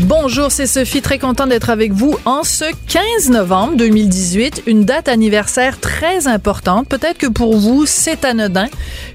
Bonjour, 0.00 0.50
c'est 0.50 0.66
Sophie, 0.66 1.02
très 1.02 1.20
content 1.20 1.46
d'être 1.46 1.70
avec 1.70 1.92
vous 1.92 2.16
en 2.24 2.42
ce 2.42 2.64
15 2.88 3.30
novembre 3.30 3.76
2018, 3.76 4.64
une 4.66 4.84
date 4.84 5.06
anniversaire 5.06 5.78
très 5.78 6.26
importante. 6.26 6.88
Peut-être 6.88 7.16
que 7.16 7.28
pour 7.28 7.56
vous, 7.56 7.86
c'est 7.86 8.24
anodin. 8.24 8.66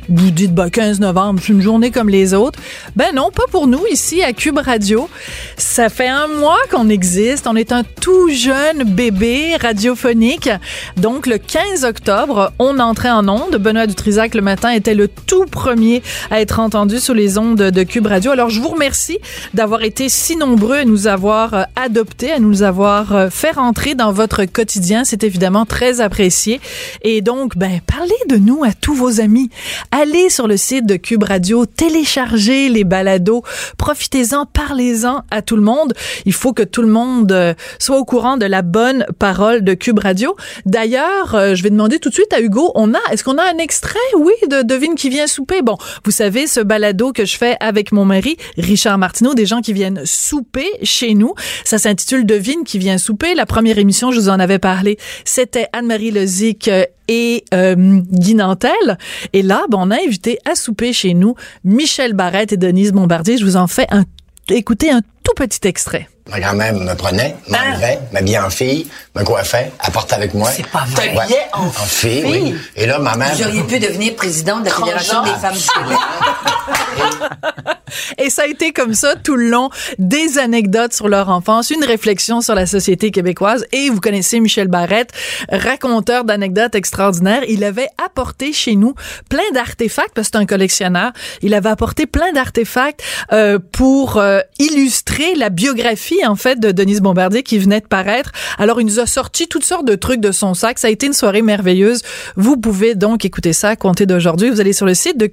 Vous 0.07 0.31
dites, 0.31 0.55
bah, 0.55 0.69
15 0.69 1.01
novembre, 1.01 1.41
c'est 1.43 1.51
une 1.51 1.61
journée 1.61 1.91
comme 1.91 2.07
les 2.07 2.33
autres. 2.33 2.57
Ben 2.95 3.13
non, 3.13 3.29
pas 3.29 3.43
pour 3.51 3.67
nous 3.67 3.85
ici 3.91 4.23
à 4.23 4.31
Cube 4.31 4.57
Radio. 4.57 5.09
Ça 5.57 5.89
fait 5.89 6.07
un 6.07 6.27
mois 6.27 6.57
qu'on 6.71 6.87
existe. 6.87 7.45
On 7.45 7.57
est 7.57 7.73
un 7.73 7.83
tout 7.83 8.29
jeune 8.29 8.83
bébé 8.83 9.57
radiophonique. 9.57 10.49
Donc, 10.95 11.27
le 11.27 11.39
15 11.39 11.83
octobre, 11.83 12.53
on 12.57 12.79
entrait 12.79 13.11
en 13.11 13.27
onde. 13.27 13.57
Benoît 13.57 13.85
Dutrisac, 13.85 14.33
le 14.33 14.41
matin, 14.41 14.71
était 14.71 14.95
le 14.95 15.09
tout 15.09 15.45
premier 15.45 16.01
à 16.31 16.39
être 16.39 16.59
entendu 16.61 16.99
sur 16.99 17.13
les 17.13 17.37
ondes 17.37 17.57
de 17.57 17.83
Cube 17.83 18.07
Radio. 18.07 18.31
Alors, 18.31 18.49
je 18.49 18.61
vous 18.61 18.69
remercie 18.69 19.19
d'avoir 19.53 19.83
été 19.83 20.07
si 20.07 20.37
nombreux 20.37 20.68
à 20.77 20.85
nous 20.85 21.07
avoir 21.07 21.53
euh, 21.53 21.63
adoptés, 21.75 22.31
à 22.31 22.39
nous 22.39 22.63
avoir 22.63 23.15
euh, 23.15 23.29
fait 23.29 23.51
rentrer 23.51 23.95
dans 23.95 24.11
votre 24.11 24.45
quotidien. 24.45 25.03
C'est 25.03 25.23
évidemment 25.23 25.65
très 25.65 26.01
apprécié. 26.01 26.59
Et 27.01 27.21
donc, 27.21 27.57
ben, 27.57 27.79
parlez 27.85 28.11
de 28.27 28.37
nous 28.37 28.63
à 28.63 28.73
tous 28.73 28.93
vos 28.93 29.19
amis. 29.19 29.49
Allez 29.91 30.29
sur 30.29 30.47
le 30.47 30.57
site 30.57 30.85
de 30.85 30.95
Cube 30.95 31.23
Radio, 31.23 31.65
téléchargez 31.65 32.69
les 32.69 32.83
balados, 32.83 33.43
profitez-en, 33.77 34.45
parlez-en 34.45 35.23
à 35.31 35.41
tout 35.41 35.55
le 35.55 35.61
monde. 35.61 35.93
Il 36.25 36.33
faut 36.33 36.53
que 36.53 36.63
tout 36.63 36.81
le 36.81 36.87
monde 36.87 37.31
euh, 37.31 37.53
soit 37.79 37.97
au 37.97 38.05
courant 38.05 38.37
de 38.37 38.45
la 38.45 38.61
bonne 38.61 39.05
parole 39.17 39.63
de 39.63 39.73
Cube 39.73 39.99
Radio. 39.99 40.35
D'ailleurs, 40.65 41.55
je 41.55 41.63
vais 41.63 41.69
demander 41.69 41.99
tout 41.99 42.09
de 42.09 42.13
suite 42.13 42.33
à 42.33 42.41
Hugo, 42.41 42.71
on 42.75 42.93
a, 42.93 42.99
est-ce 43.11 43.23
qu'on 43.23 43.37
a 43.37 43.43
un 43.43 43.57
extrait, 43.57 43.97
oui, 44.17 44.33
de 44.49 44.61
Devine 44.61 44.95
qui 44.95 45.09
vient 45.09 45.27
souper? 45.27 45.61
Bon, 45.61 45.77
vous 46.05 46.11
savez, 46.11 46.47
ce 46.47 46.59
balado 46.59 47.11
que 47.11 47.25
je 47.25 47.37
fais 47.37 47.57
avec 47.59 47.91
mon 47.91 48.05
mari, 48.05 48.37
Richard 48.57 48.97
Martineau, 48.97 49.33
des 49.33 49.45
gens 49.45 49.61
qui 49.61 49.73
viennent 49.73 50.01
souper 50.05 50.58
chez 50.83 51.13
nous. 51.13 51.33
Ça 51.63 51.77
s'intitule 51.77 52.25
Devine 52.25 52.63
qui 52.65 52.79
vient 52.79 52.97
souper. 52.97 53.35
La 53.35 53.45
première 53.45 53.77
émission, 53.77 54.11
je 54.11 54.19
vous 54.19 54.29
en 54.29 54.39
avais 54.39 54.59
parlé, 54.59 54.97
c'était 55.25 55.67
Anne-Marie 55.73 56.11
Lezic 56.11 56.67
euh, 56.67 56.85
et 57.07 57.43
euh, 57.53 57.75
Guy 57.77 58.35
Nantel. 58.35 58.97
Et 59.33 59.41
là, 59.41 59.65
ben, 59.69 59.79
on 59.81 59.91
a 59.91 59.95
invité 59.95 60.39
à 60.49 60.55
souper 60.55 60.93
chez 60.93 61.13
nous 61.13 61.35
Michel 61.63 62.13
Barrette 62.13 62.53
et 62.53 62.57
Denise 62.57 62.91
Bombardier. 62.91 63.37
Je 63.37 63.45
vous 63.45 63.57
en 63.57 63.67
fais 63.67 63.87
un, 63.89 64.05
écouter 64.49 64.91
un 64.91 65.01
tout 65.29 65.43
petit 65.43 65.67
extrait. 65.67 66.07
Ma 66.29 66.39
grand-mère 66.39 66.73
me 66.73 66.93
prenait, 66.93 67.35
m'enlevait, 67.47 67.99
m'habillait 68.11 68.39
en 68.39 68.51
fille, 68.51 68.87
me 69.15 69.23
coiffait, 69.23 69.71
apportait 69.79 70.13
avec 70.15 70.33
moi. 70.35 70.49
C'est 70.51 70.67
pas 70.67 70.85
vrai. 70.87 71.09
Ouais. 71.09 71.15
T'habillais 71.15 71.47
en, 71.53 71.65
En 71.65 71.71
fille, 71.71 72.23
oui. 72.25 72.55
Et 72.75 72.85
là, 72.85 72.99
ma 72.99 73.15
mère... 73.15 73.33
Vous 73.33 73.43
auriez 73.43 73.63
pu 73.63 73.79
devenir 73.79 74.15
président 74.15 74.59
de 74.59 74.65
la 74.65 74.71
Fédération 74.71 75.23
des 75.23 75.31
femmes 75.31 75.55
du 75.55 75.67
Québec. 75.67 75.97
Et 78.17 78.29
ça 78.29 78.43
a 78.43 78.45
été 78.45 78.71
comme 78.71 78.93
ça 78.93 79.15
tout 79.15 79.35
le 79.35 79.49
long, 79.49 79.69
des 79.97 80.37
anecdotes 80.37 80.93
sur 80.93 81.07
leur 81.07 81.29
enfance, 81.29 81.71
une 81.71 81.83
réflexion 81.83 82.41
sur 82.41 82.53
la 82.53 82.67
société 82.67 83.09
québécoise. 83.09 83.65
Et 83.71 83.89
vous 83.89 83.99
connaissez 83.99 84.39
Michel 84.39 84.67
Barrette, 84.67 85.11
raconteur 85.51 86.23
d'anecdotes 86.23 86.75
extraordinaires. 86.75 87.41
Il 87.47 87.63
avait 87.63 87.87
apporté 88.03 88.53
chez 88.53 88.75
nous 88.75 88.93
plein 89.29 89.49
d'artefacts, 89.53 90.13
parce 90.13 90.29
que 90.29 90.37
c'est 90.37 90.43
un 90.43 90.45
collectionneur. 90.45 91.11
Il 91.41 91.53
avait 91.53 91.69
apporté 91.69 92.05
plein 92.05 92.31
d'artefacts 92.31 93.01
euh, 93.31 93.57
pour 93.71 94.17
euh, 94.17 94.41
illustrer 94.59 95.18
la 95.35 95.49
biographie, 95.49 96.25
en 96.25 96.35
fait, 96.35 96.59
de 96.59 96.71
Denise 96.71 97.01
Bombardier 97.01 97.43
qui 97.43 97.59
venait 97.59 97.81
de 97.81 97.87
paraître. 97.87 98.31
Alors, 98.57 98.81
il 98.81 98.85
nous 98.85 98.99
a 98.99 99.05
sorti 99.05 99.47
toutes 99.47 99.65
sortes 99.65 99.85
de 99.85 99.95
trucs 99.95 100.21
de 100.21 100.31
son 100.31 100.53
sac. 100.53 100.79
Ça 100.79 100.87
a 100.87 100.91
été 100.91 101.07
une 101.07 101.13
soirée 101.13 101.41
merveilleuse. 101.41 102.01
Vous 102.35 102.57
pouvez 102.57 102.95
donc 102.95 103.25
écouter 103.25 103.53
ça 103.53 103.75
compter 103.75 104.05
d'aujourd'hui. 104.05 104.49
Vous 104.49 104.61
allez 104.61 104.73
sur 104.73 104.85
le 104.85 104.93
site 104.93 105.17
de 105.17 105.27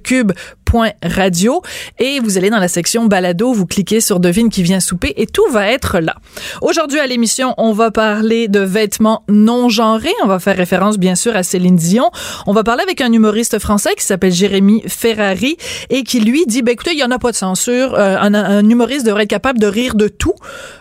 et 1.99 2.19
vous 2.19 2.37
allez 2.37 2.49
dans 2.49 2.59
la 2.59 2.67
section 2.67 3.05
balado, 3.05 3.53
vous 3.53 3.65
cliquez 3.65 4.01
sur 4.01 4.19
devine 4.19 4.49
qui 4.49 4.63
vient 4.63 4.79
souper 4.79 5.13
et 5.17 5.25
tout 5.25 5.45
va 5.51 5.71
être 5.71 5.99
là. 5.99 6.15
Aujourd'hui 6.61 6.99
à 6.99 7.07
l'émission, 7.07 7.53
on 7.57 7.71
va 7.71 7.91
parler 7.91 8.47
de 8.47 8.59
vêtements 8.59 9.23
non 9.29 9.69
genrés. 9.69 10.13
On 10.23 10.27
va 10.27 10.39
faire 10.39 10.57
référence 10.57 10.97
bien 10.97 11.15
sûr 11.15 11.35
à 11.35 11.43
Céline 11.43 11.75
Dion. 11.75 12.11
On 12.47 12.53
va 12.53 12.63
parler 12.63 12.83
avec 12.83 13.01
un 13.01 13.11
humoriste 13.11 13.59
français 13.59 13.91
qui 13.97 14.03
s'appelle 14.03 14.33
Jérémy 14.33 14.83
Ferrari 14.87 15.57
et 15.89 16.03
qui 16.03 16.19
lui 16.19 16.45
dit, 16.45 16.61
ben 16.61 16.73
écoutez, 16.73 16.91
il 16.91 16.99
y 16.99 17.03
en 17.03 17.11
a 17.11 17.19
pas 17.19 17.31
de 17.31 17.37
censure. 17.37 17.95
Euh, 17.95 18.17
un, 18.19 18.69
humoriste 18.69 19.05
devrait 19.05 19.23
être 19.23 19.29
capable 19.29 19.59
de 19.59 19.67
rire 19.67 19.95
de 19.95 20.07
tout. 20.07 20.35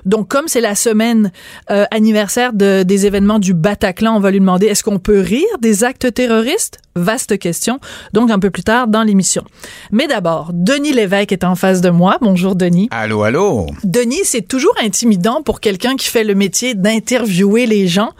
Donc 0.04 0.28
comme 0.28 0.48
c'est 0.48 0.60
la 0.60 0.74
semaine 0.74 1.30
euh, 1.70 1.84
anniversaire 1.90 2.52
de, 2.52 2.82
des 2.82 3.06
événements 3.06 3.38
du 3.38 3.54
Bataclan, 3.54 4.16
on 4.16 4.20
va 4.20 4.30
lui 4.30 4.40
demander 4.40 4.66
est-ce 4.66 4.82
qu'on 4.82 4.98
peut 4.98 5.20
rire 5.20 5.46
des 5.60 5.84
actes 5.84 6.12
terroristes? 6.12 6.78
Vaste 6.96 7.38
question. 7.38 7.78
Donc 8.12 8.30
un 8.30 8.38
peu 8.38 8.50
plus 8.50 8.64
tard 8.64 8.88
dans 8.88 9.02
l'émission. 9.02 9.44
Mais 9.92 10.06
d'abord, 10.06 10.50
Denis 10.52 10.92
Lévesque 10.92 11.32
est 11.32 11.44
en 11.44 11.54
face 11.56 11.80
de 11.80 11.90
moi. 11.90 12.18
Bonjour 12.20 12.54
Denis. 12.56 12.88
Allô, 12.90 13.22
allô. 13.22 13.66
Denis, 13.84 14.20
c'est 14.24 14.46
toujours 14.46 14.74
intimidant 14.82 15.42
pour 15.42 15.60
quelqu'un 15.60 15.96
qui 15.96 16.08
fait 16.08 16.24
le 16.24 16.34
métier 16.34 16.74
d'interviewer 16.74 17.66
les 17.66 17.86
gens, 17.88 18.12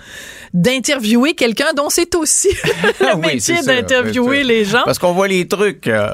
d'interviewer 0.55 1.34
quelqu'un 1.34 1.72
dont 1.77 1.89
c'est 1.91 2.15
aussi 2.15 2.49
le 3.00 3.16
Oui, 3.16 3.34
métier 3.34 3.56
d'interviewer 3.62 4.45
les 4.45 4.65
gens. 4.65 4.83
Parce 4.84 4.99
qu'on 4.99 5.12
voit 5.12 5.28
les 5.28 5.47
trucs, 5.47 5.87
euh, 5.87 6.09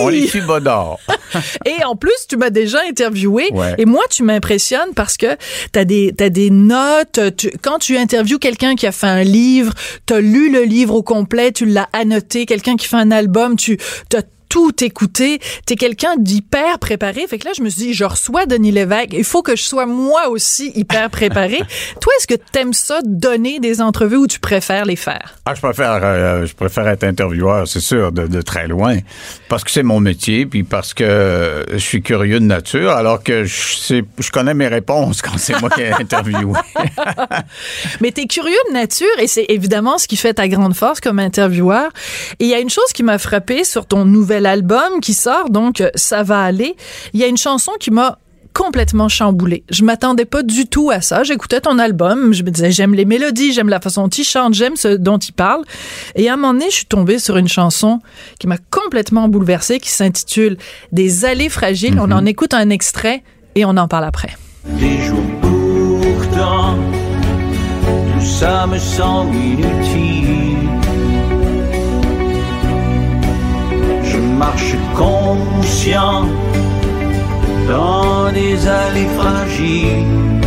on 0.00 0.08
les 0.08 0.28
d'or. 0.62 0.98
Et 1.66 1.84
en 1.84 1.96
plus, 1.96 2.26
tu 2.28 2.36
m'as 2.36 2.50
déjà 2.50 2.78
interviewé. 2.88 3.48
Ouais. 3.52 3.74
Et 3.78 3.84
moi, 3.84 4.02
tu 4.10 4.22
m'impressionnes 4.22 4.94
parce 4.94 5.16
que 5.16 5.26
t'as 5.72 5.84
des, 5.84 6.12
t'as 6.16 6.28
des 6.28 6.50
notes. 6.50 7.20
Tu- 7.36 7.52
quand 7.62 7.78
tu 7.78 7.96
interviews 7.96 8.38
quelqu'un 8.38 8.74
qui 8.76 8.86
a 8.86 8.92
fait 8.92 9.06
un 9.06 9.24
livre, 9.24 9.72
t'as 10.06 10.20
lu 10.20 10.50
le 10.50 10.62
livre 10.62 10.94
au 10.94 11.02
complet, 11.02 11.52
tu 11.52 11.66
l'as 11.66 11.88
annoté. 11.92 12.46
Quelqu'un 12.46 12.76
qui 12.76 12.86
fait 12.86 12.96
un 12.96 13.10
album, 13.10 13.56
tu 13.56 13.78
as 14.14 14.22
tout 14.48 14.72
écouté. 14.82 15.40
T'es 15.66 15.76
quelqu'un 15.76 16.16
d'hyper 16.16 16.78
préparé. 16.78 17.26
Fait 17.28 17.38
que 17.38 17.46
là, 17.46 17.52
je 17.56 17.62
me 17.62 17.68
suis 17.68 17.82
dit, 17.82 17.94
je 17.94 18.04
reçois 18.04 18.46
Denis 18.46 18.72
Lévesque. 18.72 19.12
Il 19.12 19.24
faut 19.24 19.42
que 19.42 19.56
je 19.56 19.62
sois 19.62 19.86
moi 19.86 20.28
aussi 20.28 20.72
hyper 20.74 21.10
préparé. 21.10 21.60
Toi, 22.00 22.12
est-ce 22.18 22.26
que 22.26 22.34
t'aimes 22.34 22.72
ça, 22.72 23.00
donner 23.04 23.60
des 23.60 23.80
entrevues 23.80 24.16
ou 24.16 24.26
tu 24.26 24.40
préfères 24.40 24.84
les 24.84 24.96
faire? 24.96 25.38
Ah, 25.46 25.54
je 25.54 25.60
préfère, 25.60 26.00
euh, 26.02 26.46
je 26.46 26.54
préfère 26.54 26.88
être 26.88 27.04
intervieweur, 27.04 27.66
c'est 27.66 27.80
sûr, 27.80 28.12
de, 28.12 28.26
de 28.26 28.42
très 28.42 28.68
loin, 28.68 28.98
parce 29.48 29.64
que 29.64 29.70
c'est 29.70 29.82
mon 29.82 30.00
métier, 30.00 30.46
puis 30.46 30.62
parce 30.62 30.94
que 30.94 31.04
euh, 31.04 31.64
je 31.72 31.78
suis 31.78 32.02
curieux 32.02 32.40
de 32.40 32.44
nature, 32.44 32.90
alors 32.90 33.22
que 33.22 33.44
je, 33.44 33.76
sais, 33.76 34.04
je 34.18 34.30
connais 34.30 34.54
mes 34.54 34.68
réponses 34.68 35.22
quand 35.22 35.38
c'est 35.38 35.58
moi 35.60 35.70
qui 35.70 35.82
ai 35.82 35.92
interviewé. 35.92 36.52
Mais 38.00 38.12
t'es 38.12 38.26
curieux 38.26 38.58
de 38.68 38.74
nature 38.74 39.06
et 39.18 39.26
c'est 39.26 39.46
évidemment 39.48 39.98
ce 39.98 40.06
qui 40.06 40.16
fait 40.16 40.34
ta 40.34 40.48
grande 40.48 40.74
force 40.74 41.00
comme 41.00 41.18
intervieweur. 41.18 41.90
Et 42.38 42.44
il 42.44 42.50
y 42.50 42.54
a 42.54 42.60
une 42.60 42.70
chose 42.70 42.92
qui 42.92 43.02
m'a 43.02 43.18
frappé 43.18 43.64
sur 43.64 43.86
ton 43.86 44.04
nouvel 44.04 44.37
album 44.46 45.00
qui 45.00 45.14
sort, 45.14 45.50
donc 45.50 45.80
euh, 45.80 45.90
ça 45.94 46.22
va 46.22 46.42
aller. 46.42 46.76
Il 47.12 47.20
y 47.20 47.24
a 47.24 47.26
une 47.26 47.36
chanson 47.36 47.72
qui 47.78 47.90
m'a 47.90 48.18
complètement 48.58 49.08
chamboulée. 49.08 49.62
Je 49.70 49.84
m'attendais 49.84 50.24
pas 50.24 50.42
du 50.42 50.66
tout 50.66 50.90
à 50.90 51.00
ça. 51.00 51.22
J'écoutais 51.22 51.60
ton 51.60 51.78
album, 51.78 52.32
je 52.32 52.42
me 52.42 52.50
disais 52.50 52.72
j'aime 52.72 52.92
les 52.92 53.04
mélodies, 53.04 53.52
j'aime 53.52 53.68
la 53.68 53.80
façon 53.80 54.02
dont 54.02 54.08
il 54.08 54.24
chante, 54.24 54.54
j'aime 54.54 54.74
ce 54.74 54.88
dont 54.88 55.18
il 55.18 55.32
parle. 55.32 55.62
Et 56.16 56.28
à 56.28 56.32
un 56.32 56.36
moment 56.36 56.54
donné, 56.54 56.66
je 56.68 56.76
suis 56.76 56.86
tombée 56.86 57.20
sur 57.20 57.36
une 57.36 57.46
chanson 57.46 58.00
qui 58.40 58.48
m'a 58.48 58.58
complètement 58.58 59.28
bouleversée, 59.28 59.78
qui 59.78 59.90
s'intitule 59.90 60.56
Des 60.90 61.24
allées 61.24 61.50
fragiles. 61.50 62.00
On 62.00 62.10
en 62.10 62.26
écoute 62.26 62.52
un 62.52 62.70
extrait 62.70 63.22
et 63.54 63.64
on 63.64 63.76
en 63.76 63.86
parle 63.86 64.04
après. 64.04 64.36
Les 64.80 65.02
jours 65.02 65.18
pourtant, 65.40 66.76
tout 67.86 68.26
ça 68.26 68.66
me 68.66 68.78
semble 68.78 69.36
inutile. 69.36 70.47
Marche 74.38 74.74
conscient 74.94 76.24
dans 77.66 78.32
des 78.32 78.56
allées 78.66 79.10
fragiles. 79.18 80.40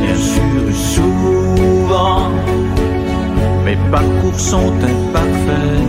Bien 0.00 0.18
sûr, 0.32 0.62
souvent, 0.94 2.30
mes 3.66 3.78
parcours 3.90 4.40
sont 4.52 4.72
imparfaits. 4.94 5.88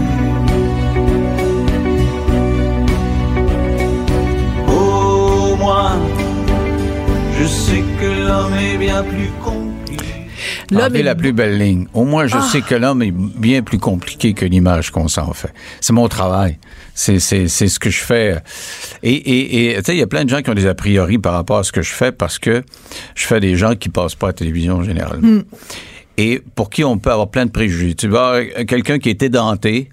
Au 4.67 5.55
moins, 5.55 5.97
je 7.39 7.45
sais 7.45 7.83
que 7.99 8.09
l'homme 8.27 8.57
est 8.69 8.77
bien 8.77 9.01
plus 9.03 9.31
compliqué. 9.41 9.62
L'homme 10.71 10.95
est 10.95 11.03
la 11.03 11.15
plus 11.15 11.33
belle 11.33 11.57
ligne. 11.57 11.87
Au 11.93 12.03
moins, 12.05 12.27
je 12.27 12.37
sais 12.39 12.61
que 12.61 12.75
l'homme 12.75 13.01
est 13.01 13.11
bien 13.11 13.61
plus 13.61 13.79
compliqué 13.79 14.33
que 14.33 14.45
l'image 14.45 14.91
qu'on 14.91 15.07
s'en 15.07 15.33
fait. 15.33 15.53
C'est 15.81 15.93
mon 15.93 16.07
travail. 16.07 16.57
C'est, 16.95 17.19
c'est, 17.19 17.47
c'est 17.47 17.67
ce 17.67 17.79
que 17.79 17.89
je 17.89 17.99
fais. 17.99 18.37
Et, 19.01 19.13
et, 19.13 19.71
et 19.71 19.75
tu 19.77 19.83
sais, 19.83 19.95
il 19.95 19.99
y 19.99 20.03
a 20.03 20.07
plein 20.07 20.23
de 20.25 20.29
gens 20.29 20.41
qui 20.41 20.49
ont 20.49 20.53
des 20.55 20.67
a 20.67 20.75
priori 20.75 21.17
par 21.17 21.33
rapport 21.33 21.57
à 21.57 21.63
ce 21.63 21.71
que 21.71 21.81
je 21.81 21.91
fais 21.91 22.11
parce 22.11 22.39
que 22.39 22.63
je 23.15 23.25
fais 23.25 23.39
des 23.39 23.55
gens 23.55 23.75
qui 23.75 23.89
passent 23.89 24.15
pas 24.15 24.27
à 24.27 24.29
la 24.29 24.33
télévision 24.33 24.83
généralement. 24.83 25.41
et 26.17 26.41
pour 26.55 26.69
qui 26.69 26.83
on 26.83 26.97
peut 26.97 27.11
avoir 27.11 27.29
plein 27.29 27.45
de 27.45 27.51
préjugés. 27.51 27.95
Tu 27.95 28.07
vois, 28.07 28.43
quelqu'un 28.67 28.99
qui 28.99 29.09
est 29.09 29.23
édenté, 29.23 29.89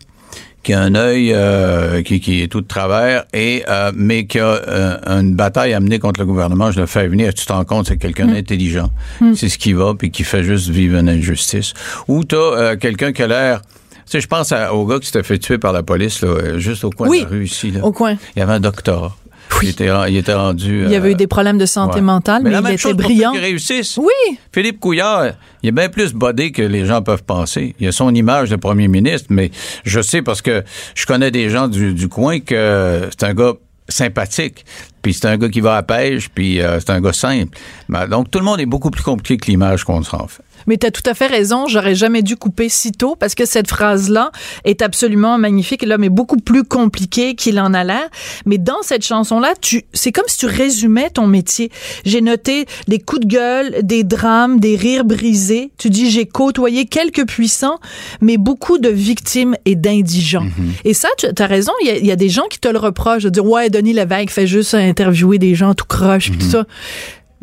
qui 0.63 0.73
a 0.75 0.81
un 0.81 0.95
œil 0.95 1.33
euh, 1.33 2.03
qui, 2.03 2.21
qui 2.21 2.43
est 2.43 2.49
tout 2.49 2.61
de 2.61 2.67
travers, 2.67 3.25
et 3.33 3.65
euh, 3.69 3.93
mais 3.95 4.27
qui 4.27 4.39
a 4.39 4.45
euh, 4.47 4.97
une 5.07 5.35
bataille 5.35 5.73
à 5.73 5.81
mener 5.81 5.99
contre 5.99 6.21
le 6.21 6.27
gouvernement, 6.27 6.71
je 6.71 6.81
le 6.81 6.87
fais 6.87 7.09
venir, 7.09 7.33
tu 7.33 7.47
te 7.47 7.53
rends 7.53 7.65
compte, 7.65 7.87
c'est 7.89 7.97
quelqu'un 7.97 8.27
d'intelligent. 8.27 8.91
C'est 9.35 9.49
ce 9.49 9.57
qui 9.59 9.73
va, 9.73 9.95
puis 9.99 10.11
qui 10.11 10.23
fait 10.25 10.43
juste 10.45 10.69
vivre 10.69 10.99
une 10.99 11.09
injustice. 11.09 11.73
Ou 12.09 12.25
tu 12.25 12.37
as 12.37 12.77
quelqu'un 12.77 13.13
qui 13.13 13.23
a 13.23 13.27
l'air... 13.27 13.63
Tu 13.63 14.17
sais, 14.17 14.21
je 14.21 14.27
pense 14.27 14.51
à- 14.51 14.75
au 14.75 14.87
gars 14.87 14.99
qui 14.99 15.07
s'était 15.07 15.23
fait 15.23 15.39
tuer 15.39 15.57
par 15.59 15.73
la 15.73 15.83
police, 15.85 16.21
là, 16.23 16.59
juste 16.59 16.83
au 16.85 16.91
coin 16.91 17.09
Oui, 17.09 17.21
de 17.21 17.25
la 17.25 17.31
rue 17.31 17.45
ici. 17.45 17.71
Là. 17.71 17.85
au 17.85 17.93
coin. 17.93 18.17
Il 18.35 18.41
y 18.41 18.43
avait 18.43 18.53
un 18.55 18.59
doctorat. 18.61 19.17
Il, 19.63 19.69
était, 19.69 19.91
il 20.09 20.17
était 20.17 20.35
rendu... 20.35 20.85
Il 20.85 20.91
y 20.91 20.97
avait 20.97 21.09
euh, 21.09 21.13
eu 21.13 21.15
des 21.15 21.27
problèmes 21.27 21.59
de 21.59 21.67
santé 21.67 21.97
ouais. 21.97 22.01
mentale, 22.01 22.43
mais, 22.43 22.51
la 22.51 22.59
il 22.59 22.63
même 22.63 22.73
était 22.73 22.83
chose 22.83 22.93
pour 22.93 23.03
brillant. 23.03 23.33
ceux 23.33 23.39
qui 23.39 23.45
réussissent. 23.45 23.99
Oui. 23.99 24.39
Philippe 24.53 24.81
Couillard, 24.81 25.33
il 25.63 25.69
est 25.69 25.73
bien 25.73 25.89
plus 25.89 26.13
bodé 26.13 26.53
que 26.53 26.63
les 26.63 26.87
gens 26.87 27.03
peuvent 27.03 27.25
penser. 27.25 27.75
Il 27.79 27.89
a 27.89 27.93
son 27.93 28.15
image 28.15 28.51
de 28.51 28.57
premier 28.57 28.89
ministre, 28.89 29.29
mais 29.31 29.51
je 29.85 30.01
sais 30.01 30.23
parce 30.23 30.43
que 30.43 30.65
je 30.95 31.07
connais 31.07 31.31
des 31.31 31.51
gens 31.51 31.69
du, 31.69 31.93
du 31.93 32.09
coin 32.09 32.41
que 32.41 33.09
c'est 33.11 33.27
un 33.27 33.35
gars 33.35 33.53
sympathique, 33.91 34.65
puis 35.03 35.13
c'est 35.13 35.27
un 35.27 35.37
gars 35.37 35.49
qui 35.49 35.61
va 35.61 35.73
à 35.73 35.77
la 35.77 35.83
pêche, 35.83 36.29
puis 36.29 36.61
euh, 36.61 36.79
c'est 36.81 36.91
un 36.91 37.01
gars 37.01 37.13
simple. 37.13 37.59
Ben, 37.89 38.07
donc 38.07 38.31
tout 38.31 38.39
le 38.39 38.45
monde 38.45 38.61
est 38.61 38.67
beaucoup 38.67 38.91
plus 38.91 39.03
compliqué 39.03 39.37
que 39.37 39.51
l'image 39.51 39.85
qu'on 39.85 40.03
se 40.03 40.11
rend 40.11 40.29
fait. 40.29 40.43
Mais 40.71 40.77
tu 40.79 40.87
as 40.87 40.93
tout 40.93 41.03
à 41.05 41.15
fait 41.15 41.27
raison, 41.27 41.67
j'aurais 41.67 41.97
jamais 41.97 42.23
dû 42.23 42.37
couper 42.37 42.69
si 42.69 42.93
tôt 42.93 43.17
parce 43.17 43.35
que 43.35 43.45
cette 43.45 43.69
phrase-là 43.69 44.31
est 44.65 44.83
absolument 44.83 45.37
magnifique. 45.37 45.85
L'homme 45.85 46.05
est 46.05 46.09
beaucoup 46.09 46.37
plus 46.37 46.63
compliqué 46.63 47.35
qu'il 47.35 47.59
en 47.59 47.75
a 47.75 47.83
l'air. 47.83 48.09
Mais 48.47 48.57
dans 48.57 48.81
cette 48.83 49.05
chanson-là, 49.05 49.55
tu, 49.61 49.83
c'est 49.93 50.13
comme 50.13 50.27
si 50.29 50.39
tu 50.39 50.47
résumais 50.47 51.11
ton 51.11 51.27
métier. 51.27 51.73
J'ai 52.05 52.21
noté 52.21 52.67
des 52.87 53.01
coups 53.01 53.23
de 53.23 53.27
gueule, 53.27 53.77
des 53.83 54.05
drames, 54.05 54.61
des 54.61 54.77
rires 54.77 55.05
brisés. 55.05 55.73
Tu 55.77 55.91
dis, 55.91 56.09
j'ai 56.09 56.25
côtoyé 56.27 56.87
quelques 56.87 57.27
puissants, 57.27 57.81
mais 58.21 58.37
beaucoup 58.37 58.79
de 58.79 58.89
victimes 58.91 59.57
et 59.65 59.75
d'indigents. 59.75 60.47
Et 60.85 60.95
ça, 60.95 61.09
tu 61.19 61.27
as 61.37 61.47
raison, 61.47 61.73
il 61.83 61.89
y, 61.89 61.91
a- 61.91 61.97
il 61.99 62.07
y 62.07 62.13
a 62.13 62.17
des 62.17 62.29
gens 62.29 62.47
qui 62.49 62.61
te 62.61 62.69
le 62.69 62.79
reprochent 62.79 63.25
de 63.25 63.31
dire, 63.31 63.45
ouais, 63.45 63.71
Denis 63.71 63.93
Lévesque 63.93 64.31
fait 64.31 64.47
juste 64.47 64.75
interviewer 64.75 65.39
des 65.39 65.57
gens 65.57 65.75
tout 65.75 65.85
croche, 65.87 66.31
pis 66.31 66.39
tout 66.39 66.47
ça. 66.51 66.65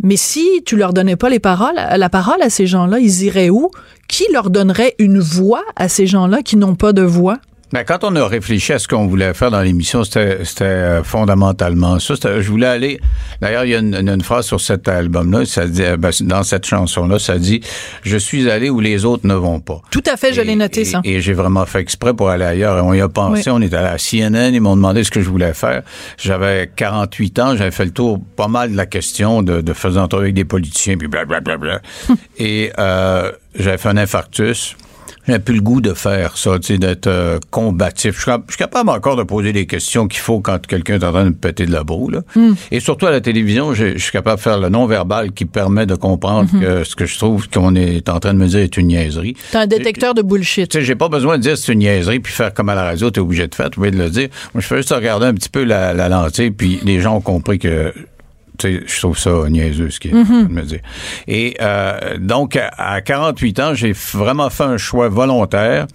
Mais 0.04 0.16
si 0.16 0.62
tu 0.66 0.76
leur 0.76 0.94
donnais 0.94 1.16
pas 1.16 1.30
les 1.30 1.40
paroles, 1.40 1.76
la 1.76 2.10
parole 2.10 2.42
à 2.42 2.50
ces 2.50 2.68
gens-là, 2.68 3.00
ils 3.00 3.24
iraient 3.24 3.50
où? 3.50 3.72
Qui 4.08 4.26
leur 4.32 4.50
donnerait 4.50 4.96
une 5.00 5.20
voix 5.20 5.64
à 5.76 5.90
ces 5.90 6.06
gens-là 6.06 6.44
qui 6.44 6.56
n'ont 6.56 6.76
pas 6.76 6.94
de 6.94 7.02
voix? 7.02 7.38
Ben, 7.74 7.84
quand 7.84 8.06
on 8.06 8.16
a 8.16 8.26
réfléchi 8.26 8.72
à 8.72 8.80
ce 8.80 8.88
qu'on 8.88 9.08
voulait 9.08 9.34
faire 9.34 9.52
dans 9.52 9.62
l'émission, 9.62 10.04
c'était 10.06 10.38
euh, 10.62 11.04
fondamentalement 11.04 12.00
ça. 12.00 12.14
Je 12.16 12.50
voulais 12.50 12.68
aller. 12.68 13.00
D'ailleurs, 13.42 13.66
il 13.66 13.72
y 13.72 13.76
a 13.76 13.80
une, 13.80 13.94
une- 13.96 14.22
phrase 14.22 14.46
sur 14.46 14.62
cet 14.62 14.88
album-là, 14.88 15.46
ça 15.46 15.68
dit, 15.68 15.84
euh, 15.84 15.98
ben, 15.98 16.12
dans 16.22 16.44
cette 16.44 16.66
chanson-là, 16.66 17.20
ça 17.20 17.38
dit 17.38 17.62
Je 18.04 18.18
suis 18.18 18.50
allé 18.50 18.70
où 18.70 18.80
les 18.80 19.04
autres 19.06 19.28
ne 19.28 19.34
vont 19.34 19.60
pas. 19.60 19.82
Tout 19.92 20.04
à 20.12 20.16
fait, 20.18 20.34
je 20.34 20.42
l'ai 20.42 20.56
noté, 20.56 20.82
et- 20.82 20.86
ça. 20.86 21.02
Et 21.04 21.20
j'ai 21.22 21.34
vraiment 21.34 21.66
fait 21.66 21.80
exprès 21.80 22.14
pour 22.14 22.30
aller 22.30 22.46
ailleurs. 22.46 22.78
Et 22.78 22.82
on 22.82 22.94
y 22.94 23.02
a 23.02 23.10
pensé. 23.10 23.50
Oui. 23.50 23.58
On 23.58 23.62
est 23.62 23.74
allé 23.74 23.88
à 23.88 23.98
CNN. 23.98 24.54
Ils 24.54 24.62
m'ont 24.62 24.76
demandé 24.78 25.04
ce 25.04 25.12
que 25.12 25.22
je 25.22 25.30
voulais 25.30 25.54
faire. 25.54 25.82
J'avais 26.18 26.72
48 26.76 27.40
ans. 27.40 27.56
J'avais 27.58 27.72
fait 27.72 27.86
le 27.86 27.92
tour 27.92 28.20
pas 28.38 28.48
mal 28.48 28.72
de 28.72 28.78
la 28.78 28.86
question 28.86 29.42
de, 29.44 29.60
de 29.62 29.74
entrevues 29.98 30.24
avec 30.24 30.36
des 30.36 30.46
politiciens, 30.46 30.98
puis 30.98 31.08
blablabla. 31.08 31.82
et 32.38 32.72
euh, 32.80 33.32
j'avais 33.56 33.78
fait 33.78 33.90
un 33.90 33.98
infarctus. 33.98 34.76
J'ai 35.28 35.40
plus 35.40 35.56
le 35.56 35.62
goût 35.62 35.82
de 35.82 35.94
faire 35.94 36.38
ça, 36.38 36.58
tu 36.60 36.68
sais, 36.74 36.78
d'être 36.78 37.08
euh, 37.08 37.40
combatif. 37.52 38.16
Je 38.16 38.22
suis, 38.22 38.26
cap- 38.32 38.44
je 38.48 38.54
suis 38.54 38.58
capable 38.60 38.90
encore 38.90 39.16
de 39.16 39.24
poser 39.24 39.52
des 39.54 39.66
questions 39.66 40.08
qu'il 40.08 40.22
faut 40.22 40.40
quand 40.40 40.66
quelqu'un 40.66 40.96
est 40.96 41.04
en 41.04 41.12
train 41.12 41.24
de 41.26 41.30
me 41.30 41.36
péter 41.36 41.66
de 41.66 41.72
la 41.72 41.84
boue, 41.84 42.10
là. 42.10 42.22
Et 42.72 42.80
surtout 42.80 43.06
à 43.08 43.12
la 43.12 43.22
télévision, 43.22 43.74
je 43.74 43.98
suis 43.98 44.12
capable 44.12 44.38
de 44.38 44.42
faire 44.42 44.60
le 44.60 44.70
non-verbal 44.70 45.32
qui 45.32 45.46
permet 45.46 45.86
de 45.86 45.96
comprendre 45.96 46.50
que 46.60 46.84
ce 46.84 46.96
que 46.96 47.06
je 47.06 47.18
trouve 47.18 47.50
qu'on 47.50 47.76
est 47.76 48.08
en 48.10 48.20
train 48.20 48.34
de 48.34 48.40
me 48.40 48.48
dire 48.48 48.60
est 48.60 48.78
une 48.78 48.88
niaiserie. 48.88 49.36
T'as 49.52 49.62
un 49.62 49.68
détecteur 49.68 50.14
de 50.14 50.22
bullshit. 50.22 50.70
Tu 50.70 50.80
sais, 50.80 50.84
j'ai 50.86 50.96
pas 50.96 51.10
besoin 51.10 51.38
de 51.38 51.44
dire 51.44 51.58
c'est 51.58 51.74
une 51.74 51.80
niaiserie 51.80 52.20
puis 52.20 52.32
faire 52.34 52.54
comme 52.54 52.70
à 52.70 52.76
la 52.76 52.84
radio, 52.84 53.10
t'es 53.12 53.20
obligé 53.20 53.48
de 53.48 53.56
faire, 53.56 53.70
tu 53.70 53.80
de 53.80 53.98
le 53.98 54.10
dire. 54.10 54.30
Moi, 54.54 54.62
je 54.62 54.68
fais 54.68 54.78
juste 54.78 54.94
regarder 54.94 55.26
un 55.28 55.34
petit 55.34 55.50
peu 55.50 55.64
la, 55.64 55.94
la 55.94 56.10
lentille, 56.10 56.52
puis 56.52 56.80
les 56.84 57.00
gens 57.02 57.16
ont 57.18 57.22
compris 57.22 57.60
que 57.60 57.94
tu 58.58 58.68
sais, 58.80 58.84
je 58.86 59.00
trouve 59.00 59.18
ça 59.18 59.32
niaiseux 59.50 59.90
ce 59.90 60.00
qu'il 60.00 60.12
train 60.12 60.44
de 60.44 60.48
me 60.52 60.62
dire. 60.64 60.80
Et 61.28 61.56
euh, 61.62 62.18
donc, 62.20 62.56
à- 62.56 62.70
à 62.78 63.02
48 63.02 63.60
ans, 63.60 63.74
j'ai 63.74 63.92
vraiment 63.94 64.50
fait 64.50 64.64
un 64.64 64.78
choix 64.78 65.10
volontaire 65.10 65.88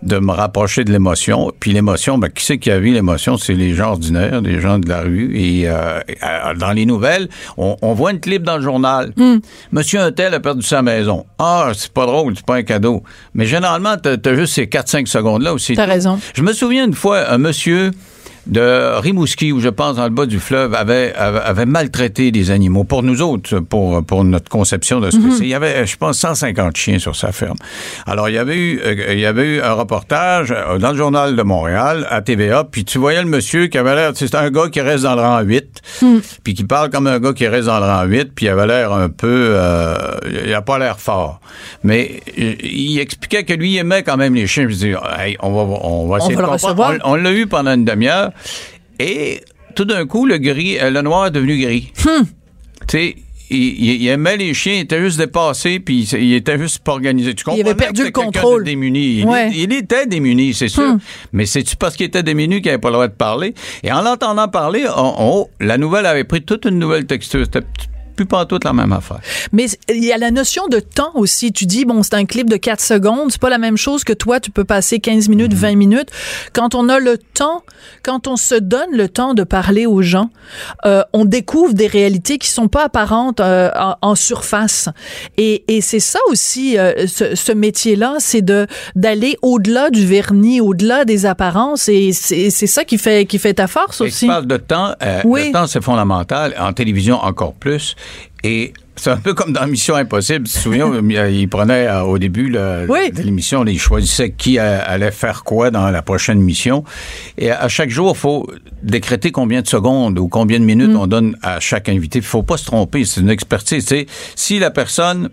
de 0.00 0.18
me 0.20 0.30
rapprocher 0.30 0.84
de 0.84 0.92
l'émotion. 0.92 1.50
Puis 1.58 1.72
l'émotion, 1.72 2.18
ben, 2.18 2.28
qui 2.30 2.44
c'est 2.44 2.58
qui 2.58 2.70
a 2.70 2.78
vu 2.78 2.92
l'émotion? 2.92 3.36
C'est 3.36 3.54
les 3.54 3.74
gens 3.74 3.90
ordinaires, 3.90 4.40
les 4.40 4.60
gens 4.60 4.78
de 4.78 4.88
la 4.88 5.00
rue. 5.00 5.32
Et 5.36 5.68
euh, 5.68 5.98
euh, 6.22 6.54
dans 6.54 6.70
les 6.70 6.86
nouvelles, 6.86 7.28
on, 7.56 7.76
on 7.82 7.94
voit 7.94 8.12
une 8.12 8.20
clip 8.20 8.44
dans 8.44 8.58
le 8.58 8.62
journal. 8.62 9.12
Monsieur 9.72 9.98
Untel 9.98 10.34
a 10.34 10.40
perdu 10.40 10.62
sa 10.62 10.82
maison. 10.82 11.26
Ah, 11.40 11.72
c'est 11.74 11.92
pas 11.92 12.06
drôle, 12.06 12.34
c'est 12.36 12.46
pas 12.46 12.54
un 12.56 12.62
cadeau. 12.62 13.02
Mais 13.34 13.44
généralement, 13.46 13.96
t'as 14.00 14.14
as 14.24 14.34
juste 14.36 14.54
ces 14.54 14.66
4-5 14.66 15.06
secondes-là 15.06 15.52
aussi. 15.52 15.74
T'as 15.74 15.86
raison. 15.86 16.20
Je 16.32 16.42
me 16.42 16.52
souviens 16.52 16.86
une 16.86 16.94
fois, 16.94 17.28
un 17.32 17.38
monsieur 17.38 17.90
de 18.48 18.98
Rimouski, 18.98 19.52
où 19.52 19.60
je 19.60 19.68
pense 19.68 19.96
dans 19.96 20.04
le 20.04 20.10
bas 20.10 20.26
du 20.26 20.40
fleuve, 20.40 20.74
avait, 20.74 21.14
avait, 21.14 21.40
avait 21.40 21.66
maltraité 21.66 22.30
des 22.30 22.50
animaux. 22.50 22.84
Pour 22.84 23.02
nous 23.02 23.22
autres, 23.22 23.60
pour, 23.60 24.04
pour 24.04 24.24
notre 24.24 24.48
conception 24.48 25.00
de 25.00 25.10
ce 25.10 25.16
que 25.16 25.30
c'est, 25.30 25.44
il 25.44 25.48
y 25.48 25.54
avait, 25.54 25.86
je 25.86 25.96
pense, 25.96 26.18
150 26.18 26.76
chiens 26.76 26.98
sur 26.98 27.14
sa 27.14 27.32
ferme. 27.32 27.56
Alors, 28.06 28.28
il 28.28 28.34
y 28.34 28.38
avait 28.38 28.56
eu, 28.56 28.80
euh, 28.84 29.12
il 29.12 29.20
y 29.20 29.26
avait 29.26 29.56
eu 29.56 29.60
un 29.60 29.72
reportage 29.72 30.52
euh, 30.52 30.78
dans 30.78 30.92
le 30.92 30.96
journal 30.96 31.36
de 31.36 31.42
Montréal, 31.42 32.06
à 32.10 32.22
TVA, 32.22 32.64
puis 32.64 32.84
tu 32.84 32.98
voyais 32.98 33.22
le 33.22 33.28
monsieur 33.28 33.66
qui 33.66 33.78
avait 33.78 33.94
l'air, 33.94 34.12
c'est 34.14 34.34
un 34.34 34.50
gars 34.50 34.68
qui 34.68 34.80
reste 34.80 35.04
dans 35.04 35.14
le 35.14 35.22
rang 35.22 35.40
8, 35.40 35.82
puis 36.42 36.54
qui 36.54 36.64
parle 36.64 36.90
comme 36.90 37.06
un 37.06 37.18
gars 37.20 37.32
qui 37.32 37.46
reste 37.46 37.66
dans 37.66 37.78
le 37.78 37.86
rang 37.86 38.04
8, 38.04 38.32
puis 38.34 38.46
il 38.46 38.48
avait 38.48 38.66
l'air 38.66 38.92
un 38.92 39.08
peu, 39.08 39.50
euh, 39.52 39.94
il 40.44 40.52
a 40.52 40.62
pas 40.62 40.78
l'air 40.78 40.98
fort. 40.98 41.40
Mais 41.82 42.20
euh, 42.38 42.54
il 42.62 42.98
expliquait 42.98 43.44
que 43.44 43.52
lui, 43.52 43.72
il 43.72 43.78
aimait 43.78 44.02
quand 44.02 44.16
même 44.16 44.34
les 44.34 44.46
chiens. 44.46 44.68
Je 44.68 44.74
dis, 44.74 44.94
hey, 45.18 45.36
on 45.40 45.52
va, 45.52 45.78
on 45.82 46.08
va 46.08 46.18
essayer 46.18 46.34
va 46.34 46.42
de 46.42 46.60
comprendre. 46.60 46.98
on 47.04 47.14
l'a 47.14 47.32
eu 47.32 47.46
pendant 47.46 47.74
une 47.74 47.84
demi-heure. 47.84 48.30
Et 48.98 49.40
tout 49.74 49.84
d'un 49.84 50.06
coup, 50.06 50.26
le 50.26 50.38
gris, 50.38 50.78
euh, 50.78 50.90
le 50.90 51.02
noir 51.02 51.26
est 51.26 51.30
devenu 51.30 51.58
gris. 51.58 51.92
Hmm. 52.04 52.24
Tu 52.86 52.98
sais, 52.98 53.14
il, 53.50 53.56
il- 53.58 54.02
il 54.02 54.08
aimait 54.08 54.36
les 54.36 54.52
chiens, 54.54 54.74
il 54.74 54.80
était 54.80 55.00
juste 55.00 55.18
dépassé, 55.18 55.78
puis 55.80 56.02
il, 56.12 56.18
il 56.22 56.34
était 56.34 56.58
juste 56.58 56.80
pas 56.80 56.92
organisé. 56.92 57.34
Tu 57.34 57.44
comprends 57.44 57.60
avait 57.60 57.74
perdu 57.74 58.04
le 58.04 58.10
contrôle. 58.10 58.62
de 58.64 58.70
démuni. 58.70 59.20
Il, 59.20 59.26
Ouais. 59.26 59.48
Hmm. 59.48 59.52
il 59.54 59.72
était 59.72 60.06
démuni, 60.06 60.52
c'est 60.54 60.68
sûr. 60.68 60.96
Mais 61.32 61.46
c'est-tu 61.46 61.76
parce 61.76 61.96
qu'il 61.96 62.06
était 62.06 62.22
démuni 62.22 62.56
qu'il 62.60 62.66
n'avait 62.70 62.80
pas 62.80 62.88
le 62.88 62.94
droit 62.94 63.08
de 63.08 63.12
parler? 63.14 63.54
Et 63.82 63.92
en 63.92 64.02
l'entendant 64.02 64.48
parler, 64.48 64.84
on- 64.96 65.14
on- 65.18 65.48
la 65.60 65.78
nouvelle 65.78 66.06
avait 66.06 66.24
pris 66.24 66.42
toute 66.42 66.64
une 66.66 66.78
nouvelle 66.78 67.06
texture. 67.06 67.44
C'était 67.44 67.66
plus 68.18 68.26
pas 68.26 68.44
toute 68.46 68.64
la 68.64 68.72
même 68.72 68.92
affaire. 68.92 69.20
Mais 69.52 69.66
il 69.88 70.04
y 70.04 70.12
a 70.12 70.18
la 70.18 70.32
notion 70.32 70.66
de 70.66 70.80
temps 70.80 71.12
aussi. 71.14 71.52
Tu 71.52 71.66
dis, 71.66 71.84
bon, 71.84 72.02
c'est 72.02 72.14
un 72.14 72.24
clip 72.24 72.50
de 72.50 72.56
4 72.56 72.80
secondes. 72.80 73.30
C'est 73.30 73.40
pas 73.40 73.48
la 73.48 73.58
même 73.58 73.76
chose 73.76 74.02
que 74.02 74.12
toi, 74.12 74.40
tu 74.40 74.50
peux 74.50 74.64
passer 74.64 74.98
15 74.98 75.28
minutes, 75.28 75.54
20 75.54 75.76
minutes. 75.76 76.08
Quand 76.52 76.74
on 76.74 76.88
a 76.88 76.98
le 76.98 77.16
temps, 77.16 77.62
quand 78.02 78.26
on 78.26 78.36
se 78.36 78.56
donne 78.56 78.90
le 78.92 79.08
temps 79.08 79.34
de 79.34 79.44
parler 79.44 79.86
aux 79.86 80.02
gens, 80.02 80.30
euh, 80.84 81.02
on 81.12 81.24
découvre 81.24 81.74
des 81.74 81.86
réalités 81.86 82.38
qui 82.38 82.48
sont 82.48 82.66
pas 82.66 82.86
apparentes 82.86 83.38
euh, 83.38 83.70
en, 83.78 83.94
en 84.02 84.14
surface. 84.16 84.88
Et, 85.36 85.62
et 85.68 85.80
c'est 85.80 86.00
ça 86.00 86.18
aussi, 86.28 86.76
euh, 86.76 87.06
ce, 87.06 87.36
ce 87.36 87.52
métier-là, 87.52 88.16
c'est 88.18 88.42
de 88.42 88.66
d'aller 88.96 89.36
au-delà 89.42 89.90
du 89.90 90.04
vernis, 90.04 90.60
au-delà 90.60 91.04
des 91.04 91.24
apparences. 91.24 91.88
Et 91.88 92.12
c'est 92.12 92.50
ça 92.66 92.82
qui 92.84 92.98
fait 92.98 93.26
qui 93.26 93.38
fait 93.38 93.54
ta 93.54 93.68
force 93.68 94.00
Et 94.00 94.04
aussi. 94.04 94.20
tu 94.20 94.26
parles 94.26 94.46
de 94.46 94.56
temps. 94.56 94.92
euh, 95.02 95.20
Oui. 95.24 95.46
Le 95.46 95.52
temps, 95.52 95.66
c'est 95.68 95.82
fondamental. 95.84 96.54
En 96.58 96.72
télévision, 96.72 97.16
encore 97.22 97.54
plus. 97.54 97.94
Et 98.44 98.72
c'est 98.96 99.10
un 99.10 99.16
peu 99.16 99.34
comme 99.34 99.52
dans 99.52 99.66
Mission 99.66 99.94
Impossible. 99.96 100.46
Tu 100.46 100.52
te 100.54 100.58
souviens, 100.58 100.90
il 101.30 101.48
prenait 101.48 101.86
euh, 101.86 102.02
au 102.02 102.18
début 102.18 102.48
là, 102.48 102.84
Oui. 102.88 103.10
de 103.10 103.22
l'émission, 103.22 103.64
il 103.66 103.78
choisissait 103.78 104.30
qui 104.30 104.58
euh, 104.58 104.80
allait 104.84 105.10
faire 105.10 105.44
quoi 105.44 105.70
dans 105.70 105.90
la 105.90 106.02
prochaine 106.02 106.40
mission. 106.40 106.84
Et 107.36 107.50
à 107.50 107.68
chaque 107.68 107.90
jour, 107.90 108.12
il 108.14 108.18
faut 108.18 108.48
décréter 108.82 109.30
combien 109.32 109.62
de 109.62 109.68
secondes 109.68 110.18
ou 110.18 110.28
combien 110.28 110.58
de 110.60 110.64
minutes 110.64 110.94
on 110.96 111.06
donne 111.06 111.36
à 111.42 111.60
chaque 111.60 111.88
invité. 111.88 112.18
Il 112.20 112.24
faut 112.24 112.42
pas 112.42 112.56
se 112.56 112.64
tromper. 112.66 113.04
C'est 113.04 113.20
une 113.20 113.30
expertise. 113.30 113.88
Si 114.34 114.58
la 114.58 114.70
personne 114.70 115.30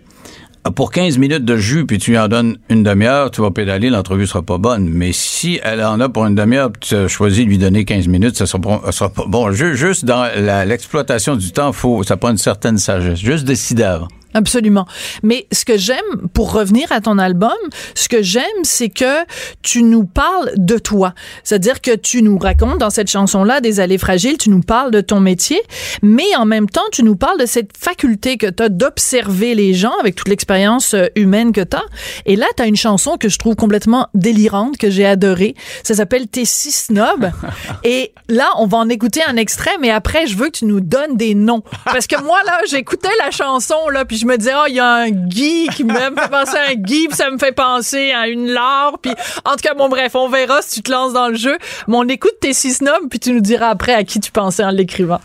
pour 0.70 0.90
15 0.92 1.18
minutes 1.18 1.44
de 1.44 1.56
jus, 1.56 1.86
puis 1.86 1.98
tu 1.98 2.10
lui 2.12 2.18
en 2.18 2.28
donnes 2.28 2.56
une 2.68 2.82
demi-heure, 2.82 3.30
tu 3.30 3.40
vas 3.40 3.50
pédaler, 3.50 3.90
l'entrevue 3.90 4.26
sera 4.26 4.42
pas 4.42 4.58
bonne. 4.58 4.88
Mais 4.88 5.12
si 5.12 5.60
elle 5.62 5.82
en 5.82 6.00
a 6.00 6.08
pour 6.08 6.26
une 6.26 6.34
demi-heure, 6.34 6.70
tu 6.80 6.94
as 6.94 7.08
choisi 7.08 7.44
de 7.44 7.48
lui 7.50 7.58
donner 7.58 7.84
15 7.84 8.08
minutes, 8.08 8.36
ça 8.36 8.46
sera, 8.46 8.60
pas- 8.60 8.92
sera 8.92 9.12
bon. 9.26 9.50
Ju- 9.52 9.76
Juste 9.76 10.04
dans 10.04 10.24
l'exploitation 10.66 11.36
du 11.36 11.52
temps, 11.52 11.72
faut, 11.72 12.02
ça 12.02 12.16
prend 12.16 12.30
une 12.30 12.38
certaine 12.38 12.78
sagesse. 12.78 13.18
Juste 13.20 13.44
décider 13.44 13.82
avant. 13.84 14.08
Absolument. 14.36 14.86
Mais 15.22 15.46
ce 15.50 15.64
que 15.64 15.78
j'aime, 15.78 16.28
pour 16.34 16.52
revenir 16.52 16.92
à 16.92 17.00
ton 17.00 17.16
album, 17.16 17.56
ce 17.94 18.06
que 18.06 18.20
j'aime, 18.20 18.44
c'est 18.64 18.90
que 18.90 19.24
tu 19.62 19.82
nous 19.82 20.04
parles 20.04 20.50
de 20.56 20.76
toi. 20.76 21.14
C'est-à-dire 21.42 21.80
que 21.80 21.96
tu 21.96 22.20
nous 22.20 22.36
racontes 22.36 22.76
dans 22.76 22.90
cette 22.90 23.10
chanson-là 23.10 23.62
des 23.62 23.80
allées 23.80 23.96
fragiles, 23.96 24.36
tu 24.36 24.50
nous 24.50 24.60
parles 24.60 24.90
de 24.90 25.00
ton 25.00 25.20
métier, 25.20 25.58
mais 26.02 26.36
en 26.36 26.44
même 26.44 26.68
temps, 26.68 26.84
tu 26.92 27.02
nous 27.02 27.16
parles 27.16 27.40
de 27.40 27.46
cette 27.46 27.70
faculté 27.78 28.36
que 28.36 28.46
tu 28.46 28.62
as 28.62 28.68
d'observer 28.68 29.54
les 29.54 29.72
gens 29.72 29.94
avec 30.00 30.16
toute 30.16 30.28
l'expérience 30.28 30.92
euh, 30.92 31.06
humaine 31.16 31.52
que 31.52 31.62
tu 31.62 31.78
as. 31.78 31.84
Et 32.26 32.36
là, 32.36 32.44
tu 32.58 32.62
as 32.62 32.66
une 32.66 32.76
chanson 32.76 33.16
que 33.16 33.30
je 33.30 33.38
trouve 33.38 33.56
complètement 33.56 34.08
délirante, 34.12 34.76
que 34.76 34.90
j'ai 34.90 35.06
adorée. 35.06 35.54
Ça 35.82 35.94
s'appelle 35.94 36.28
T'es 36.28 36.44
si 36.44 36.72
snob. 36.72 37.30
Et 37.84 38.12
là, 38.28 38.50
on 38.58 38.66
va 38.66 38.76
en 38.76 38.90
écouter 38.90 39.22
un 39.26 39.36
extrait, 39.36 39.78
mais 39.80 39.90
après, 39.90 40.26
je 40.26 40.36
veux 40.36 40.46
que 40.50 40.58
tu 40.58 40.66
nous 40.66 40.82
donnes 40.82 41.16
des 41.16 41.34
noms. 41.34 41.62
Parce 41.86 42.06
que 42.06 42.22
moi, 42.22 42.38
là, 42.44 42.58
j'écoutais 42.68 43.08
la 43.24 43.30
chanson, 43.30 43.88
là, 43.90 44.04
puis 44.04 44.18
je 44.18 44.25
je 44.26 44.32
me 44.32 44.38
disais, 44.38 44.54
oh, 44.56 44.64
il 44.68 44.74
y 44.74 44.80
a 44.80 44.92
un 44.92 45.10
Guy 45.10 45.68
qui 45.68 45.84
me 45.84 45.94
fait 45.94 46.10
penser 46.28 46.56
à 46.56 46.70
un 46.72 46.74
Guy, 46.74 47.06
puis 47.06 47.16
ça 47.16 47.30
me 47.30 47.38
fait 47.38 47.52
penser 47.52 48.10
à 48.10 48.26
une 48.26 48.48
Laure. 48.48 48.98
Puis, 49.00 49.12
en 49.44 49.52
tout 49.52 49.62
cas, 49.62 49.74
bon, 49.74 49.88
bref, 49.88 50.16
on 50.16 50.28
verra 50.28 50.62
si 50.62 50.76
tu 50.76 50.82
te 50.82 50.90
lances 50.90 51.12
dans 51.12 51.28
le 51.28 51.36
jeu. 51.36 51.56
Mais 51.86 51.96
on 51.96 52.08
écoute 52.08 52.34
tes 52.40 52.52
six 52.52 52.74
snobs, 52.74 53.08
puis 53.08 53.20
tu 53.20 53.30
nous 53.30 53.40
diras 53.40 53.68
après 53.68 53.94
à 53.94 54.02
qui 54.02 54.18
tu 54.18 54.32
pensais 54.32 54.64
en 54.64 54.70
l'écrivant. 54.70 55.20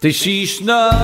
T'es 0.00 0.12
si 0.12 0.46
snob. 0.46 0.94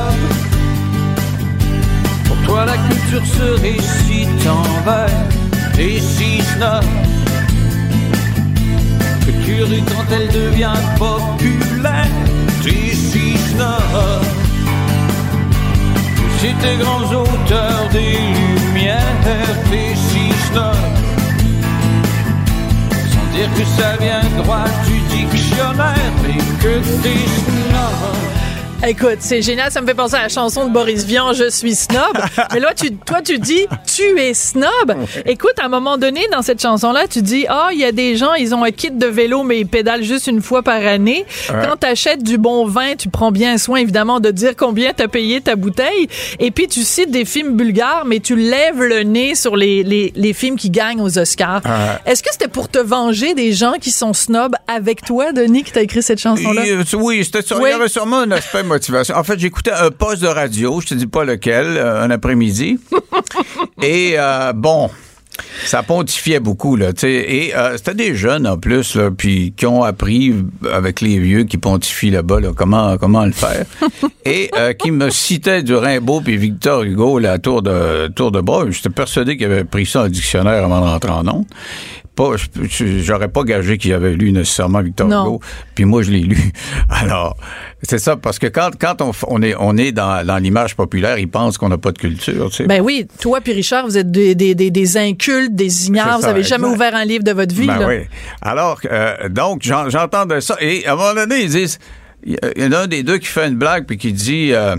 Pour 2.26 2.36
toi, 2.46 2.64
la 2.64 2.78
culture 2.78 3.26
se 3.26 3.60
récite 3.60 4.46
en 4.48 4.82
vers. 4.86 5.10
T'es 5.76 6.00
si 6.00 6.40
snob. 6.54 6.82
Que 9.26 9.44
tu 9.44 9.62
ris 9.64 9.84
quand 9.86 10.14
elle 10.14 10.28
devient 10.28 10.72
populaire. 10.96 12.08
T'es 12.62 12.94
si 12.94 13.36
snob. 13.36 14.23
C'est 16.44 16.58
tes 16.58 16.76
grands 16.76 17.10
auteurs 17.10 17.88
des 17.90 18.18
lumières. 18.36 19.00
T'es 19.70 19.94
si 19.94 20.30
snob. 20.48 20.76
Sans 22.90 23.26
dire 23.34 23.48
que 23.56 23.64
ça 23.64 23.96
vient 23.98 24.42
droit 24.42 24.68
du 24.86 25.00
dictionnaire. 25.16 26.12
Mais 26.22 26.36
que 26.60 26.80
t'es 27.02 27.24
snob. 27.40 28.33
Écoute, 28.86 29.16
c'est 29.20 29.40
génial, 29.40 29.70
ça 29.70 29.80
me 29.80 29.86
fait 29.86 29.94
penser 29.94 30.16
à 30.16 30.22
la 30.22 30.28
chanson 30.28 30.66
de 30.66 30.70
Boris 30.70 31.04
Vian, 31.06 31.32
Je 31.32 31.48
suis 31.48 31.74
snob. 31.74 32.18
Mais 32.52 32.60
là, 32.60 32.74
tu, 32.74 32.94
toi, 32.94 33.22
tu 33.22 33.38
dis, 33.38 33.66
tu 33.86 34.02
es 34.20 34.34
snob. 34.34 34.68
Écoute, 35.24 35.54
à 35.58 35.64
un 35.66 35.68
moment 35.68 35.96
donné, 35.96 36.20
dans 36.30 36.42
cette 36.42 36.60
chanson-là, 36.60 37.06
tu 37.08 37.22
dis, 37.22 37.46
ah, 37.48 37.68
il 37.72 37.78
y 37.78 37.84
a 37.84 37.92
des 37.92 38.16
gens, 38.16 38.34
ils 38.34 38.54
ont 38.54 38.62
un 38.62 38.72
kit 38.72 38.90
de 38.90 39.06
vélo, 39.06 39.42
mais 39.42 39.60
ils 39.60 39.66
pédalent 39.66 40.02
juste 40.02 40.26
une 40.26 40.42
fois 40.42 40.62
par 40.62 40.84
année. 40.84 41.24
Quand 41.48 41.76
tu 41.80 41.86
achètes 41.86 42.22
du 42.22 42.36
bon 42.36 42.66
vin, 42.66 42.94
tu 42.96 43.08
prends 43.08 43.32
bien 43.32 43.56
soin, 43.56 43.78
évidemment, 43.78 44.20
de 44.20 44.30
dire 44.30 44.52
combien 44.54 44.92
t'as 44.92 45.08
payé 45.08 45.40
ta 45.40 45.56
bouteille. 45.56 46.08
Et 46.38 46.50
puis, 46.50 46.68
tu 46.68 46.82
cites 46.82 47.10
des 47.10 47.24
films 47.24 47.56
bulgares, 47.56 48.04
mais 48.04 48.20
tu 48.20 48.36
lèves 48.36 48.82
le 48.82 49.02
nez 49.02 49.34
sur 49.34 49.56
les, 49.56 49.82
les, 49.82 50.12
les 50.14 50.32
films 50.34 50.56
qui 50.56 50.68
gagnent 50.68 51.00
aux 51.00 51.18
Oscars. 51.18 51.62
Est-ce 52.04 52.22
que 52.22 52.28
c'était 52.32 52.48
pour 52.48 52.68
te 52.68 52.78
venger 52.78 53.32
des 53.32 53.52
gens 53.54 53.74
qui 53.80 53.90
sont 53.92 54.12
snobs 54.12 54.54
avec 54.68 55.00
toi, 55.02 55.32
Denis, 55.32 55.62
que 55.64 55.70
t'as 55.70 55.82
écrit 55.82 56.02
cette 56.02 56.20
chanson-là? 56.20 56.62
Euh, 56.66 56.82
oui, 56.94 57.24
c'était 57.24 57.40
sur, 57.40 57.56
Oui. 57.60 57.70
il 57.70 57.72
y 57.72 57.74
avait 57.74 57.88
sûrement 57.88 58.18
un 58.18 58.30
aspect 58.30 58.62
motivation. 58.74 59.16
En 59.16 59.24
fait, 59.24 59.38
j'écoutais 59.38 59.72
un 59.72 59.90
poste 59.90 60.22
de 60.22 60.28
radio, 60.28 60.80
je 60.80 60.88
te 60.88 60.94
dis 60.94 61.06
pas 61.06 61.24
lequel, 61.24 61.66
euh, 61.76 62.02
un 62.02 62.10
après-midi. 62.10 62.78
et 63.82 64.14
euh, 64.18 64.52
bon, 64.52 64.90
ça 65.66 65.82
pontifiait 65.82 66.40
beaucoup 66.40 66.76
là, 66.76 66.92
tu 66.92 67.00
sais. 67.00 67.12
Et 67.12 67.56
euh, 67.56 67.76
c'était 67.76 67.94
des 67.94 68.14
jeunes 68.14 68.46
en 68.46 68.58
plus 68.58 68.96
là, 68.96 69.10
puis 69.10 69.52
qui 69.56 69.66
ont 69.66 69.82
appris 69.82 70.34
avec 70.72 71.00
les 71.00 71.18
vieux 71.18 71.44
qui 71.44 71.58
pontifient 71.58 72.10
là-bas 72.10 72.40
là, 72.40 72.50
comment 72.54 72.96
comment 72.98 73.24
le 73.24 73.32
faire. 73.32 73.64
et 74.24 74.50
euh, 74.56 74.72
qui 74.72 74.90
me 74.90 75.10
citaient 75.10 75.62
du 75.62 75.74
Rimbaud 75.74 76.20
puis 76.20 76.36
Victor 76.36 76.82
Hugo 76.82 77.24
à 77.24 77.38
tour 77.38 77.62
de 77.62 78.08
tour 78.08 78.30
de 78.30 78.40
bras. 78.40 78.64
J'étais 78.70 78.90
persuadé 78.90 79.36
qu'ils 79.36 79.46
avaient 79.46 79.64
pris 79.64 79.86
ça 79.86 80.02
en 80.02 80.08
dictionnaire 80.08 80.64
avant 80.64 80.80
de 80.80 80.86
rentrer 80.86 81.10
en 81.10 81.26
ondes. 81.26 81.46
Pas, 82.16 82.30
j'aurais 83.02 83.26
pas 83.28 83.42
gagé 83.42 83.76
qu'il 83.76 83.92
avait 83.92 84.12
lu 84.14 84.30
nécessairement 84.30 84.82
Victor 84.82 85.08
Non. 85.08 85.24
Hugo. 85.26 85.40
Puis 85.74 85.84
moi, 85.84 86.02
je 86.04 86.12
l'ai 86.12 86.20
lu. 86.20 86.38
Alors, 86.88 87.36
c'est 87.82 87.98
ça, 87.98 88.16
parce 88.16 88.38
que 88.38 88.46
quand, 88.46 88.70
quand 88.78 89.02
on, 89.26 89.42
est, 89.42 89.54
on 89.58 89.76
est 89.76 89.90
dans, 89.90 90.24
dans 90.24 90.36
l'image 90.38 90.76
populaire, 90.76 91.18
ils 91.18 91.28
pensent 91.28 91.58
qu'on 91.58 91.68
n'a 91.70 91.78
pas 91.78 91.90
de 91.90 91.98
culture, 91.98 92.50
tu 92.50 92.56
sais. 92.58 92.66
Ben 92.66 92.80
oui, 92.80 93.08
toi 93.20 93.40
puis 93.40 93.52
Richard, 93.52 93.84
vous 93.86 93.98
êtes 93.98 94.12
des, 94.12 94.36
des, 94.36 94.54
des, 94.54 94.70
des 94.70 94.96
incultes, 94.96 95.56
des 95.56 95.88
ignares, 95.88 96.20
vous 96.20 96.26
avez 96.26 96.44
jamais 96.44 96.68
ouvert 96.68 96.94
un 96.94 97.04
livre 97.04 97.24
de 97.24 97.32
votre 97.32 97.54
vie. 97.54 97.66
Ben 97.66 97.78
là. 97.80 97.88
oui. 97.88 97.96
Alors, 98.42 98.80
euh, 98.90 99.28
donc, 99.28 99.62
j'en- 99.64 99.90
j'entendais 99.90 100.40
ça. 100.40 100.56
Et 100.60 100.86
à 100.86 100.92
un 100.92 100.96
moment 100.96 101.14
donné, 101.14 101.42
ils 101.42 101.50
disent, 101.50 101.78
il 102.24 102.34
y 102.34 102.36
a- 102.36 102.50
il 102.56 102.62
y 102.62 102.66
en 102.68 102.72
a 102.72 102.78
un 102.82 102.86
des 102.86 103.02
deux 103.02 103.18
qui 103.18 103.26
fait 103.26 103.48
une 103.48 103.56
blague, 103.56 103.86
puis 103.86 103.98
qui 103.98 104.12
dit, 104.12 104.52
euh, 104.52 104.76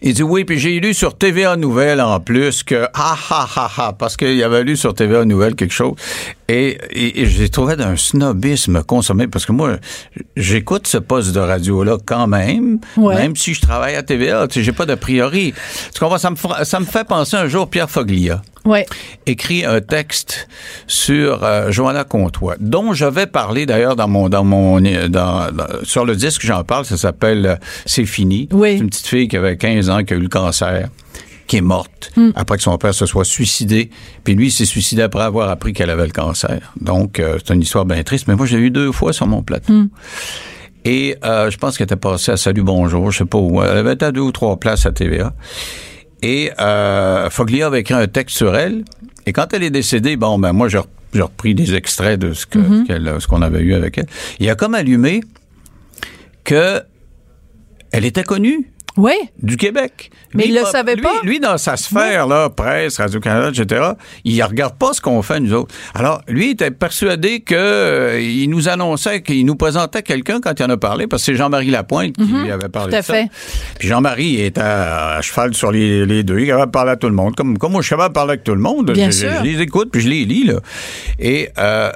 il 0.00 0.14
dit 0.14 0.22
oui, 0.22 0.44
puis 0.44 0.58
j'ai 0.58 0.80
lu 0.80 0.94
sur 0.94 1.16
TVA 1.16 1.56
Nouvelle 1.56 2.00
en 2.00 2.18
plus 2.18 2.62
que 2.64 2.86
ah 2.94 3.16
ah 3.30 3.48
ah 3.56 3.70
ah 3.78 3.92
parce 3.96 4.16
qu'il 4.16 4.42
avait 4.42 4.64
lu 4.64 4.76
sur 4.76 4.94
TVA 4.94 5.24
Nouvelle 5.24 5.54
quelque 5.54 5.72
chose 5.72 5.94
et, 6.52 6.78
et, 6.92 7.22
et 7.22 7.26
j'ai 7.26 7.48
trouvé 7.48 7.76
d'un 7.76 7.96
snobisme 7.96 8.82
consommé 8.82 9.26
parce 9.26 9.46
que 9.46 9.52
moi 9.52 9.76
j'écoute 10.36 10.86
ce 10.86 10.98
poste 10.98 11.32
de 11.32 11.40
radio 11.40 11.82
là 11.84 11.96
quand 12.04 12.26
même 12.26 12.78
Ouais. 12.96 13.14
même 13.16 13.36
si 13.36 13.54
je 13.54 13.60
travaille 13.60 13.94
à 13.96 14.02
TVA, 14.02 14.46
tu 14.48 14.54
sais, 14.60 14.64
j'ai 14.64 14.72
pas 14.72 14.86
d'a 14.86 14.96
priori. 14.96 15.54
Tu 15.94 16.00
comprends 16.00 16.18
ça 16.18 16.30
me 16.30 16.36
ça 16.64 16.80
me 16.80 16.84
fait 16.84 17.06
penser 17.06 17.36
un 17.36 17.46
jour 17.48 17.68
Pierre 17.68 17.90
Foglia 17.90 18.42
Ouais. 18.64 18.86
écrit 19.26 19.64
un 19.64 19.80
texte 19.80 20.46
sur 20.86 21.42
euh, 21.42 21.72
Joanna 21.72 22.04
Comtois, 22.04 22.54
dont 22.60 22.92
j'avais 22.92 23.26
parlé 23.26 23.66
d'ailleurs 23.66 23.96
dans 23.96 24.06
mon 24.08 24.28
dans 24.28 24.44
mon 24.44 24.80
dans, 24.80 25.50
dans- 25.52 25.66
sur 25.84 26.04
le 26.04 26.14
disque 26.14 26.42
j'en 26.44 26.62
parle, 26.62 26.84
ça 26.84 26.96
s'appelle 26.96 27.46
euh, 27.46 27.56
C'est 27.86 28.04
fini. 28.06 28.48
Oui. 28.52 28.74
C'est 28.76 28.78
une 28.78 28.90
petite 28.90 29.06
fille 29.06 29.28
qui 29.28 29.36
avait 29.36 29.56
15 29.56 29.90
ans 29.90 30.04
qui 30.04 30.14
a 30.14 30.16
eu 30.16 30.20
le 30.20 30.28
cancer 30.28 30.88
qui 31.52 31.58
est 31.58 31.60
morte 31.60 32.10
Hmm. 32.16 32.30
après 32.34 32.56
que 32.56 32.62
son 32.62 32.76
père 32.78 32.94
se 32.94 33.04
soit 33.06 33.24
suicidé. 33.26 33.90
Puis 34.24 34.34
lui, 34.34 34.46
il 34.46 34.50
s'est 34.50 34.64
suicidé 34.64 35.02
après 35.02 35.22
avoir 35.22 35.50
appris 35.50 35.72
qu'elle 35.74 35.90
avait 35.90 36.06
le 36.06 36.12
cancer. 36.12 36.72
Donc, 36.80 37.20
euh, 37.20 37.38
c'est 37.44 37.52
une 37.54 37.60
histoire 37.60 37.84
bien 37.84 38.02
triste. 38.02 38.26
Mais 38.26 38.34
moi, 38.36 38.46
je 38.46 38.56
l'ai 38.56 38.62
eu 38.64 38.70
deux 38.70 38.90
fois 38.90 39.12
sur 39.12 39.26
mon 39.26 39.42
plateau. 39.42 39.70
Hmm. 39.72 39.88
Et 40.84 41.16
euh, 41.24 41.50
je 41.50 41.58
pense 41.58 41.76
qu'elle 41.76 41.84
était 41.84 41.96
passée 41.96 42.32
à 42.32 42.36
Salut 42.38 42.62
Bonjour, 42.62 43.10
je 43.10 43.18
sais 43.18 43.24
pas 43.26 43.36
où. 43.38 43.62
Elle 43.62 43.76
avait 43.76 43.92
été 43.92 44.04
à 44.06 44.12
deux 44.12 44.22
ou 44.22 44.32
trois 44.32 44.58
places 44.58 44.86
à 44.86 44.92
TVA. 44.92 45.34
Et 46.22 46.50
euh, 46.60 47.28
Foglia 47.30 47.66
avait 47.66 47.80
écrit 47.80 47.94
un 47.94 48.06
texte 48.06 48.36
sur 48.36 48.56
elle. 48.56 48.84
Et 49.26 49.32
quand 49.34 49.52
elle 49.52 49.62
est 49.62 49.70
décédée, 49.70 50.16
bon, 50.16 50.38
ben 50.38 50.52
moi, 50.54 50.68
j'ai 50.68 50.78
rep- 50.78 50.88
j'ai 51.14 51.22
repris 51.22 51.54
des 51.54 51.74
extraits 51.74 52.18
de 52.18 52.32
ce 52.32 52.46
qu'elle- 52.46 53.16
ce 53.20 53.26
qu'on 53.26 53.42
avait 53.42 53.60
eu 53.60 53.74
avec 53.74 53.98
elle. 53.98 54.06
Il 54.40 54.48
a 54.48 54.54
comme 54.54 54.74
allumé 54.74 55.20
que 56.44 56.80
elle 57.92 58.06
était 58.06 58.24
connue 58.24 58.71
Oui. 58.96 59.14
du 59.42 59.56
Québec. 59.56 60.10
Mais 60.34 60.44
il 60.46 60.54
le 60.54 60.64
savait 60.64 60.94
lui- 60.96 61.02
pas. 61.02 61.12
Lui, 61.22 61.40
dans 61.40 61.56
sa 61.58 61.76
sphère, 61.76 62.26
là, 62.26 62.48
presse, 62.50 62.98
Radio-Canada, 62.98 63.48
etc., 63.48 63.82
il 64.24 64.42
regarde 64.42 64.76
pas 64.76 64.92
ce 64.92 65.00
qu'on 65.00 65.22
fait, 65.22 65.40
nous 65.40 65.52
autres. 65.54 65.74
Alors, 65.94 66.20
lui, 66.28 66.46
il 66.48 66.50
était 66.52 66.70
persuadé 66.70 67.40
que 67.40 67.54
euh, 67.54 68.20
il 68.20 68.48
nous 68.50 68.68
annonçait, 68.68 69.22
qu'il 69.22 69.44
nous 69.46 69.56
présentait 69.56 70.02
quelqu'un 70.02 70.40
quand 70.40 70.58
il 70.58 70.62
en 70.64 70.70
a 70.70 70.76
parlé, 70.76 71.06
parce 71.06 71.22
que 71.22 71.26
c'est 71.32 71.34
Jean-Marie 71.36 71.70
Lapointe 71.70 72.16
qui 72.16 72.24
lui 72.24 72.50
avait 72.50 72.68
parlé 72.68 72.88
Mhm. 72.88 72.90
tout 72.90 72.96
à 72.96 73.00
de 73.00 73.04
ça. 73.06 73.14
fait. 73.14 73.28
Puis 73.78 73.88
Jean-Marie 73.88 74.40
était 74.42 74.60
à, 74.60 75.16
à 75.16 75.22
cheval 75.22 75.54
sur 75.54 75.72
les, 75.72 76.04
les 76.06 76.22
deux. 76.22 76.38
Il 76.38 76.44
est 76.44 76.46
capable 76.48 76.66
de 76.66 76.72
parler 76.72 76.90
à 76.92 76.96
tout 76.96 77.08
le 77.08 77.14
monde. 77.14 77.34
Comme, 77.34 77.56
comme 77.58 77.72
moi, 77.72 77.80
je 77.82 77.86
suis 77.86 77.94
capable 77.96 78.10
de 78.12 78.14
parler 78.14 78.30
avec 78.32 78.44
tout 78.44 78.54
le 78.54 78.60
monde. 78.60 78.90
Bien 78.92 79.06
je, 79.10 79.16
sûr. 79.16 79.30
je 79.38 79.42
les 79.42 79.60
écoute, 79.60 79.88
puis 79.90 80.00
je 80.02 80.08
les 80.08 80.24
lis, 80.24 80.44
là. 80.44 80.60
Et 81.18 81.48
euh, 81.58 81.90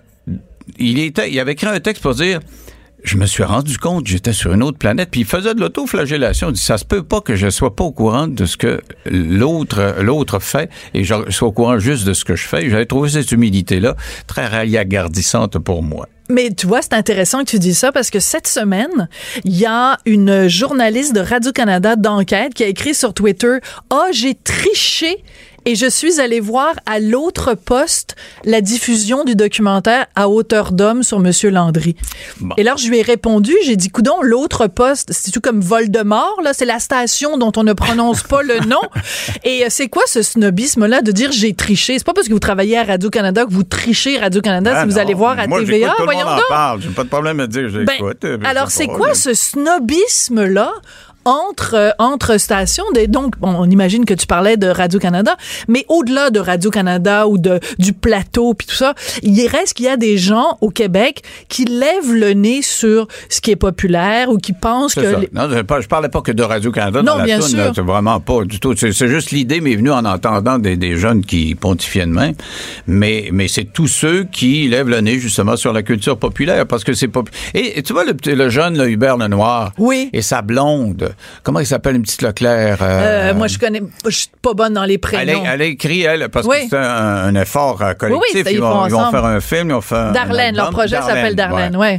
il, 0.78 0.98
était, 0.98 1.30
il 1.30 1.38
avait 1.40 1.52
écrit 1.52 1.66
un 1.66 1.78
texte 1.80 2.02
pour 2.02 2.14
dire 2.14 2.40
je 3.06 3.16
me 3.16 3.26
suis 3.26 3.44
rendu 3.44 3.78
compte 3.78 4.06
j'étais 4.06 4.32
sur 4.32 4.52
une 4.52 4.62
autre 4.62 4.78
planète. 4.78 5.10
Puis 5.10 5.20
il 5.20 5.26
faisait 5.26 5.54
de 5.54 5.60
l'autoflagellation. 5.60 6.50
Il 6.50 6.54
dit, 6.54 6.60
ça 6.60 6.76
se 6.76 6.84
peut 6.84 7.02
pas 7.02 7.20
que 7.20 7.36
je 7.36 7.48
sois 7.48 7.74
pas 7.74 7.84
au 7.84 7.92
courant 7.92 8.26
de 8.26 8.44
ce 8.44 8.56
que 8.56 8.80
l'autre, 9.06 9.96
l'autre 10.00 10.40
fait 10.40 10.70
et 10.92 11.04
je 11.04 11.14
sois 11.30 11.48
au 11.48 11.52
courant 11.52 11.78
juste 11.78 12.06
de 12.06 12.12
ce 12.12 12.24
que 12.24 12.36
je 12.36 12.46
fais. 12.46 12.68
J'avais 12.68 12.86
trouvé 12.86 13.08
cette 13.08 13.30
humilité-là 13.32 13.96
très 14.26 14.46
rayagardissante 14.46 15.58
pour 15.58 15.82
moi. 15.82 16.08
Mais 16.28 16.50
tu 16.50 16.66
vois, 16.66 16.82
c'est 16.82 16.94
intéressant 16.94 17.44
que 17.44 17.50
tu 17.50 17.60
dis 17.60 17.74
ça 17.74 17.92
parce 17.92 18.10
que 18.10 18.18
cette 18.18 18.48
semaine, 18.48 19.08
il 19.44 19.56
y 19.56 19.66
a 19.66 19.98
une 20.06 20.48
journaliste 20.48 21.14
de 21.14 21.20
Radio-Canada 21.20 21.94
d'enquête 21.94 22.54
qui 22.54 22.64
a 22.64 22.66
écrit 22.66 22.94
sur 22.94 23.14
Twitter 23.14 23.58
Ah, 23.90 24.08
j'ai 24.12 24.34
triché 24.34 25.22
et 25.66 25.74
je 25.74 25.86
suis 25.90 26.20
allé 26.20 26.38
voir 26.38 26.74
à 26.86 27.00
l'autre 27.00 27.54
poste 27.54 28.14
la 28.44 28.60
diffusion 28.60 29.24
du 29.24 29.34
documentaire 29.34 30.06
à 30.14 30.28
hauteur 30.28 30.70
d'homme 30.70 31.02
sur 31.02 31.18
Monsieur 31.18 31.50
Landry. 31.50 31.96
Bon. 32.40 32.54
Et 32.56 32.60
alors, 32.62 32.78
je 32.78 32.88
lui 32.88 32.98
ai 32.98 33.02
répondu, 33.02 33.52
j'ai 33.64 33.74
dit, 33.74 33.90
coudon, 33.90 34.14
l'autre 34.22 34.68
poste, 34.68 35.08
c'est 35.12 35.32
tout 35.32 35.40
comme 35.40 35.60
Voldemort, 35.60 36.40
là, 36.44 36.52
c'est 36.52 36.64
la 36.64 36.78
station 36.78 37.36
dont 37.36 37.50
on 37.56 37.64
ne 37.64 37.72
prononce 37.72 38.22
pas 38.22 38.42
le 38.42 38.60
nom. 38.60 38.80
Et 39.44 39.64
euh, 39.64 39.66
c'est 39.68 39.88
quoi 39.88 40.04
ce 40.06 40.22
snobisme-là 40.22 41.02
de 41.02 41.10
dire 41.10 41.32
j'ai 41.32 41.52
triché? 41.52 41.98
C'est 41.98 42.06
pas 42.06 42.14
parce 42.14 42.28
que 42.28 42.32
vous 42.32 42.38
travaillez 42.38 42.78
à 42.78 42.84
Radio-Canada 42.84 43.44
que 43.44 43.52
vous 43.52 43.64
trichez 43.64 44.18
Radio-Canada 44.18 44.72
Ah 44.72 44.82
si 44.82 44.88
vous 44.88 44.98
allez 44.98 45.14
voir 45.14 45.36
à 45.38 45.48
moi, 45.48 45.58
TVA. 45.58 45.94
Tout 45.96 46.02
le 46.02 46.04
Voyons 46.04 46.26
monde 46.26 46.38
en 46.38 46.48
parle. 46.48 46.80
J'ai 46.82 46.90
pas 46.90 47.02
de 47.04 47.08
problème 47.08 47.40
à 47.40 47.48
dire 47.48 47.68
Ben, 47.72 47.86
j'écoute. 47.90 48.24
euh, 48.24 48.38
alors, 48.44 48.70
c'est 48.70 48.86
quoi 48.86 49.08
là. 49.08 49.14
ce 49.14 49.34
snobisme-là 49.34 50.72
entre, 51.26 51.74
euh, 51.74 51.90
entre 51.98 52.38
stations? 52.38 52.84
Des, 52.94 53.06
donc, 53.06 53.38
bon, 53.38 53.54
on 53.58 53.68
imagine 53.70 54.04
que 54.06 54.14
tu 54.14 54.26
parlais 54.26 54.56
de 54.56 54.66
Radio-Canada, 54.68 55.36
mais 55.68 55.84
au-delà 55.88 56.30
de 56.30 56.40
Radio-Canada 56.40 57.26
ou 57.28 57.36
de, 57.36 57.60
du 57.78 57.92
plateau 57.92 58.54
puis 58.54 58.66
tout 58.66 58.74
ça, 58.74 58.94
il 59.22 59.46
reste 59.48 59.74
qu'il 59.74 59.86
y 59.86 59.88
a 59.88 59.96
des 59.98 60.16
gens 60.16 60.56
au 60.60 60.70
Québec 60.70 61.22
qui 61.48 61.64
lèvent 61.64 62.14
le 62.14 62.32
nez 62.32 62.62
sur 62.62 63.08
ce 63.28 63.40
qui 63.40 63.50
est 63.50 63.56
populaire 63.56 64.30
ou 64.30 64.38
qui 64.38 64.52
pensent 64.52 64.94
que... 64.94 65.02
ça. 65.12 65.18
les- 65.18 65.28
Non, 65.32 65.48
je, 65.50 65.60
par- 65.62 65.82
je 65.82 65.88
parlais 65.88 66.08
pas 66.08 66.22
que 66.22 66.32
de 66.32 66.42
Radio-Canada 66.42 67.02
Non, 67.02 67.12
dans 67.12 67.18
la 67.18 67.24
bien 67.24 67.38
toune, 67.40 67.48
sûr. 67.48 67.72
C'est 67.74 67.80
vraiment 67.82 68.20
pas 68.20 68.44
du 68.44 68.58
tout. 68.60 68.74
C'est 68.76 68.92
c'est 68.92 69.08
juste 69.08 69.32
l'idée 69.32 69.60
m'est 69.60 69.74
venue 69.76 69.90
en 69.90 70.04
entendant 70.04 70.58
des, 70.58 70.76
des 70.76 70.96
jeunes 70.96 71.24
qui 71.24 71.54
pontifiaient 71.54 72.06
de 72.06 72.12
même. 72.12 72.34
Mais, 72.86 73.28
mais 73.32 73.48
c'est 73.48 73.64
tous 73.64 73.88
ceux 73.88 74.24
qui 74.24 74.68
lèvent 74.68 74.88
le 74.88 75.00
nez 75.00 75.18
justement 75.18 75.56
sur 75.56 75.72
la 75.72 75.82
culture 75.82 76.16
populaire 76.18 76.66
parce 76.66 76.84
que 76.84 76.92
c'est 76.92 77.08
pas. 77.08 77.22
Et, 77.54 77.78
et 77.78 77.82
tu 77.82 77.92
vois 77.92 78.04
le, 78.04 78.14
le 78.24 78.48
jeune 78.48 78.76
là, 78.78 78.86
Hubert 78.86 79.16
Lenoir. 79.16 79.72
Oui. 79.78 80.08
Et 80.12 80.22
sa 80.22 80.42
blonde. 80.42 81.14
Comment 81.42 81.60
il 81.60 81.66
s'appelle 81.66 81.96
une 81.96 82.02
petite 82.02 82.22
Leclerc? 82.22 82.78
Euh, 82.82 83.30
euh, 83.30 83.34
moi, 83.34 83.46
je 83.46 83.58
connais, 83.58 83.82
je 84.04 84.10
suis 84.10 84.28
pas 84.42 84.54
bonne 84.54 84.74
dans 84.74 84.84
les 84.84 84.98
prénoms. 84.98 85.42
elle 85.46 85.62
a 85.62 85.64
écrit, 85.64 86.02
elle, 86.02 86.28
parce 86.28 86.46
Oui. 86.46 86.64
que 86.64 86.70
c'est 86.70 86.76
un, 86.76 86.82
un 86.82 87.34
effort 87.34 87.80
euh, 87.82 87.94
collectif. 87.94 88.22
Oui, 88.34 88.40
oui, 88.40 88.44
ça, 88.44 88.50
ils 88.50 88.54
ils, 88.54 88.60
vont, 88.60 88.86
ils 88.86 88.92
vont 88.92 89.10
faire 89.10 89.24
un 89.24 89.40
film, 89.40 89.68
ils 89.68 89.74
vont 89.74 89.80
faire 89.80 90.12
leur 90.52 90.70
projet 90.70 90.96
s'appelle 90.96 91.34
Darlene, 91.34 91.76
ouais. 91.76 91.98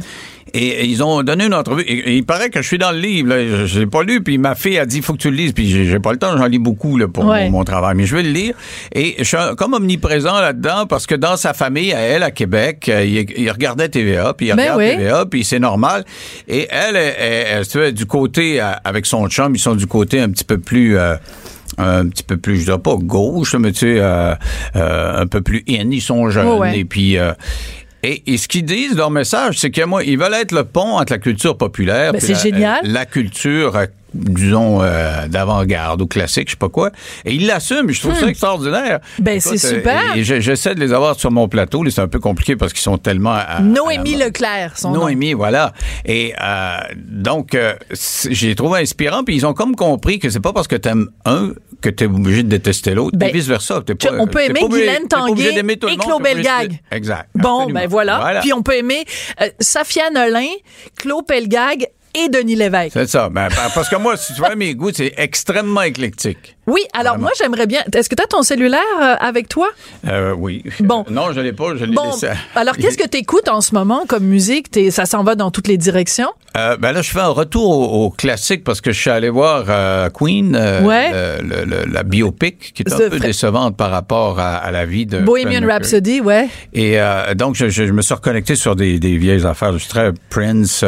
et 0.54 0.84
ils 0.86 1.02
ont 1.02 1.22
donné 1.22 1.46
une 1.46 1.54
entrevue. 1.54 1.82
Et, 1.82 2.10
et 2.10 2.16
il 2.16 2.24
paraît 2.24 2.50
que 2.50 2.62
je 2.62 2.66
suis 2.66 2.78
dans 2.78 2.92
le 2.92 2.98
livre. 2.98 3.28
Là. 3.30 3.66
Je, 3.66 3.78
l'ai 3.80 3.86
pas 3.86 4.02
lu. 4.02 4.22
Puis 4.22 4.38
ma 4.38 4.54
fille 4.54 4.78
a 4.78 4.86
dit, 4.86 4.98
il 4.98 5.02
faut 5.02 5.12
que 5.12 5.18
tu 5.18 5.30
le 5.30 5.36
lises. 5.36 5.52
Puis 5.52 5.68
j'ai, 5.68 5.98
pas 6.00 6.12
le 6.12 6.18
temps. 6.18 6.36
J'en 6.36 6.46
lis 6.46 6.58
beaucoup 6.58 6.96
là, 6.96 7.08
pour 7.08 7.24
Ouais. 7.26 7.44
mon, 7.50 7.58
mon 7.58 7.64
travail. 7.64 7.94
Mais 7.96 8.06
je 8.06 8.16
vais 8.16 8.22
le 8.22 8.30
lire. 8.30 8.54
Et 8.94 9.16
je 9.18 9.24
suis 9.24 9.36
comme 9.56 9.74
omniprésent 9.74 10.40
là-dedans 10.40 10.86
parce 10.86 11.06
que 11.06 11.14
dans 11.14 11.36
sa 11.36 11.54
famille, 11.54 11.92
à 11.92 12.00
elle, 12.00 12.22
à 12.22 12.30
Québec, 12.30 12.88
euh, 12.88 13.04
il, 13.04 13.26
il 13.36 13.50
regardait 13.50 13.88
TVA. 13.88 14.34
Puis 14.34 14.46
il 14.48 14.54
Ben 14.56 14.62
regarde 14.74 14.78
oui. 14.78 14.96
TVA. 14.96 15.26
Puis 15.26 15.44
c'est 15.44 15.58
normal. 15.58 16.04
Et 16.48 16.66
elle, 16.70 16.96
elle, 16.96 17.14
elle, 17.18 17.46
elle, 17.58 17.68
tu 17.68 17.78
vois, 17.78 17.90
du 17.90 18.06
côté, 18.06 18.60
euh, 18.60 18.72
avec 18.84 19.06
son 19.06 19.28
chum, 19.28 19.54
ils 19.54 19.58
sont 19.60 19.74
du 19.74 19.86
côté 19.86 20.20
un 20.20 20.30
petit 20.30 20.44
peu 20.44 20.58
plus... 20.58 20.96
euh, 20.98 21.14
un 21.80 22.08
petit 22.08 22.24
peu 22.24 22.36
plus, 22.38 22.56
je 22.58 22.64
dirais 22.64 22.78
pas 22.78 22.96
gauche, 22.96 23.54
mais 23.54 23.70
tu 23.70 23.80
sais, 23.80 23.96
euh, 24.00 24.34
euh, 24.74 25.20
un 25.22 25.26
peu 25.28 25.42
plus 25.42 25.62
in, 25.68 25.88
ils 25.92 26.00
sont 26.00 26.28
jeunes. 26.28 26.48
Ouais. 26.58 26.76
Et 26.80 26.84
puis, 26.84 27.16
euh, 27.18 27.32
et, 28.08 28.22
et 28.26 28.36
ce 28.38 28.48
qu'ils 28.48 28.64
disent, 28.64 28.96
leur 28.96 29.10
message, 29.10 29.58
c'est 29.58 29.70
que 29.70 29.84
moi, 29.84 30.02
ils 30.02 30.18
veulent 30.18 30.34
être 30.34 30.52
le 30.52 30.64
pont 30.64 30.96
entre 30.98 31.12
la 31.12 31.18
culture 31.18 31.56
populaire 31.58 32.12
Ben, 32.12 32.20
puis 32.20 32.34
c'est 32.34 32.50
la, 32.50 32.76
euh, 32.76 32.80
la 32.84 33.04
culture, 33.04 33.76
euh, 33.76 33.86
disons, 34.14 34.82
euh, 34.82 35.26
d'avant-garde 35.28 36.00
ou 36.02 36.06
classique, 36.06 36.48
je 36.48 36.52
sais 36.52 36.56
pas 36.58 36.68
quoi. 36.68 36.90
Et 37.24 37.34
ils 37.34 37.46
l'assument, 37.46 37.90
je 37.90 38.00
trouve 38.00 38.18
ça 38.18 38.26
extraordinaire. 38.26 39.00
Hmm. 39.18 39.22
Ben, 39.22 39.40
c'est 39.40 39.64
euh, 39.64 39.76
super. 39.76 40.16
Et, 40.16 40.24
j'essaie 40.24 40.74
de 40.74 40.80
les 40.80 40.92
avoir 40.92 41.18
sur 41.18 41.30
mon 41.30 41.48
plateau. 41.48 41.84
C'est 41.90 42.00
un 42.00 42.08
peu 42.08 42.20
compliqué 42.20 42.56
parce 42.56 42.72
qu'ils 42.72 42.82
sont 42.82 42.98
tellement... 42.98 43.32
à- 43.32 43.38
à 43.58 43.60
Noémie 43.60 44.16
Leclerc, 44.16 44.78
son 44.78 44.90
nom. 44.90 45.00
Noémie, 45.02 45.32
voilà. 45.32 45.72
Et 46.04 46.34
euh, 46.40 46.76
donc, 46.96 47.54
euh, 47.54 47.74
j'ai 48.30 48.54
trouvé 48.54 48.80
inspirant. 48.80 49.24
Puis 49.24 49.36
ils 49.36 49.46
ont 49.46 49.54
comme 49.54 49.74
compris 49.74 50.18
que 50.18 50.28
c'est 50.30 50.40
pas 50.40 50.52
parce 50.52 50.68
que 50.68 50.76
t'aimes 50.76 51.08
un 51.24 51.52
que 51.80 51.88
t'es 51.88 52.06
obligé 52.06 52.42
de 52.42 52.48
détester 52.48 52.94
l'autre. 52.94 53.16
Ben, 53.16 53.28
et 53.28 53.32
vice 53.32 53.46
versa. 53.46 53.80
T'es 53.86 53.94
Tu- 53.94 54.08
pas, 54.08 54.14
on 54.18 54.26
peut 54.26 54.40
aimer 54.42 54.60
Guylaine 54.68 55.06
Tanguay 55.08 55.54
et 55.56 55.96
Claude 55.96 56.22
Belgag. 56.22 56.80
Exact. 56.90 57.28
Bon, 57.34 57.60
absolument. 57.60 57.80
ben 57.80 57.88
voilà. 57.88 58.38
Puis 58.40 58.52
on 58.52 58.62
peut 58.62 58.74
aimer 58.76 59.04
Safia 59.60 60.10
Nolin, 60.10 60.48
Claude 60.96 61.26
Pelgag 61.26 61.86
et 62.24 62.28
Denis 62.28 62.56
Lévesque. 62.56 62.92
C'est 62.94 63.08
ça. 63.08 63.28
Ben, 63.28 63.48
pa- 63.48 63.70
parce 63.74 63.88
que 63.88 63.96
moi, 63.96 64.16
si 64.16 64.32
tu 64.34 64.40
vois 64.40 64.54
mes 64.56 64.74
goûts, 64.74 64.92
c'est 64.92 65.14
extrêmement 65.16 65.82
éclectique. 65.82 66.56
Oui, 66.68 66.82
alors 66.92 67.14
Vraiment. 67.14 67.22
moi 67.28 67.32
j'aimerais 67.40 67.66
bien. 67.66 67.80
Est-ce 67.94 68.08
que 68.08 68.14
tu 68.14 68.22
as 68.22 68.26
ton 68.26 68.42
cellulaire 68.42 68.80
euh, 69.02 69.14
avec 69.20 69.48
toi? 69.48 69.68
Euh, 70.06 70.34
oui. 70.36 70.62
Bon. 70.80 71.04
Non, 71.10 71.32
je 71.32 71.40
l'ai 71.40 71.52
pas. 71.52 71.74
Je 71.76 71.84
l'ai 71.84 71.94
Bon, 71.94 72.10
laissé. 72.12 72.28
alors 72.54 72.76
qu'est-ce 72.76 72.98
que 72.98 73.08
tu 73.08 73.18
écoutes 73.18 73.48
en 73.48 73.60
ce 73.60 73.74
moment 73.74 74.04
comme 74.06 74.24
musique? 74.24 74.70
T'es- 74.70 74.90
ça 74.90 75.06
s'en 75.06 75.24
va 75.24 75.34
dans 75.34 75.50
toutes 75.50 75.66
les 75.66 75.78
directions? 75.78 76.30
Euh, 76.56 76.76
ben 76.76 76.92
là, 76.92 77.02
je 77.02 77.10
fais 77.10 77.20
un 77.20 77.28
retour 77.28 77.70
au, 77.92 78.04
au 78.06 78.10
classique 78.10 78.64
parce 78.64 78.80
que 78.80 78.92
je 78.92 79.00
suis 79.00 79.10
allé 79.10 79.28
voir 79.30 79.64
euh, 79.68 80.08
Queen, 80.10 80.54
Ouais. 80.56 81.10
le- 81.42 81.42
le- 81.42 81.64
le- 81.64 81.92
la 81.92 82.02
biopic, 82.02 82.72
qui 82.74 82.82
est 82.82 82.92
un 82.92 83.10
peu 83.10 83.18
décevante 83.18 83.76
par 83.76 83.90
rapport 83.90 84.38
à, 84.38 84.56
à 84.56 84.70
la 84.70 84.84
vie 84.86 85.06
de 85.06 85.18
Bohemian. 85.20 85.66
Rhapsody, 85.66 86.20
ouais. 86.20 86.48
Et 86.74 86.98
donc, 87.34 87.54
je, 87.56 87.82
me 87.92 88.02
suis 88.02 88.14
reconnecté 88.14 88.54
sur 88.56 88.76
des, 88.76 88.98
des 88.98 89.16
vieilles 89.16 89.46
affaires. 89.46 89.72
Je 89.72 89.78
suis 89.78 89.88
très 89.88 90.12
Prince, 90.30 90.84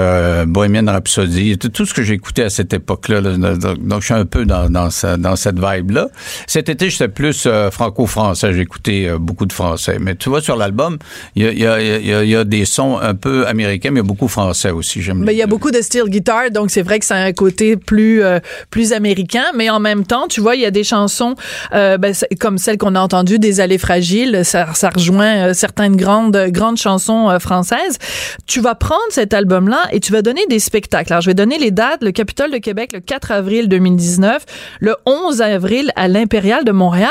Bohemian 0.46 0.86
Rhapsody, 0.86 1.56
tout, 1.58 1.68
tout 1.68 1.86
ce 1.86 1.94
que 1.94 2.02
j'écoutais 2.02 2.44
à 2.44 2.50
cette 2.50 2.72
époque-là. 2.72 3.20
là. 3.20 3.36
donc, 3.36 4.00
je 4.00 4.04
suis 4.06 4.14
un 4.14 4.24
peu 4.26 4.44
dans, 4.44 4.68
dans, 4.70 4.90
ce- 4.90 5.16
dans 5.16 5.36
cette 5.36 5.58
vibe-là. 5.76 6.08
Cet 6.46 6.68
été, 6.68 6.90
j'étais 6.90 7.08
plus 7.08 7.44
euh, 7.46 7.70
franco-français. 7.70 8.52
J'écoutais 8.52 9.06
euh, 9.08 9.18
beaucoup 9.18 9.46
de 9.46 9.52
français. 9.52 9.98
Mais 10.00 10.14
tu 10.14 10.28
vois, 10.28 10.40
sur 10.40 10.56
l'album, 10.56 10.98
il 11.34 11.44
y 11.44 11.46
a, 11.46 11.52
y, 11.52 11.66
a, 11.66 11.80
y, 11.80 12.14
a, 12.14 12.24
y 12.24 12.36
a 12.36 12.44
des 12.44 12.64
sons 12.64 12.98
un 12.98 13.14
peu 13.14 13.46
américains, 13.46 13.90
mais 13.90 14.00
il 14.00 14.04
y 14.04 14.06
a 14.06 14.08
beaucoup 14.08 14.28
français 14.28 14.70
aussi. 14.70 15.02
J'aime 15.02 15.18
Mais 15.18 15.34
il 15.34 15.38
y 15.38 15.42
a 15.42 15.46
beaucoup 15.46 15.70
de 15.70 15.80
style 15.80 16.04
guitare, 16.08 16.50
donc 16.50 16.70
c'est 16.70 16.82
vrai 16.82 16.98
que 16.98 17.04
ça 17.04 17.16
a 17.16 17.24
un 17.24 17.32
côté 17.32 17.76
plus 17.76 18.22
euh, 18.22 18.40
plus 18.70 18.92
américain, 18.92 19.44
mais 19.54 19.70
en 19.70 19.80
même 19.80 20.04
temps, 20.04 20.26
tu 20.28 20.40
vois, 20.40 20.56
il 20.56 20.62
y 20.62 20.66
a 20.66 20.70
des 20.70 20.84
chansons 20.84 21.34
euh, 21.72 21.98
ben, 21.98 22.14
comme 22.38 22.58
celle 22.58 22.78
qu'on 22.78 22.94
a 22.94 23.00
entendue, 23.00 23.38
des 23.38 23.60
allées 23.60 23.78
fragiles, 23.78 24.44
ça, 24.44 24.68
ça 24.74 24.90
rejoint 24.90 25.48
euh, 25.48 25.54
certaines 25.54 25.96
grandes 25.96 26.36
grandes 26.48 26.76
chansons 26.76 27.30
euh, 27.30 27.38
françaises. 27.38 27.98
Tu 28.46 28.60
vas 28.60 28.74
prendre 28.74 29.00
cet 29.10 29.34
album-là 29.34 29.82
et 29.92 30.00
tu 30.00 30.12
vas 30.12 30.22
donner 30.22 30.46
des 30.48 30.58
spectacles. 30.58 31.12
Alors, 31.12 31.22
je 31.22 31.30
vais 31.30 31.34
donner 31.34 31.58
les 31.58 31.70
dates. 31.70 32.02
Le 32.02 32.12
Capitole 32.12 32.50
de 32.50 32.58
Québec, 32.58 32.92
le 32.92 33.00
4 33.00 33.32
avril 33.32 33.68
2019, 33.68 34.44
le 34.80 34.96
11 35.06 35.42
avril 35.42 35.59
à 35.96 36.08
l'Impérial 36.08 36.64
de 36.64 36.72
Montréal. 36.72 37.08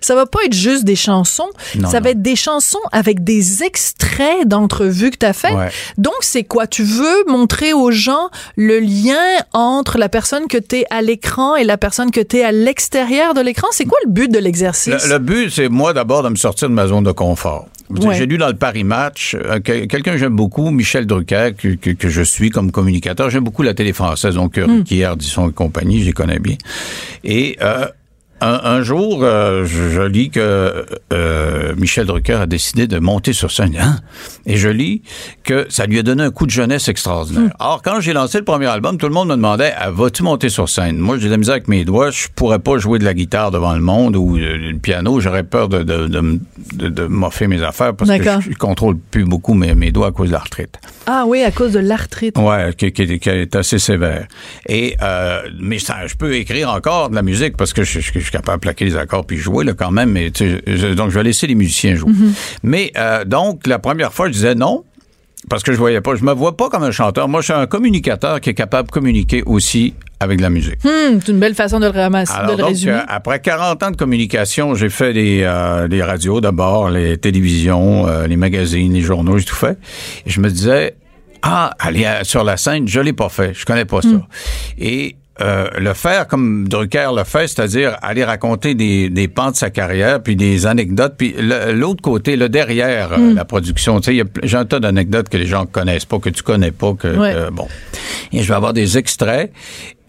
Ça 0.00 0.14
va 0.14 0.26
pas 0.26 0.40
être 0.44 0.52
juste 0.54 0.84
des 0.84 0.96
chansons, 0.96 1.48
Non, 1.76 1.88
ça 1.88 1.98
non. 1.98 2.04
va 2.04 2.10
être 2.10 2.22
des 2.22 2.36
chansons 2.36 2.78
avec 2.92 3.24
des 3.24 3.62
extraits 3.62 4.46
d'entrevues 4.46 5.10
que 5.10 5.16
tu 5.18 5.26
as 5.26 5.32
fait. 5.32 5.52
Ouais. 5.52 5.70
Donc, 5.98 6.14
c'est 6.20 6.44
quoi? 6.44 6.66
Tu 6.66 6.82
veux 6.82 7.24
montrer 7.26 7.72
aux 7.72 7.90
gens 7.90 8.30
le 8.56 8.80
lien 8.80 9.16
entre 9.52 9.98
la 9.98 10.08
personne 10.08 10.46
que 10.48 10.58
tu 10.58 10.76
es 10.80 10.84
à 10.90 11.02
l'écran 11.02 11.56
et 11.56 11.64
la 11.64 11.78
personne 11.78 12.10
que 12.10 12.20
tu 12.20 12.38
es 12.38 12.44
à 12.44 12.52
l'extérieur 12.52 13.34
de 13.34 13.40
l'écran? 13.40 13.68
C'est 13.72 13.84
quoi 13.84 13.98
le 14.04 14.10
but 14.10 14.30
de 14.30 14.38
l'exercice? 14.38 15.04
Le, 15.06 15.12
le 15.14 15.18
but, 15.18 15.50
c'est 15.50 15.68
moi 15.68 15.92
d'abord 15.92 16.22
de 16.22 16.28
me 16.28 16.36
sortir 16.36 16.68
de 16.68 16.74
ma 16.74 16.86
zone 16.86 17.04
de 17.04 17.12
confort. 17.12 17.66
Ouais. 18.00 18.14
J'ai 18.16 18.26
lu 18.26 18.38
dans 18.38 18.48
le 18.48 18.54
Paris 18.56 18.84
Match 18.84 19.34
euh, 19.34 19.60
que- 19.60 19.84
quelqu'un 19.86 20.12
que 20.12 20.18
j'aime 20.18 20.36
beaucoup, 20.36 20.70
Michel 20.70 21.06
Drucker, 21.06 21.50
que, 21.56 21.74
que- 21.74 21.90
que 21.90 22.08
je 22.08 22.22
suis 22.22 22.50
comme 22.50 22.70
communicateur. 22.70 23.28
J'aime 23.30 23.44
beaucoup 23.44 23.62
la 23.62 23.74
télé 23.74 23.92
française, 23.92 24.34
donc 24.36 24.56
euh, 24.58 24.66
Ruquier, 24.66 25.04
Ardisson 25.04 25.50
et 25.50 25.52
compagnie, 25.52 26.00
je 26.00 26.06
les 26.06 26.12
connais 26.12 26.38
bien. 26.38 26.56
Et 27.24 27.56
euh, 27.60 27.86
un, 28.42 28.60
un 28.64 28.82
jour, 28.82 29.20
euh, 29.22 29.64
je, 29.64 29.88
je 29.90 30.02
lis 30.02 30.30
que 30.30 30.84
euh, 31.12 31.74
Michel 31.76 32.06
Drucker 32.06 32.34
a 32.34 32.46
décidé 32.46 32.86
de 32.86 32.98
monter 32.98 33.32
sur 33.32 33.50
scène. 33.50 33.76
Hein? 33.80 34.00
Et 34.46 34.56
je 34.56 34.68
lis 34.68 35.02
que 35.44 35.66
ça 35.68 35.86
lui 35.86 35.98
a 35.98 36.02
donné 36.02 36.24
un 36.24 36.30
coup 36.30 36.46
de 36.46 36.50
jeunesse 36.50 36.88
extraordinaire. 36.88 37.52
Or, 37.60 37.82
quand 37.82 38.00
j'ai 38.00 38.12
lancé 38.12 38.38
le 38.38 38.44
premier 38.44 38.66
album, 38.66 38.98
tout 38.98 39.06
le 39.06 39.14
monde 39.14 39.28
me 39.28 39.36
demandait 39.36 39.72
ah, 39.78 39.90
vas-tu 39.90 40.22
monter 40.22 40.48
sur 40.48 40.68
scène? 40.68 40.98
Moi, 40.98 41.18
j'ai 41.18 41.26
de 41.26 41.30
la 41.30 41.36
misère 41.36 41.52
avec 41.54 41.68
mes 41.68 41.84
doigts. 41.84 42.10
Je 42.10 42.26
pourrais 42.34 42.58
pas 42.58 42.78
jouer 42.78 42.98
de 42.98 43.04
la 43.04 43.14
guitare 43.14 43.50
devant 43.52 43.74
le 43.74 43.80
monde 43.80 44.16
ou 44.16 44.36
euh, 44.36 44.56
le 44.56 44.78
piano. 44.78 45.20
J'aurais 45.20 45.44
peur 45.44 45.68
de, 45.68 45.82
de, 45.82 46.08
de, 46.08 46.40
de, 46.74 46.88
de 46.88 47.06
m'offrir 47.06 47.48
mes 47.48 47.62
affaires 47.62 47.94
parce 47.94 48.10
que 48.10 48.22
je, 48.22 48.50
je 48.50 48.56
contrôle 48.58 48.98
plus 48.98 49.24
beaucoup 49.24 49.54
mes, 49.54 49.74
mes 49.74 49.92
doigts 49.92 50.08
à 50.08 50.10
cause 50.12 50.28
de 50.28 50.32
l'arthrite. 50.32 50.78
Ah 51.06 51.24
oui, 51.26 51.42
à 51.42 51.50
cause 51.50 51.72
de 51.72 51.80
l'arthrite. 51.80 52.38
Ouais, 52.38 52.72
qui, 52.76 52.92
qui- 52.92 53.18
qui 53.18 53.28
est 53.28 53.56
assez 53.56 53.78
sévère. 53.78 54.26
Et 54.68 54.96
euh, 55.02 55.42
mais 55.60 55.78
ça, 55.78 56.06
je 56.06 56.14
peux 56.14 56.34
écrire 56.36 56.70
encore 56.70 57.10
de 57.10 57.14
la 57.16 57.22
musique 57.22 57.56
parce 57.56 57.72
que 57.72 57.82
je, 57.82 57.98
je- 58.00 58.12
je 58.14 58.18
suis 58.20 58.30
capable 58.30 58.58
de 58.58 58.60
plaquer 58.62 58.84
les 58.84 58.96
accords 58.96 59.26
puis 59.26 59.36
jouer 59.36 59.64
là 59.64 59.72
quand 59.74 59.90
même. 59.90 60.10
Mais 60.12 60.30
je- 60.36 60.94
donc 60.94 61.10
je 61.10 61.16
vais 61.18 61.24
laisser 61.24 61.46
les 61.46 61.54
musiciens 61.56 61.94
jouer. 61.96 62.12
Mais 62.62 62.92
euh, 62.96 63.24
donc 63.24 63.66
la 63.66 63.78
première 63.78 64.12
fois, 64.12 64.28
je 64.28 64.32
disais 64.32 64.54
non. 64.54 64.84
Parce 65.50 65.64
que 65.64 65.72
je 65.72 65.76
voyais 65.76 66.00
pas, 66.00 66.14
je 66.14 66.22
me 66.22 66.32
vois 66.32 66.56
pas 66.56 66.68
comme 66.68 66.84
un 66.84 66.92
chanteur. 66.92 67.26
Moi, 67.26 67.40
je 67.40 67.46
suis 67.46 67.52
un 67.52 67.66
communicateur 67.66 68.40
qui 68.40 68.50
est 68.50 68.54
capable 68.54 68.86
de 68.86 68.92
communiquer 68.92 69.42
aussi 69.44 69.92
avec 70.22 70.38
de 70.38 70.42
la 70.42 70.50
musique. 70.50 70.78
Hum, 70.84 71.20
c'est 71.24 71.32
une 71.32 71.38
belle 71.40 71.54
façon 71.54 71.78
de 71.80 71.86
le 71.86 71.92
ramasser, 71.92 72.32
Alors 72.34 72.46
de 72.52 72.52
le 72.52 72.58
donc, 72.58 72.68
résumer. 72.68 72.92
euh, 72.92 73.00
après 73.08 73.40
40 73.40 73.82
ans 73.82 73.90
de 73.90 73.96
communication, 73.96 74.74
j'ai 74.74 74.88
fait 74.88 75.12
des, 75.12 75.42
euh, 75.42 75.88
des 75.88 76.02
radios 76.02 76.40
d'abord, 76.40 76.90
les 76.90 77.18
télévisions, 77.18 78.06
euh, 78.06 78.26
les 78.26 78.36
magazines, 78.36 78.92
les 78.92 79.00
journaux, 79.02 79.38
j'ai 79.38 79.44
tout 79.44 79.54
fait. 79.54 79.76
Et 80.26 80.30
je 80.30 80.40
me 80.40 80.48
disais, 80.48 80.94
ah, 81.42 81.72
aller 81.78 82.04
à- 82.04 82.24
sur 82.24 82.44
la 82.44 82.56
scène, 82.56 82.86
je 82.88 83.00
l'ai 83.00 83.12
pas 83.12 83.28
fait, 83.28 83.52
je 83.54 83.64
connais 83.64 83.84
pas 83.84 84.00
ça. 84.02 84.08
Et 84.78 85.16
euh, 85.40 85.66
le 85.78 85.94
faire 85.94 86.28
comme 86.28 86.68
Drucker 86.68 87.08
le 87.16 87.24
fait, 87.24 87.48
c'est-à-dire 87.48 87.96
aller 88.02 88.22
raconter 88.22 88.74
des, 88.74 89.08
des 89.08 89.28
pans 89.28 89.50
de 89.50 89.56
sa 89.56 89.70
carrière, 89.70 90.22
puis 90.22 90.36
des 90.36 90.66
anecdotes, 90.66 91.14
puis 91.16 91.34
l'autre 91.72 92.02
côté, 92.02 92.36
le 92.36 92.48
derrière 92.50 93.14
euh, 93.14 93.32
la 93.34 93.44
production. 93.46 93.98
Tu 94.00 94.18
sais, 94.18 94.24
j'ai 94.44 94.56
un 94.56 94.66
tas 94.66 94.78
d'anecdotes 94.78 95.30
que 95.30 95.38
les 95.38 95.46
gens 95.46 95.64
connaissent 95.66 96.04
pas, 96.04 96.18
que 96.18 96.28
tu 96.28 96.42
connais 96.42 96.70
pas, 96.70 96.92
que, 96.94 97.08
Ouais. 97.16 97.32
que- 97.32 97.50
bon. 97.50 97.66
Et 98.32 98.42
je 98.42 98.48
vais 98.48 98.54
avoir 98.54 98.72
des 98.74 98.98
extraits 98.98 99.50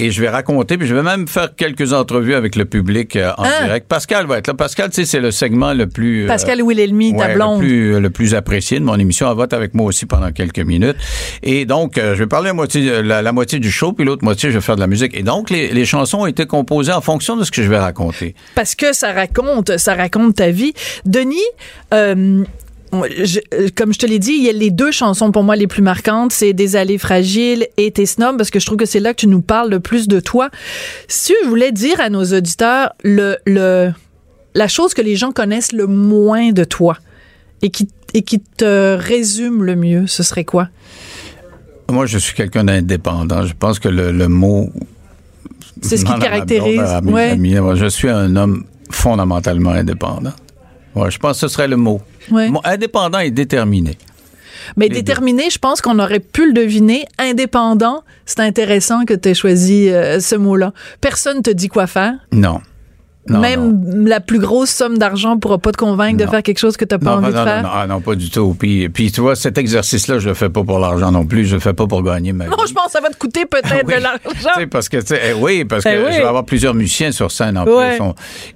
et 0.05 0.11
je 0.11 0.21
vais 0.21 0.29
raconter, 0.29 0.77
puis 0.77 0.87
je 0.87 0.95
vais 0.95 1.03
même 1.03 1.27
faire 1.27 1.55
quelques 1.55 1.93
entrevues 1.93 2.35
avec 2.35 2.55
le 2.55 2.65
public 2.65 3.15
euh, 3.15 3.31
en 3.37 3.43
Ah. 3.43 3.63
direct. 3.65 3.87
Pascal 3.87 4.25
va 4.25 4.37
être 4.39 4.47
là. 4.47 4.53
Pascal, 4.53 4.89
tu 4.89 4.95
sais, 4.95 5.05
c'est 5.05 5.19
le 5.19 5.31
segment 5.31 5.73
le 5.73 5.87
plus... 5.87 6.23
euh, 6.23 6.27
Pascal 6.27 6.61
Wilhelmy, 6.61 7.15
ta 7.15 7.27
ouais, 7.27 7.35
blonde. 7.35 7.61
Le 7.61 7.67
plus, 7.67 7.99
le 7.99 8.09
plus 8.09 8.35
apprécié 8.35 8.79
de 8.79 8.83
mon 8.85 8.95
émission. 8.97 9.29
Elle 9.29 9.37
vote 9.37 9.53
avec 9.53 9.73
moi 9.73 9.85
aussi 9.87 10.05
pendant 10.05 10.31
quelques 10.31 10.59
minutes. 10.59 10.97
Et 11.41 11.65
donc, 11.65 11.97
euh, 11.97 12.13
je 12.15 12.19
vais 12.19 12.27
parler 12.27 12.47
la 12.47 12.53
moitié, 12.53 13.01
la, 13.01 13.21
la 13.21 13.31
moitié 13.31 13.59
du 13.59 13.71
show, 13.71 13.93
puis 13.93 14.05
l'autre 14.05 14.23
moitié, 14.23 14.49
je 14.49 14.55
vais 14.55 14.61
faire 14.61 14.75
de 14.75 14.81
la 14.81 14.87
musique. 14.87 15.15
Et 15.17 15.23
donc, 15.23 15.49
les, 15.49 15.69
les 15.69 15.85
chansons 15.85 16.19
ont 16.21 16.25
été 16.27 16.45
composées 16.45 16.91
en 16.93 17.01
fonction 17.01 17.35
de 17.37 17.43
ce 17.43 17.51
que 17.51 17.63
je 17.63 17.69
vais 17.69 17.79
raconter. 17.79 18.35
parce 18.55 18.75
que 18.75 18.93
ça 18.93 19.11
raconte, 19.13 19.77
ça 19.77 19.95
raconte 19.95 20.35
ta 20.35 20.49
vie. 20.51 20.73
Denis, 21.05 21.37
euh, 21.93 22.43
je- 23.23 23.39
euh, 23.53 23.67
comme 23.75 23.93
je 23.93 23.99
te 23.99 24.05
l'ai 24.05 24.19
dit, 24.19 24.33
il 24.33 24.43
y 24.43 24.49
a 24.49 24.53
les 24.53 24.69
deux 24.71 24.91
chansons 24.91 25.31
pour 25.31 25.43
moi 25.43 25.55
les 25.55 25.67
plus 25.67 25.81
marquantes, 25.81 26.31
c'est 26.31 26.53
Des 26.53 26.75
allées 26.75 26.97
fragiles 26.97 27.67
et 27.77 27.91
Tes 27.91 28.05
snobs, 28.05 28.37
parce 28.37 28.49
que 28.51 28.59
je 28.59 28.65
trouve 28.65 28.77
que 28.77 28.85
c'est 28.85 28.99
là 28.99 29.13
que 29.13 29.19
tu 29.21 29.27
nous 29.27 29.41
parles 29.41 29.69
le 29.69 29.79
plus 29.79 30.07
de 30.07 30.19
toi. 30.19 30.49
Si 31.07 31.33
tu 31.41 31.47
voulais 31.47 31.71
dire 31.71 31.99
à 31.99 32.09
nos 32.09 32.23
auditeurs 32.33 32.93
le, 33.03 33.37
le, 33.45 33.91
la 34.55 34.67
chose 34.67 34.93
que 34.93 35.01
les 35.01 35.15
gens 35.15 35.31
connaissent 35.31 35.71
le 35.71 35.87
moins 35.87 36.51
de 36.51 36.63
toi 36.63 36.97
et 37.61 37.69
qui, 37.69 37.87
et 38.13 38.21
qui 38.21 38.39
te 38.39 38.95
résume 38.95 39.63
le 39.63 39.75
mieux, 39.75 40.05
ce 40.07 40.21
serait 40.23 40.45
quoi? 40.45 40.69
Moi, 41.91 42.05
je 42.05 42.17
suis 42.17 42.33
quelqu'un 42.35 42.63
d'indépendant. 42.63 43.45
Je 43.45 43.53
pense 43.57 43.79
que 43.79 43.89
le, 43.89 44.11
le 44.11 44.27
mot... 44.27 44.69
C'est 45.81 45.97
ce 45.97 46.05
qui 46.05 46.11
blonde, 46.11 46.23
caractérise. 46.23 46.79
Ouais. 47.03 47.35
Je 47.75 47.87
suis 47.89 48.09
un 48.09 48.35
homme 48.35 48.63
fondamentalement 48.89 49.71
indépendant. 49.71 50.31
Ouais, 50.95 51.11
je 51.11 51.17
pense 51.17 51.39
que 51.41 51.47
ce 51.47 51.53
serait 51.53 51.67
le 51.67 51.77
mot. 51.77 52.01
Ouais. 52.31 52.49
Indépendant 52.63 53.19
et 53.19 53.31
déterminé. 53.31 53.97
Mais 54.77 54.87
Les 54.87 54.95
déterminé, 54.95 55.49
je 55.49 55.59
pense 55.59 55.81
qu'on 55.81 55.99
aurait 55.99 56.19
pu 56.19 56.47
le 56.47 56.53
deviner. 56.53 57.05
Indépendant, 57.17 58.03
c'est 58.25 58.39
intéressant 58.39 59.05
que 59.05 59.13
tu 59.13 59.29
aies 59.29 59.33
choisi 59.33 59.89
euh, 59.89 60.19
ce 60.19 60.35
mot-là. 60.35 60.73
Personne 61.01 61.41
te 61.41 61.49
dit 61.49 61.67
quoi 61.67 61.87
faire? 61.87 62.13
Non. 62.31 62.61
Non, 63.29 63.39
Même 63.39 64.05
la 64.05 64.19
plus 64.19 64.39
grosse 64.39 64.69
somme 64.69 64.97
d'argent 64.97 65.37
pourra 65.37 65.57
pas 65.57 65.71
te 65.71 65.77
convaincre 65.77 66.17
de 66.17 66.29
faire 66.29 66.43
quelque 66.43 66.57
chose 66.59 66.75
que 66.75 66.83
tu 66.83 66.93
n'as 66.93 66.99
pas 66.99 67.15
envie 67.15 67.27
de 67.27 67.31
faire. 67.31 67.63
non, 67.63 67.69
ah, 67.73 67.87
non, 67.87 68.01
pas 68.01 68.15
du 68.15 68.29
tout. 68.29 68.53
Puis, 68.59 68.89
puis 68.89 69.13
tu 69.13 69.21
vois, 69.21 69.37
cet 69.37 69.57
exercice-là, 69.57 70.19
je 70.19 70.27
le 70.27 70.33
fais 70.33 70.49
pas 70.49 70.61
pour 70.63 70.77
l'argent 70.77 71.09
non 71.09 71.25
plus. 71.25 71.45
Je 71.45 71.55
le 71.55 71.61
fais 71.61 71.73
pas 71.73 71.87
pour 71.87 72.03
gagner 72.03 72.33
ma 72.33 72.43
vie. 72.45 72.49
Non, 72.51 72.57
je 72.67 72.73
pense 72.73 72.87
que 72.87 72.91
ça 72.91 72.99
va 72.99 73.09
te 73.09 73.17
coûter 73.17 73.45
peut-être 73.45 73.85
Oui. 73.87 73.95
de 73.95 74.01
l'argent. 74.01 74.67
Parce 74.69 74.89
que, 74.89 74.97
eh 74.97 75.33
oui, 75.39 75.63
parce 75.63 75.85
que 75.85 75.89
Eh 75.89 75.97
oui. 75.99 76.11
je 76.11 76.17
vais 76.17 76.23
avoir 76.27 76.43
plusieurs 76.43 76.73
musiciens 76.73 77.13
sur 77.13 77.31
scène 77.31 77.57
en 77.57 77.65
Ouais. 77.65 77.97
plus. 77.97 78.05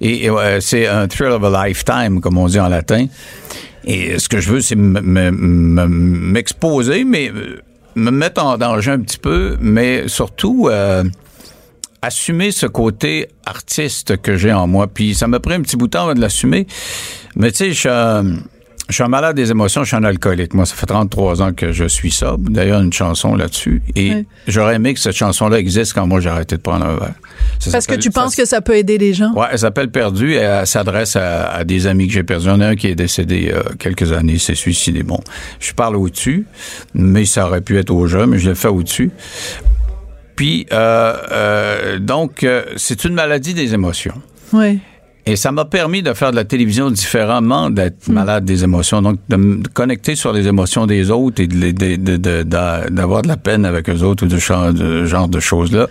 Et 0.02 0.26
et, 0.26 0.30
ouais, 0.30 0.58
c'est 0.60 0.86
un 0.86 1.08
thrill 1.08 1.30
of 1.30 1.42
a 1.44 1.66
lifetime, 1.66 2.20
comme 2.20 2.36
on 2.36 2.46
dit 2.46 2.60
en 2.60 2.68
latin. 2.68 3.06
Et 3.86 4.18
ce 4.18 4.28
que 4.28 4.38
je 4.38 4.50
veux, 4.52 4.60
c'est 4.60 4.76
m'exposer, 5.98 7.04
mais 7.04 7.30
euh, 7.34 7.58
me 7.94 8.10
mettre 8.10 8.44
en 8.44 8.58
danger 8.58 8.90
un 8.92 9.00
petit 9.00 9.18
peu, 9.18 9.56
mais 9.60 10.08
surtout 10.08 10.68
euh, 10.70 11.04
assumer 12.02 12.50
ce 12.50 12.66
côté 12.66 13.28
artiste 13.46 14.16
que 14.22 14.36
j'ai 14.36 14.52
en 14.52 14.66
moi. 14.66 14.86
Puis 14.86 15.14
ça 15.14 15.26
m'a 15.26 15.40
pris 15.40 15.54
un 15.54 15.62
petit 15.62 15.76
bout 15.76 15.86
de 15.86 15.92
temps 15.92 16.04
avant 16.04 16.14
de 16.14 16.20
l'assumer. 16.20 16.66
Mais 17.36 17.50
tu 17.50 17.58
sais, 17.58 17.72
je 17.72 17.78
suis 17.78 17.88
un- 17.88 18.36
je 18.88 18.94
suis 18.94 19.02
un 19.02 19.08
malade 19.08 19.36
des 19.36 19.50
émotions, 19.50 19.82
je 19.82 19.88
suis 19.88 19.96
un 19.96 20.04
alcoolique. 20.04 20.54
Moi, 20.54 20.64
ça 20.64 20.74
fait 20.74 20.86
33 20.86 21.42
ans 21.42 21.52
que 21.52 21.72
je 21.72 21.84
suis 21.84 22.10
sobre. 22.10 22.48
D'ailleurs, 22.48 22.80
une 22.80 22.92
chanson 22.92 23.34
là-dessus. 23.36 23.82
Et 23.96 24.24
j'aurais 24.46 24.76
aimé 24.76 24.94
que 24.94 25.00
cette 25.00 25.14
chanson-là 25.14 25.58
existe 25.58 25.92
quand 25.92 26.06
moi 26.06 26.20
j'ai 26.20 26.30
arrêté 26.30 26.56
de 26.56 26.62
prendre 26.62 26.86
un 26.86 26.94
verre. 26.96 27.12
Ça 27.58 27.70
Parce 27.70 27.86
que 27.86 27.96
tu 27.96 28.10
penses 28.10 28.34
que 28.34 28.46
ça 28.46 28.62
peut 28.62 28.76
aider 28.76 28.96
les 28.96 29.12
gens? 29.12 29.34
Ouais, 29.34 29.46
elle 29.52 29.58
s'appelle 29.58 29.90
Perdu 29.90 30.32
et 30.32 30.36
elle 30.36 30.66
s'adresse 30.66 31.16
à, 31.16 31.50
à 31.50 31.64
des 31.64 31.86
amis 31.86 32.06
que 32.06 32.14
j'ai 32.14 32.22
perdus. 32.22 32.46
Il 32.46 32.48
y 32.48 32.52
en 32.52 32.60
a 32.62 32.68
un 32.68 32.76
qui 32.76 32.86
est 32.86 32.94
décédé 32.94 33.50
euh, 33.52 33.62
quelques 33.78 34.10
années, 34.12 34.38
s'est 34.38 34.54
suicidé. 34.54 35.02
Bon, 35.02 35.20
je 35.60 35.72
parle 35.74 35.96
au-dessus, 35.96 36.46
mais 36.94 37.26
ça 37.26 37.46
aurait 37.46 37.60
pu 37.60 37.76
être 37.78 37.90
au 37.90 38.06
jeu, 38.06 38.24
mais 38.24 38.38
je 38.38 38.48
l'ai 38.48 38.54
fait 38.56 38.68
au-dessus. 38.68 39.10
Puis, 40.38 40.68
euh, 40.70 41.16
euh, 41.32 41.98
donc, 41.98 42.44
euh, 42.44 42.62
c'est 42.76 43.04
une 43.04 43.12
maladie 43.12 43.54
des 43.54 43.74
émotions. 43.74 44.14
Oui. 44.52 44.78
Et 45.30 45.36
ça 45.36 45.52
m'a 45.52 45.64
permis 45.66 46.02
de 46.02 46.14
faire 46.14 46.30
de 46.30 46.36
la 46.36 46.44
télévision 46.44 46.90
différemment 46.90 47.68
Hmm. 47.68 47.74
d'être 47.74 48.08
malade 48.08 48.44
des 48.44 48.64
émotions. 48.64 49.02
Donc, 49.02 49.18
de 49.28 49.36
me 49.36 49.62
connecter 49.74 50.16
sur 50.16 50.32
les 50.32 50.46
émotions 50.46 50.86
des 50.86 51.10
autres 51.10 51.42
et 51.42 51.46
de 51.46 51.54
les- 51.54 51.72
de- 51.72 51.96
de- 51.96 52.16
de- 52.16 52.42
d'avoir 52.90 53.22
la 53.22 53.36
peine 53.36 53.64
avec 53.66 53.88
eux 53.90 54.02
autres 54.02 54.24
ou 54.24 54.28
de 54.28 54.38
genre 54.38 54.72
de, 54.72 55.04
genre 55.04 55.28
de 55.28 55.38
choses-là. 55.40 55.86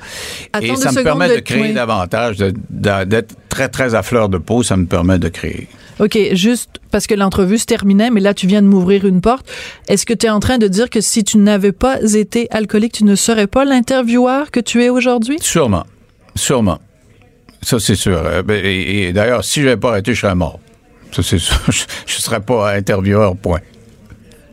Et 0.61 0.75
ça 0.75 0.91
me 0.91 1.03
permet 1.03 1.29
de- 1.35 1.39
créer 1.41 1.61
oui. 1.61 1.73
davantage, 1.73 2.37
d'être 2.37 3.35
très, 3.49 3.69
très 3.69 3.93
à 3.95 4.01
fleur 4.03 4.27
de 4.29 4.37
peau. 4.39 4.63
Ça 4.63 4.75
me 4.75 4.85
permet 4.85 5.19
de 5.19 5.29
créer. 5.29 5.67
OK, 5.99 6.17
juste 6.33 6.79
parce 6.91 7.07
que 7.07 7.15
l'entrevue 7.15 7.57
se 7.57 7.65
terminait, 7.65 8.09
mais 8.11 8.21
là, 8.21 8.33
tu 8.33 8.45
viens 8.47 8.61
de 8.61 8.67
m'ouvrir 8.67 9.05
une 9.05 9.21
porte. 9.21 9.45
Est-ce 9.87 10.05
que 10.05 10.13
tu 10.13 10.25
es 10.27 10.29
en 10.29 10.39
train 10.39 10.57
de 10.57 10.67
dire 10.67 10.89
que 10.89 11.01
si 11.01 11.23
tu 11.23 11.37
n'avais 11.37 11.71
pas 11.71 11.99
été 12.01 12.47
alcoolique, 12.51 12.93
tu 12.93 13.03
ne 13.03 13.15
serais 13.15 13.47
pas 13.47 13.65
l'intervieweur 13.65 14.51
que 14.51 14.59
tu 14.59 14.83
es 14.83 14.89
aujourd'hui? 14.89 15.37
Sûrement. 15.41 15.85
Sûrement. 16.35 16.79
Ça, 17.67 17.79
c'est 17.79 17.95
sûr. 17.95 18.17
Euh, 18.25 18.43
ben, 18.43 18.63
Et, 18.63 19.07
et 19.09 19.11
d'ailleurs, 19.13 19.43
si 19.43 19.59
je 19.59 19.65
n'avais 19.65 19.75
pas 19.75 19.89
arrêté, 19.89 20.13
je 20.13 20.21
serais 20.21 20.35
mort. 20.35 20.57
Ça, 21.11 21.21
c'est 21.21 21.37
sûr. 21.37 21.57
Je 22.05 22.15
ne 22.15 22.21
serais 22.21 22.39
pas 22.39 22.73
intervieweur, 22.73 23.35
point. 23.35 23.59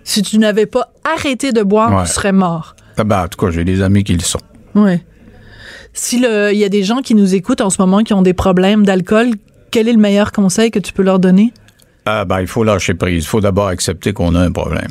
Si 0.02 0.20
tu 0.22 0.36
n'avais 0.38 0.66
pas 0.66 0.92
arrêté 1.04 1.52
de 1.52 1.62
boire, 1.62 1.92
Ouais. 1.94 2.04
tu 2.06 2.10
serais 2.10 2.32
mort. 2.32 2.74
Ah 2.96 3.04
ben, 3.04 3.22
en 3.22 3.28
tout 3.28 3.38
cas, 3.38 3.52
j'ai 3.52 3.62
des 3.62 3.82
amis 3.82 4.02
qui 4.02 4.14
le 4.14 4.20
sont. 4.20 4.40
Oui. 4.74 4.98
Si 5.92 6.16
il 6.16 6.58
y 6.58 6.64
a 6.64 6.68
des 6.68 6.82
gens 6.82 7.02
qui 7.02 7.14
nous 7.14 7.36
écoutent 7.36 7.60
en 7.60 7.70
ce 7.70 7.80
moment 7.80 8.02
qui 8.02 8.14
ont 8.14 8.22
des 8.22 8.34
problèmes 8.34 8.84
d'alcool, 8.84 9.28
quel 9.70 9.86
est 9.88 9.92
le 9.92 9.98
meilleur 10.00 10.32
conseil 10.32 10.72
que 10.72 10.80
tu 10.80 10.92
peux 10.92 11.04
leur 11.04 11.20
donner? 11.20 11.52
Ah 12.06 12.24
ben, 12.24 12.40
il 12.40 12.48
faut 12.48 12.64
lâcher 12.64 12.94
prise. 12.94 13.22
Il 13.22 13.28
faut 13.28 13.40
d'abord 13.40 13.68
accepter 13.68 14.12
qu'on 14.12 14.34
a 14.34 14.40
un 14.40 14.50
problème. 14.50 14.90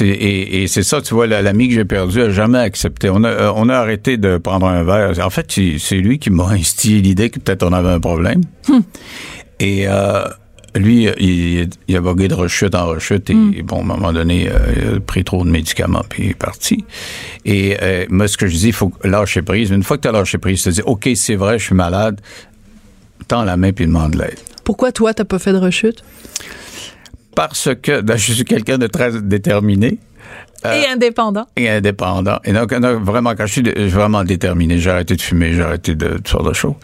Et, 0.00 0.62
et 0.62 0.66
c'est 0.66 0.82
ça, 0.82 1.00
tu 1.00 1.14
vois, 1.14 1.26
la- 1.26 1.40
l'ami 1.42 1.68
que 1.68 1.74
j'ai 1.74 1.84
perdu 1.84 2.20
a 2.20 2.30
jamais 2.30 2.58
accepté. 2.58 3.08
On 3.10 3.24
a, 3.24 3.28
euh, 3.28 3.52
on 3.56 3.68
a 3.68 3.74
arrêté 3.76 4.16
de 4.18 4.36
prendre 4.38 4.66
un 4.66 4.82
verre. 4.84 5.18
En 5.24 5.30
fait, 5.30 5.50
c'est, 5.78 5.96
lui 5.96 6.18
qui 6.18 6.30
m'a 6.30 6.48
instillé 6.50 7.00
l'idée 7.00 7.30
que 7.30 7.38
peut-être 7.40 7.62
on 7.62 7.72
avait 7.72 7.88
un 7.90 8.00
problème. 8.00 8.42
Et 9.60 9.88
euh, 9.88 10.24
lui, 10.76 11.08
il, 11.18 11.70
il 11.88 11.96
a 11.96 12.00
vogué 12.00 12.28
de 12.28 12.34
rechute 12.34 12.74
en 12.74 12.86
rechute 12.86 13.30
et 13.30 13.62
bon, 13.62 13.78
à 13.78 13.80
un 13.80 13.84
moment 13.84 14.12
donné, 14.12 14.48
euh, 14.50 14.58
il 14.76 14.96
a 14.98 15.00
pris 15.00 15.24
trop 15.24 15.42
de 15.44 15.50
médicaments 15.50 16.04
puis 16.08 16.24
il 16.24 16.30
est 16.30 16.34
parti. 16.34 16.84
Et 17.44 17.76
euh, 17.82 18.04
moi, 18.10 18.28
ce 18.28 18.36
que 18.36 18.46
je 18.46 18.54
dis, 18.56 18.66
il 18.68 18.72
faut 18.74 18.92
lâcher 19.04 19.42
prise. 19.42 19.70
Une 19.70 19.82
fois 19.82 19.96
que 19.96 20.02
tu 20.02 20.08
as 20.08 20.12
lâché 20.12 20.38
prise, 20.38 20.62
tu 20.62 20.68
te 20.68 20.74
dis, 20.74 20.82
OK, 20.82 21.08
c'est 21.16 21.34
vrai, 21.34 21.58
je 21.58 21.64
suis 21.64 21.74
malade, 21.74 22.20
tends 23.26 23.42
la 23.42 23.56
main 23.56 23.72
puis 23.72 23.86
demande 23.86 24.12
de 24.12 24.18
l'aide. 24.18 24.38
Pourquoi 24.64 24.92
toi, 24.92 25.14
t'as 25.14 25.24
pas 25.24 25.38
fait 25.38 25.52
de 25.52 25.58
rechute? 25.58 26.04
Parce 27.34 27.68
que 27.80 28.00
ben, 28.00 28.16
je 28.16 28.32
suis 28.32 28.44
quelqu'un 28.44 28.78
de 28.78 28.86
très 28.86 29.20
déterminé. 29.22 29.98
Euh, 30.66 30.82
Et 30.82 30.88
indépendant. 30.88 31.46
et 31.56 31.68
indépendant. 31.68 32.38
Et 32.44 32.52
donc, 32.52 32.72
vraiment, 32.72 33.34
quand 33.36 33.46
je 33.46 33.52
suis, 33.52 33.62
dé- 33.62 33.74
je 33.76 33.82
suis 33.82 33.90
vraiment 33.90 34.24
déterminé, 34.24 34.78
j'ai 34.78 34.90
arrêté 34.90 35.14
de 35.14 35.22
fumer, 35.22 35.52
j'ai 35.52 35.62
arrêté 35.62 35.94
de 35.94 36.08
toutes 36.16 36.28
sortes 36.28 36.48
de 36.48 36.52
choses. 36.52 36.74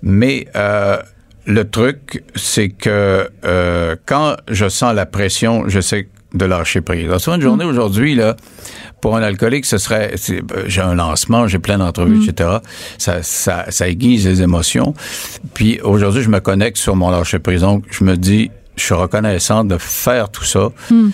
Mais 0.00 0.48
euh, 0.56 0.96
le 1.44 1.68
truc, 1.68 2.24
c'est 2.34 2.70
que 2.70 3.28
euh, 3.44 3.96
quand 4.06 4.36
je 4.50 4.68
sens 4.70 4.94
la 4.94 5.04
pression, 5.04 5.68
je 5.68 5.80
sais 5.80 6.08
de 6.34 6.44
lâcher 6.46 6.80
prise. 6.80 7.04
Alors, 7.04 7.20
souvent, 7.20 7.36
une 7.36 7.42
journée 7.42 7.64
aujourd'hui, 7.66 8.14
là, 8.14 8.34
pour 9.02 9.14
un 9.16 9.22
alcoolique, 9.22 9.66
ce 9.66 9.76
serait, 9.76 10.14
euh, 10.30 10.40
j'ai 10.66 10.80
un 10.80 10.94
lancement, 10.94 11.46
j'ai 11.48 11.58
plein 11.58 11.76
d'entrevues, 11.78 12.26
etc. 12.26 12.58
Ça, 12.96 13.22
ça, 13.22 13.66
ça 13.68 13.88
aiguise 13.88 14.26
les 14.26 14.40
émotions. 14.42 14.94
Puis 15.52 15.80
aujourd'hui, 15.82 16.22
je 16.22 16.30
me 16.30 16.40
connecte 16.40 16.78
sur 16.78 16.96
mon 16.96 17.10
lâcher 17.10 17.38
prise. 17.40 17.60
Donc, 17.60 17.84
je 17.90 18.04
me 18.04 18.16
dis, 18.16 18.50
je 18.78 18.84
suis 18.84 18.94
reconnaissant 18.94 19.64
de 19.64 19.76
faire 19.78 20.30
tout 20.30 20.44
ça. 20.44 20.70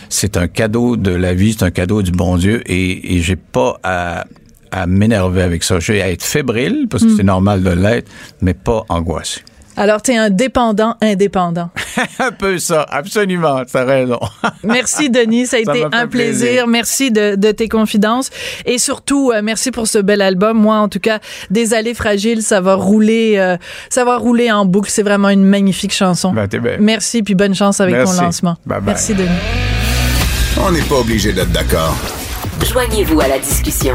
C'est 0.09 0.37
un 0.37 0.47
cadeau 0.49 0.97
de 0.97 1.11
la 1.11 1.35
vie, 1.35 1.53
c'est 1.59 1.65
un 1.65 1.71
cadeau 1.71 2.03
du 2.03 2.13
bon 2.13 2.37
Dieu 2.37 2.63
et, 2.67 3.17
et 3.17 3.21
j'ai 3.23 3.37
pas 3.37 3.79
à, 3.83 4.25
à 4.71 4.87
m'énerver 4.87 5.43
avec 5.43 5.63
ça. 5.65 5.81
J'ai 5.81 6.01
à 6.03 6.11
être 6.11 6.23
fébrile 6.25 6.87
parce 6.89 7.03
que 7.05 7.17
c'est 7.17 7.23
normal 7.25 7.63
de 7.63 7.71
l'être, 7.71 8.11
mais 8.41 8.55
pas 8.55 8.85
angoissé. 8.89 9.41
Alors, 9.77 10.03
t'es 10.03 10.17
un 10.17 10.31
dépendant 10.31 10.97
indépendant. 11.01 11.71
un 12.19 12.31
peu 12.33 12.59
ça, 12.59 12.87
absolument, 12.91 13.63
t'as 13.71 13.85
raison. 13.85 14.21
Merci, 14.63 15.11
Denis. 15.11 15.47
Ça 15.47 15.57
a 15.59 15.65
Ça 15.65 15.75
été 15.77 15.85
un 15.93 16.07
plaisir. 16.07 16.47
plaisir. 16.47 16.67
Merci 16.67 17.11
de, 17.11 17.35
de 17.37 17.51
tes 17.51 17.69
confidences. 17.69 18.31
Et 18.67 18.79
surtout, 18.79 19.33
euh, 19.35 19.41
merci 19.43 19.71
pour 19.71 19.87
ce 19.87 19.99
bel 19.99 20.23
album. 20.23 20.59
Moi, 20.59 20.77
en 20.77 20.89
tout 20.89 21.01
cas, 21.01 21.19
Des 21.51 21.75
allées 21.75 21.95
fragiles, 21.95 22.43
ça 22.43 22.61
va 22.61 22.75
rouler, 22.75 23.35
euh, 23.39 23.57
ça 23.91 24.05
va 24.05 24.17
rouler 24.17 24.51
en 24.51 24.65
boucle. 24.65 24.91
C'est 24.91 25.03
vraiment 25.03 25.29
une 25.29 25.45
magnifique 25.45 25.93
chanson. 25.93 26.33
Ben, 26.33 26.47
t'es 26.49 26.59
bien. 26.61 26.77
Merci, 26.81 27.23
puis 27.23 27.35
bonne 27.35 27.55
chance 27.55 27.81
avec 27.81 27.95
Merci. 27.95 28.17
ton 28.17 28.23
lancement. 28.23 28.57
Bye 28.67 28.79
bye. 28.79 28.87
Merci, 28.89 29.15
Denis. 29.15 29.29
On 30.61 30.71
n'est 30.71 30.83
pas 30.83 30.97
obligé 30.97 31.33
d'être 31.33 31.51
d'accord. 31.53 31.97
Joignez-vous 32.65 33.21
à 33.21 33.29
la 33.29 33.39
discussion. 33.39 33.95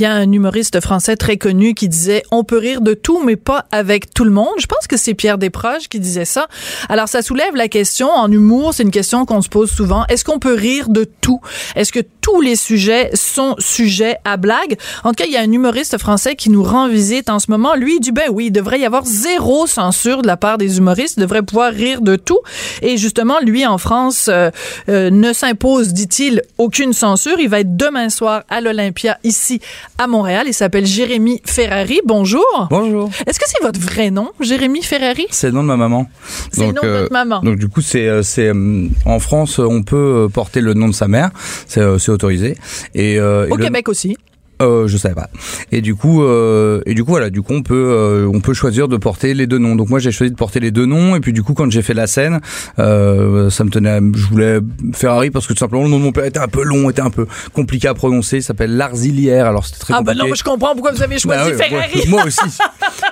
Il 0.00 0.04
y 0.04 0.06
a 0.06 0.14
un 0.14 0.32
humoriste 0.32 0.80
français 0.80 1.14
très 1.14 1.36
connu 1.36 1.74
qui 1.74 1.86
disait 1.86 2.22
on 2.30 2.42
peut 2.42 2.56
rire 2.56 2.80
de 2.80 2.94
tout 2.94 3.22
mais 3.22 3.36
pas 3.36 3.66
avec 3.70 4.14
tout 4.14 4.24
le 4.24 4.30
monde. 4.30 4.54
Je 4.58 4.64
pense 4.64 4.86
que 4.86 4.96
c'est 4.96 5.12
Pierre 5.12 5.36
Desproges 5.36 5.90
qui 5.90 6.00
disait 6.00 6.24
ça. 6.24 6.48
Alors 6.88 7.06
ça 7.06 7.20
soulève 7.20 7.54
la 7.54 7.68
question 7.68 8.08
en 8.08 8.32
humour, 8.32 8.72
c'est 8.72 8.82
une 8.82 8.92
question 8.92 9.26
qu'on 9.26 9.42
se 9.42 9.50
pose 9.50 9.70
souvent. 9.70 10.06
Est-ce 10.06 10.24
qu'on 10.24 10.38
peut 10.38 10.54
rire 10.54 10.88
de 10.88 11.04
tout? 11.04 11.42
Est-ce 11.76 11.92
que 11.92 12.00
tous 12.22 12.40
les 12.40 12.56
sujets 12.56 13.10
sont 13.12 13.56
sujets 13.58 14.16
à 14.24 14.38
blague? 14.38 14.78
En 15.04 15.10
tout 15.10 15.16
cas, 15.16 15.26
il 15.26 15.32
y 15.32 15.36
a 15.36 15.42
un 15.42 15.52
humoriste 15.52 15.98
français 15.98 16.34
qui 16.34 16.48
nous 16.48 16.62
rend 16.62 16.88
visite 16.88 17.28
en 17.28 17.38
ce 17.38 17.50
moment. 17.50 17.74
Lui 17.74 17.96
il 17.96 18.00
dit 18.00 18.12
ben 18.12 18.30
oui, 18.32 18.46
il 18.46 18.52
devrait 18.52 18.80
y 18.80 18.86
avoir 18.86 19.04
zéro 19.04 19.66
censure 19.66 20.22
de 20.22 20.26
la 20.26 20.38
part 20.38 20.56
des 20.56 20.78
humoristes, 20.78 21.18
il 21.18 21.20
devrait 21.20 21.42
pouvoir 21.42 21.74
rire 21.74 22.00
de 22.00 22.16
tout. 22.16 22.40
Et 22.80 22.96
justement, 22.96 23.38
lui 23.42 23.66
en 23.66 23.76
France 23.76 24.28
euh, 24.32 24.50
euh, 24.88 25.10
ne 25.10 25.34
s'impose, 25.34 25.92
dit-il, 25.92 26.40
aucune 26.56 26.94
censure. 26.94 27.38
Il 27.38 27.50
va 27.50 27.60
être 27.60 27.76
demain 27.76 28.08
soir 28.08 28.44
à 28.48 28.62
l'Olympia 28.62 29.18
ici 29.24 29.60
à 30.00 30.06
Montréal. 30.06 30.44
Il 30.46 30.54
s'appelle 30.54 30.86
Jérémy 30.86 31.42
Ferrari. 31.44 32.00
Bonjour. 32.06 32.42
Bonjour. 32.70 33.10
Est-ce 33.26 33.38
que 33.38 33.44
c'est 33.46 33.62
votre 33.62 33.78
vrai 33.78 34.10
nom, 34.10 34.30
Jérémy 34.40 34.82
Ferrari? 34.82 35.26
C'est 35.30 35.48
le 35.48 35.52
nom 35.52 35.62
de 35.62 35.68
ma 35.68 35.76
maman. 35.76 36.08
C'est 36.52 36.66
le 36.68 36.72
nom 36.72 36.80
de 36.82 36.88
votre 36.88 37.12
maman. 37.12 37.40
Donc 37.42 37.56
du 37.58 37.68
coup, 37.68 37.82
c'est 37.82 38.08
euh, 38.08 38.22
c'est 38.22 38.48
euh, 38.48 38.88
en 39.04 39.18
France, 39.18 39.60
euh, 39.60 39.64
on 39.64 39.82
peut 39.82 40.24
euh, 40.24 40.28
porter 40.28 40.62
le 40.62 40.72
nom 40.72 40.88
de 40.88 40.94
sa 40.94 41.06
mère, 41.06 41.30
c'est 41.66 41.80
euh, 41.82 41.98
autorisé. 42.08 42.56
Et, 42.94 43.18
euh, 43.20 43.46
et 43.46 43.52
Au 43.52 43.56
le- 43.56 43.64
Québec 43.64 43.88
aussi. 43.90 44.16
Euh, 44.60 44.86
je 44.86 44.96
savais 44.96 45.14
pas. 45.14 45.28
Et 45.72 45.80
du 45.80 45.94
coup, 45.94 46.22
euh, 46.22 46.80
et 46.86 46.94
du 46.94 47.04
coup 47.04 47.10
voilà, 47.12 47.30
du 47.30 47.42
coup 47.42 47.52
on 47.54 47.62
peut 47.62 47.74
euh, 47.90 48.30
on 48.32 48.40
peut 48.40 48.54
choisir 48.54 48.88
de 48.88 48.96
porter 48.96 49.34
les 49.34 49.46
deux 49.46 49.58
noms. 49.58 49.76
Donc 49.76 49.88
moi 49.88 49.98
j'ai 49.98 50.12
choisi 50.12 50.30
de 50.32 50.36
porter 50.36 50.60
les 50.60 50.70
deux 50.70 50.86
noms. 50.86 51.16
Et 51.16 51.20
puis 51.20 51.32
du 51.32 51.42
coup 51.42 51.54
quand 51.54 51.70
j'ai 51.70 51.82
fait 51.82 51.94
la 51.94 52.06
scène, 52.06 52.40
euh, 52.78 53.50
ça 53.50 53.64
me 53.64 53.70
tenait, 53.70 53.90
à- 53.90 54.00
je 54.14 54.26
voulais 54.26 54.58
Ferrari 54.94 55.30
parce 55.30 55.46
que 55.46 55.52
tout 55.52 55.58
simplement 55.58 55.82
le 55.84 55.88
nom 55.90 55.98
de 55.98 56.04
mon 56.04 56.12
père 56.12 56.24
était 56.24 56.38
un 56.40 56.48
peu 56.48 56.62
long, 56.62 56.90
était 56.90 57.02
un 57.02 57.10
peu 57.10 57.26
compliqué 57.52 57.88
à 57.88 57.94
prononcer. 57.94 58.38
Il 58.38 58.42
s'appelle 58.42 58.76
Larzilière. 58.76 59.46
Alors 59.46 59.64
c'était 59.66 59.78
très 59.80 59.94
Ah 59.94 60.02
ben 60.02 60.12
compliqué. 60.12 60.28
non, 60.28 60.34
je 60.34 60.44
comprends 60.44 60.72
pourquoi 60.74 60.92
vous 60.92 61.02
avez 61.02 61.18
choisi 61.18 61.38
Bah 61.38 61.46
ouais, 61.46 61.54
Ferrari. 61.56 62.04
moi 62.08 62.24
aussi. 62.26 62.40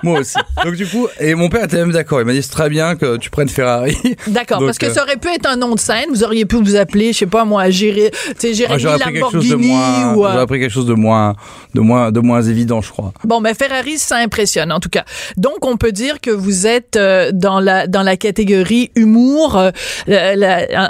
Moi 0.02 0.20
aussi. 0.20 0.36
Donc 0.64 0.74
du 0.74 0.86
coup, 0.86 1.06
et 1.20 1.34
mon 1.34 1.48
père 1.48 1.64
était 1.64 1.76
même 1.78 1.92
d'accord. 1.92 2.20
Il 2.20 2.26
m'a 2.26 2.32
dit 2.32 2.42
c'est 2.42 2.50
très 2.50 2.68
bien 2.68 2.94
que 2.96 3.16
tu 3.16 3.30
prennes 3.30 3.48
Ferrari. 3.48 3.96
D'accord, 4.28 4.60
parce 4.60 4.78
que 4.78 4.86
euh, 4.86 4.92
ça 4.92 5.02
aurait 5.02 5.16
pu 5.16 5.28
être 5.28 5.46
un 5.48 5.56
nom 5.56 5.74
de 5.74 5.80
scène. 5.80 6.06
Vous 6.10 6.22
auriez 6.24 6.44
pu 6.44 6.56
vous 6.56 6.76
appeler, 6.76 7.12
je 7.12 7.18
sais 7.18 7.26
pas 7.26 7.44
moi, 7.44 7.68
Géré, 7.70 8.10
tu 8.38 8.54
sais, 8.54 8.66
ah, 8.68 8.78
Jérémy 8.78 9.20
chose 9.20 9.44
de 9.44 9.50
Lamborghini 9.52 9.72
euh, 9.72 10.14
j'aurais 10.14 10.46
pris 10.46 10.60
quelque 10.60 10.72
chose 10.72 10.86
de 10.86 10.94
moins, 10.94 11.34
de 11.74 11.80
moins, 11.80 12.10
de 12.10 12.20
moins 12.20 12.42
évident, 12.42 12.80
je 12.80 12.90
crois. 12.90 13.12
Bon, 13.24 13.40
ben 13.40 13.54
Ferrari, 13.54 13.98
ça 13.98 14.16
impressionne 14.16 14.72
en 14.72 14.80
tout 14.80 14.88
cas. 14.88 15.04
Donc, 15.36 15.64
on 15.64 15.76
peut 15.76 15.92
dire 15.92 16.20
que 16.20 16.30
vous 16.30 16.66
êtes 16.66 16.96
euh, 16.96 17.30
dans 17.32 17.60
la 17.60 17.86
dans 17.86 18.02
la 18.02 18.16
catégorie 18.16 18.90
humour, 18.94 19.56
euh, 19.56 19.70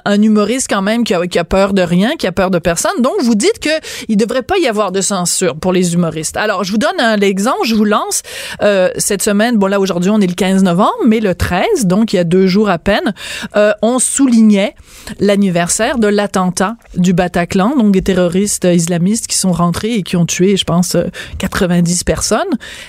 un, 0.05 0.23
humoriste 0.23 0.69
quand 0.69 0.83
même 0.83 1.05
qui 1.05 1.15
a, 1.15 1.27
qui 1.27 1.39
a 1.39 1.45
peur 1.45 1.73
de 1.73 1.83
rien, 1.83 2.17
qui 2.17 2.27
a 2.27 2.33
peur 2.33 2.51
de 2.51 2.59
personne. 2.59 3.01
Donc, 3.01 3.15
vous 3.23 3.35
dites 3.35 3.59
que 3.61 3.71
il 4.09 4.17
devrait 4.17 4.43
pas 4.43 4.59
y 4.59 4.67
avoir 4.67 4.93
de 4.93 5.01
censure 5.01 5.57
pour 5.57 5.73
les 5.73 5.95
humoristes. 5.95 6.37
Alors, 6.37 6.65
je 6.65 6.73
vous 6.73 6.79
donne 6.79 7.01
un 7.01 7.21
exemple, 7.21 7.65
je 7.65 7.75
vous 7.75 7.85
lance 7.85 8.23
euh, 8.63 8.91
cette 8.97 9.23
semaine. 9.23 9.57
Bon, 9.57 9.67
là 9.67 9.81
aujourd'hui, 9.81 10.11
on 10.11 10.21
est 10.21 10.27
le 10.27 10.35
15 10.35 10.63
novembre, 10.63 10.97
mais 11.07 11.21
le 11.21 11.35
13, 11.35 11.87
donc 11.87 12.13
il 12.13 12.17
y 12.17 12.19
a 12.19 12.25
deux 12.25 12.47
jours 12.47 12.71
à 12.71 12.79
peine, 12.79 13.15
on 13.83 13.99
soulignait 13.99 14.75
l'anniversaire 15.21 15.99
de 15.99 16.09
l'attentat 16.09 16.77
du 16.97 17.13
Bataclan, 17.13 17.77
donc 17.77 17.93
des 17.93 18.03
terroristes 18.03 18.65
islamistes 18.65 19.27
qui 19.27 19.37
sont 19.37 19.53
rentrés 19.53 19.95
et 19.95 20.03
qui 20.03 20.17
ont 20.17 20.27
tué, 20.27 20.38
je 20.47 20.65
pense, 20.65 20.95
euh, 20.95 21.05
90 21.39 22.05
personnes. 22.05 22.39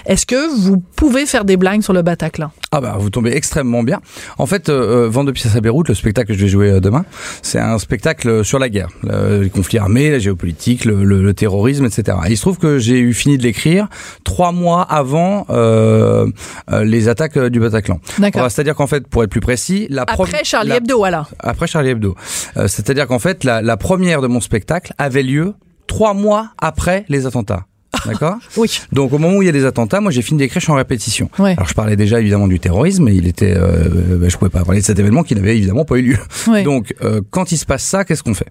Est-ce 0.05 0.25
que 0.25 0.55
vous 0.61 0.77
pouvez 0.95 1.25
faire 1.25 1.45
des 1.45 1.57
blagues 1.57 1.81
sur 1.81 1.93
le 1.93 2.01
Bataclan? 2.01 2.51
Ah 2.71 2.81
bah 2.81 2.95
vous 2.99 3.09
tombez 3.09 3.31
extrêmement 3.31 3.81
bien. 3.83 3.99
En 4.37 4.45
fait, 4.45 4.69
euh, 4.69 5.05
euh, 5.05 5.09
Vent 5.09 5.23
de 5.23 5.31
pièces 5.31 5.55
à 5.55 5.61
Beyrouth, 5.61 5.87
le 5.89 5.95
spectacle 5.95 6.27
que 6.27 6.33
je 6.37 6.43
vais 6.43 6.47
jouer 6.49 6.69
euh, 6.69 6.79
demain, 6.79 7.03
c'est 7.41 7.59
un 7.59 7.79
spectacle 7.79 8.45
sur 8.45 8.59
la 8.59 8.69
guerre, 8.69 8.89
le- 9.03 9.41
les 9.43 9.49
conflits 9.49 9.79
armés, 9.79 10.11
la 10.11 10.19
géopolitique, 10.19 10.85
le, 10.85 11.03
le- 11.03 11.23
le 11.23 11.33
terrorisme, 11.33 11.85
etc. 11.85 12.17
Et 12.27 12.31
il 12.31 12.37
se 12.37 12.41
trouve 12.41 12.57
que 12.59 12.77
j'ai 12.77 12.99
eu 12.99 13.13
fini 13.13 13.37
de 13.37 13.43
l'écrire 13.43 13.87
trois 14.23 14.51
mois 14.51 14.83
avant 14.83 15.45
euh, 15.49 16.27
euh, 16.71 16.83
les 16.83 17.07
attaques 17.07 17.37
euh, 17.37 17.49
du 17.49 17.59
Bataclan. 17.59 17.99
D'accord. 18.19 18.49
C'est-à-dire 18.51 18.75
qu'en 18.75 18.87
fait, 18.87 19.07
pour 19.07 19.23
être 19.23 19.29
plus 19.31 19.39
précis, 19.41 19.87
la 19.89 20.03
Après 20.07 20.43
Charlie 20.43 20.69
la- 20.69 20.75
Hebdo, 20.77 21.03
alors. 21.03 21.29
Après 21.39 21.65
Charlie 21.67 21.89
Hebdo. 21.89 22.15
Euh, 22.57 22.67
C'est-à-dire 22.67 23.07
qu'en 23.07 23.19
fait, 23.19 23.43
la, 23.43 23.61
la 23.61 23.77
première 23.77 24.21
de 24.21 24.27
mon 24.27 24.41
spectacle 24.41 24.93
avait 24.97 25.23
lieu 25.23 25.53
trois 25.89 26.13
mois 26.13 26.51
après 26.57 27.03
les 27.09 27.25
attentats. 27.25 27.65
D'accord 28.05 28.37
Oui. 28.57 28.79
Donc 28.93 29.11
au 29.11 29.17
moment 29.17 29.35
où 29.37 29.41
il 29.41 29.47
y 29.47 29.49
a 29.49 29.51
des 29.51 29.65
attentats, 29.65 29.99
moi 29.99 30.11
j'ai 30.11 30.21
fini 30.21 30.47
je 30.47 30.59
suis 30.59 30.71
en 30.71 30.75
répétition. 30.75 31.29
Ouais. 31.39 31.55
Alors 31.57 31.67
je 31.67 31.73
parlais 31.73 31.97
déjà 31.97 32.21
évidemment 32.21 32.47
du 32.47 32.59
terrorisme, 32.59 33.03
mais 33.03 33.15
il 33.15 33.27
était, 33.27 33.53
euh, 33.57 34.17
ben, 34.17 34.29
je 34.29 34.37
pouvais 34.37 34.51
pas 34.51 34.63
parler 34.63 34.79
de 34.79 34.85
cet 34.85 34.99
événement 34.99 35.23
qui 35.23 35.35
n'avait 35.35 35.57
évidemment 35.57 35.83
pas 35.83 35.97
eu 35.97 36.03
lieu. 36.03 36.17
Ouais. 36.47 36.63
Donc 36.63 36.95
euh, 37.03 37.21
quand 37.29 37.51
il 37.51 37.57
se 37.57 37.65
passe 37.65 37.83
ça, 37.83 38.05
qu'est-ce 38.05 38.23
qu'on 38.23 38.35
fait? 38.35 38.47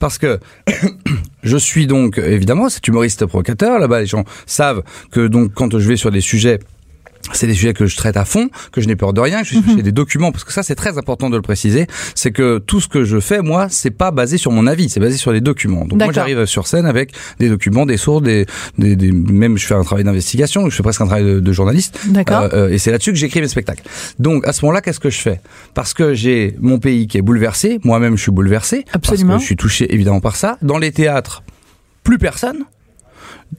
Parce 0.00 0.18
que 0.18 0.40
je 1.42 1.56
suis 1.56 1.86
donc 1.86 2.18
évidemment 2.18 2.68
cet 2.68 2.86
humoriste 2.86 3.24
provocateur. 3.24 3.78
Là-bas, 3.78 4.00
les 4.00 4.06
gens 4.06 4.24
savent 4.46 4.82
que 5.10 5.26
donc 5.26 5.54
quand 5.54 5.78
je 5.78 5.88
vais 5.88 5.96
sur 5.96 6.10
des 6.10 6.20
sujets 6.20 6.58
c'est 7.32 7.46
des 7.46 7.54
sujets 7.54 7.74
que 7.74 7.86
je 7.86 7.96
traite 7.96 8.16
à 8.16 8.24
fond, 8.24 8.48
que 8.72 8.80
je 8.80 8.86
n'ai 8.86 8.96
peur 8.96 9.12
de 9.12 9.20
rien, 9.20 9.40
que 9.42 9.48
je 9.48 9.56
suis 9.56 9.76
chez 9.76 9.82
des 9.82 9.92
documents, 9.92 10.30
parce 10.32 10.44
que 10.44 10.52
ça 10.52 10.62
c'est 10.62 10.74
très 10.74 10.98
important 10.98 11.30
de 11.30 11.36
le 11.36 11.42
préciser, 11.42 11.86
c'est 12.14 12.32
que 12.32 12.58
tout 12.58 12.80
ce 12.80 12.88
que 12.88 13.04
je 13.04 13.18
fais, 13.20 13.40
moi, 13.40 13.68
c'est 13.70 13.90
pas 13.90 14.10
basé 14.10 14.36
sur 14.38 14.50
mon 14.52 14.66
avis, 14.66 14.88
c'est 14.88 15.00
basé 15.00 15.16
sur 15.16 15.32
des 15.32 15.40
documents. 15.40 15.84
Donc 15.86 15.98
moi 16.02 16.12
j'arrive 16.12 16.44
sur 16.46 16.66
scène 16.66 16.86
avec 16.86 17.12
des 17.38 17.48
documents, 17.48 17.86
des 17.86 17.96
sources, 17.96 18.22
des, 18.22 18.46
des, 18.78 18.96
des- 18.96 19.12
même 19.12 19.56
je 19.58 19.66
fais 19.66 19.74
un 19.74 19.82
travail 19.84 20.04
d'investigation, 20.04 20.68
je 20.68 20.74
fais 20.76 20.82
presque 20.82 21.00
un 21.00 21.06
travail 21.06 21.24
de, 21.24 21.40
de 21.40 21.52
journaliste. 21.52 21.98
D'accord. 22.06 22.42
Euh, 22.42 22.48
euh, 22.52 22.68
et 22.70 22.78
c'est 22.78 22.90
là-dessus 22.90 23.10
que 23.12 23.18
j'écris 23.18 23.40
mes 23.40 23.48
spectacles. 23.48 23.82
Donc 24.18 24.46
à 24.46 24.52
ce 24.52 24.64
moment-là, 24.64 24.80
qu'est-ce 24.80 25.00
que 25.00 25.10
je 25.10 25.18
fais? 25.20 25.40
Parce 25.74 25.94
que 25.94 26.14
j'ai 26.14 26.54
mon 26.60 26.78
pays 26.78 27.06
qui 27.06 27.18
est 27.18 27.22
bouleversé, 27.22 27.78
moi-même 27.84 28.16
je 28.16 28.22
suis 28.22 28.32
bouleversé, 28.32 28.84
Absolument. 28.92 29.30
parce 29.30 29.38
que 29.38 29.42
je 29.42 29.46
suis 29.46 29.56
touché 29.56 29.92
évidemment 29.94 30.20
par 30.20 30.36
ça. 30.36 30.58
Dans 30.62 30.78
les 30.78 30.92
théâtres, 30.92 31.42
plus 32.02 32.18
personne. 32.18 32.58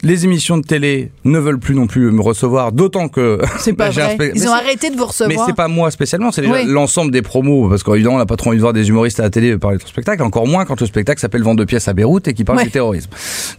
Les 0.04 0.26
émissions 0.26 0.58
de 0.58 0.64
télé 0.64 1.12
ne 1.24 1.40
veulent 1.40 1.60
plus 1.60 1.76
non 1.76 1.88
plus 1.88 2.12
me 2.12 2.22
recevoir, 2.22 2.72
d'autant 2.72 3.08
que 3.08 3.40
C'est 3.60 3.74
pas 3.74 3.90
vrai. 3.92 4.18
Ils 4.36 4.42
Mais 4.42 4.48
ont 4.48 4.54
arrêté 4.54 4.90
de 4.90 4.96
vous 4.96 5.02
mais 5.02 5.06
recevoir. 5.08 5.46
c'est 5.48 5.56
pas 5.56 5.68
moi 5.68 5.92
spécialement, 5.92 6.32
c'est 6.32 6.46
Oui. 6.48 6.66
l'ensemble 6.66 7.12
des 7.12 7.22
promos, 7.22 7.70
parce 7.70 7.84
qu'évidemment 7.84 8.16
on 8.16 8.20
n'a 8.20 8.26
pas 8.26 8.36
trop 8.38 8.50
envie 8.50 8.58
de 8.58 8.62
voir 8.62 8.74
des 8.74 8.88
humoristes 8.90 9.20
à 9.20 9.24
la 9.24 9.30
télé 9.30 9.58
parler 9.58 9.78
de 9.78 9.82
ton 9.84 9.88
spectacle, 9.90 10.24
encore 10.24 10.48
moins 10.48 10.66
quand 10.66 10.80
le 10.80 10.88
spectacle 10.88 11.20
s'appelle 11.22 11.44
Vente 11.44 11.58
de 11.58 11.66
pièces 11.66 11.88
à 11.88 11.94
Beyrouth 11.94 12.28
et 12.28 12.34
qui 12.34 12.44
parle 12.44 12.60
Ouais. 12.60 12.66
du 12.66 12.72
terrorisme. 12.72 13.10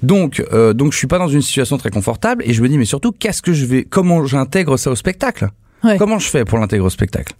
Donc, 0.03 0.42
euh, 0.53 0.72
donc 0.72 0.92
je 0.92 0.99
suis 0.99 1.07
pas 1.07 1.18
dans 1.18 1.29
une 1.29 1.42
situation 1.42 1.77
très 1.79 1.90
confortable 1.90 2.42
et 2.46 2.53
je 2.53 2.62
me 2.62 2.68
dis 2.68 2.79
mais 2.79 2.85
surtout 2.85 3.12
qu'est-ce 3.12 3.42
que 3.42 3.53
je 3.53 3.64
vais, 3.66 3.85
comment 3.85 4.25
j'intègre 4.27 4.77
ça 4.77 4.90
au 4.90 4.94
spectacle? 4.96 5.49
Ouais. 5.85 5.99
Comment 5.99 6.18
je 6.18 6.29
fais 6.29 6.44
pour 6.44 6.59
l'intégrer 6.59 6.87
au 6.87 6.90
spectacle? 6.90 7.35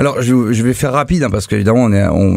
Alors, 0.00 0.22
je, 0.22 0.52
je 0.52 0.62
vais 0.62 0.74
faire 0.74 0.92
rapide 0.92 1.22
hein, 1.22 1.30
parce 1.30 1.46
qu'évidemment 1.46 1.84
on 1.84 1.88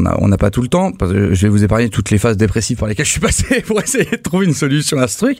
n'a 0.01 0.15
on 0.19 0.29
pas 0.37 0.49
tout 0.51 0.61
le 0.61 0.67
temps. 0.67 0.91
Parce 0.91 1.11
que 1.11 1.33
je 1.33 1.41
vais 1.43 1.49
vous 1.49 1.63
épargner 1.63 1.89
toutes 1.89 2.11
les 2.11 2.17
phases 2.17 2.37
dépressives 2.37 2.77
par 2.77 2.87
lesquelles 2.89 3.05
je 3.05 3.11
suis 3.11 3.19
passé 3.21 3.61
pour 3.65 3.81
essayer 3.81 4.05
de 4.11 4.15
trouver 4.17 4.45
une 4.45 4.53
solution 4.53 4.97
à 4.99 5.07
ce 5.07 5.17
truc. 5.17 5.37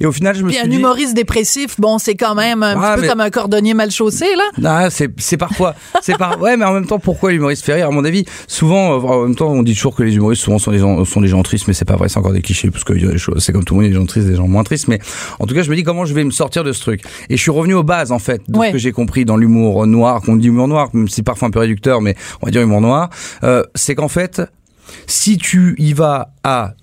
Et 0.00 0.06
au 0.06 0.12
final, 0.12 0.34
je 0.34 0.42
me 0.42 0.48
Puis 0.48 0.56
suis 0.56 0.64
un 0.66 0.68
dit, 0.68 0.76
humoriste 0.76 1.14
dépressif, 1.14 1.78
bon, 1.78 1.98
c'est 1.98 2.14
quand 2.14 2.34
même 2.34 2.62
un 2.62 2.74
Ah, 2.80 2.92
petit 2.92 2.96
peu 2.96 3.00
mais- 3.02 3.08
comme 3.08 3.20
un 3.20 3.30
cordonnier 3.30 3.74
mal 3.74 3.90
chaussé, 3.90 4.26
là. 4.36 4.68
Ah, 4.68 4.88
c'est 4.90 5.36
parfois 5.36 5.74
c'est 6.02 6.16
par 6.18 6.40
ouais 6.40 6.56
mais 6.56 6.64
en 6.64 6.72
même 6.72 6.86
temps 6.86 6.98
pourquoi 6.98 7.30
l'humoriste 7.32 7.64
fait 7.64 7.74
rire 7.74 7.88
à 7.88 7.90
mon 7.90 8.04
avis? 8.04 8.24
Souvent 8.48 8.92
euh, 8.94 9.00
en 9.06 9.22
même 9.24 9.34
temps 9.36 9.48
on 9.50 9.62
dit 9.62 9.74
toujours 9.74 9.94
que 9.94 10.02
les 10.02 10.14
humoristes 10.16 10.42
souvent 10.42 10.58
sont 10.58 10.70
des 10.72 10.78
gens 10.78 11.04
sont 11.04 11.20
des 11.20 11.28
gens 11.28 11.42
tristes 11.42 11.68
mais 11.68 11.74
c'est 11.74 11.84
pas 11.84 11.96
vrai 11.96 12.08
c'est 12.08 12.18
encore 12.18 12.32
des 12.32 12.40
clichés 12.42 12.70
parce 12.70 12.84
que 12.84 12.94
c'est 13.38 13.52
comme 13.52 13.64
tout 13.64 13.74
le 13.74 13.80
monde 13.80 13.84
il 13.84 13.88
y 13.88 13.90
a 13.90 13.94
des 13.94 14.00
gens 14.00 14.06
tristes 14.06 14.26
des 14.26 14.34
gens 14.36 14.48
moins 14.48 14.64
tristes 14.64 14.88
mais 14.88 14.98
en 15.38 15.46
tout 15.46 15.54
cas 15.54 15.62
je 15.62 15.70
me 15.70 15.76
dis 15.76 15.82
comment 15.82 16.04
je 16.06 16.14
vais 16.14 16.24
me 16.24 16.30
sortir 16.30 16.64
de 16.64 16.72
ce 16.72 16.80
truc 16.80 17.02
et 17.28 17.36
je 17.36 17.42
suis 17.42 17.50
revenu 17.50 17.74
aux 17.74 17.82
bases 17.82 18.12
en 18.12 18.18
fait 18.18 18.40
de 18.48 18.56
Ouais. 18.58 18.68
ce 18.68 18.72
que 18.72 18.78
j'ai 18.78 18.92
compris 18.92 19.24
dans 19.24 19.36
l'humour 19.36 19.86
noir 19.86 20.22
qu'on 20.22 20.36
dit 20.36 20.48
humour 20.48 20.68
noir 20.68 20.88
même 20.94 21.08
si 21.08 21.22
parfois 21.22 21.48
un 21.48 21.50
peu 21.50 21.60
réducteur 21.66 22.00
mais 22.00 22.16
on 22.42 22.46
va 22.46 22.52
dire 22.52 22.62
humour 22.62 22.80
noir 22.80 23.10
euh, 23.44 23.62
c'est 23.74 23.94
qu'en 23.94 24.08
fait 24.08 24.42
si 25.06 25.38
tu 25.38 25.74
y 25.78 25.92
vas 25.92 26.32
à 26.44 26.74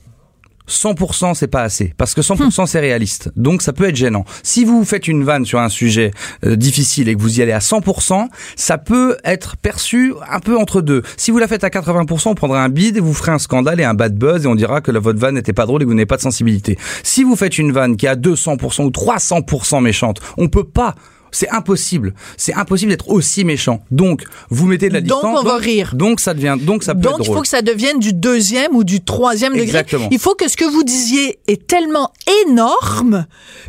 100% 0.69 1.33
c'est 1.33 1.47
pas 1.47 1.61
assez. 1.61 1.93
Parce 1.97 2.13
que 2.13 2.21
100% 2.21 2.65
c'est 2.67 2.79
réaliste. 2.79 3.31
Donc 3.35 3.61
ça 3.61 3.73
peut 3.73 3.87
être 3.87 3.95
gênant. 3.95 4.25
Si 4.43 4.65
vous 4.65 4.83
faites 4.85 5.07
une 5.07 5.23
vanne 5.23 5.45
sur 5.45 5.59
un 5.59 5.69
sujet 5.69 6.11
euh, 6.45 6.55
difficile 6.55 7.09
et 7.09 7.15
que 7.15 7.21
vous 7.21 7.39
y 7.39 7.41
allez 7.41 7.51
à 7.51 7.59
100% 7.59 8.27
ça 8.55 8.77
peut 8.77 9.17
être 9.23 9.57
perçu 9.57 10.13
un 10.29 10.39
peu 10.39 10.57
entre 10.57 10.81
deux. 10.81 11.03
Si 11.17 11.31
vous 11.31 11.39
la 11.39 11.47
faites 11.47 11.63
à 11.63 11.69
80% 11.69 12.29
on 12.29 12.35
prendra 12.35 12.63
un 12.63 12.69
bide 12.69 12.97
et 12.97 13.01
vous 13.01 13.13
ferez 13.13 13.31
un 13.31 13.39
scandale 13.39 13.79
et 13.79 13.83
un 13.83 13.93
bad 13.93 14.15
buzz 14.15 14.45
et 14.45 14.47
on 14.47 14.55
dira 14.55 14.81
que 14.81 14.91
la, 14.91 14.99
votre 14.99 15.19
vanne 15.19 15.35
n'était 15.35 15.53
pas 15.53 15.65
drôle 15.65 15.81
et 15.81 15.85
que 15.85 15.89
vous 15.89 15.95
n'avez 15.95 16.05
pas 16.05 16.17
de 16.17 16.21
sensibilité. 16.21 16.77
Si 17.03 17.23
vous 17.23 17.35
faites 17.35 17.57
une 17.57 17.71
vanne 17.71 17.97
qui 17.97 18.05
est 18.05 18.09
à 18.09 18.15
200% 18.15 18.83
ou 18.83 18.89
300% 18.89 19.81
méchante 19.81 20.21
on 20.37 20.47
peut 20.47 20.63
pas 20.63 20.95
c'est 21.33 21.49
impossible. 21.49 22.13
C'est 22.37 22.53
impossible 22.53 22.91
d'être 22.91 23.09
aussi 23.09 23.43
méchant. 23.43 23.83
Donc, 23.91 24.23
vous 24.49 24.65
mettez 24.67 24.87
de 24.89 24.93
la 24.93 25.01
Donc, 25.01 25.21
distance. 25.23 25.39
on 25.41 25.43
va 25.43 25.57
rire. 25.57 25.91
Donc, 25.95 26.19
ça 26.19 26.33
devient, 26.33 26.55
donc 26.59 26.83
ça 26.83 26.95
peut 26.95 27.01
Donc, 27.01 27.19
être 27.19 27.27
il 27.27 27.33
faut 27.33 27.41
que 27.41 27.47
ça 27.47 27.61
devienne 27.61 27.99
du 27.99 28.13
deuxième 28.13 28.75
ou 28.75 28.83
du 28.83 29.01
troisième 29.03 29.53
Exactement. 29.55 30.03
degré. 30.05 30.15
Il 30.15 30.19
faut 30.19 30.35
que 30.35 30.47
ce 30.47 30.55
que 30.55 30.65
vous 30.65 30.83
disiez 30.83 31.39
est 31.47 31.67
tellement 31.67 32.11
énorme 32.47 33.25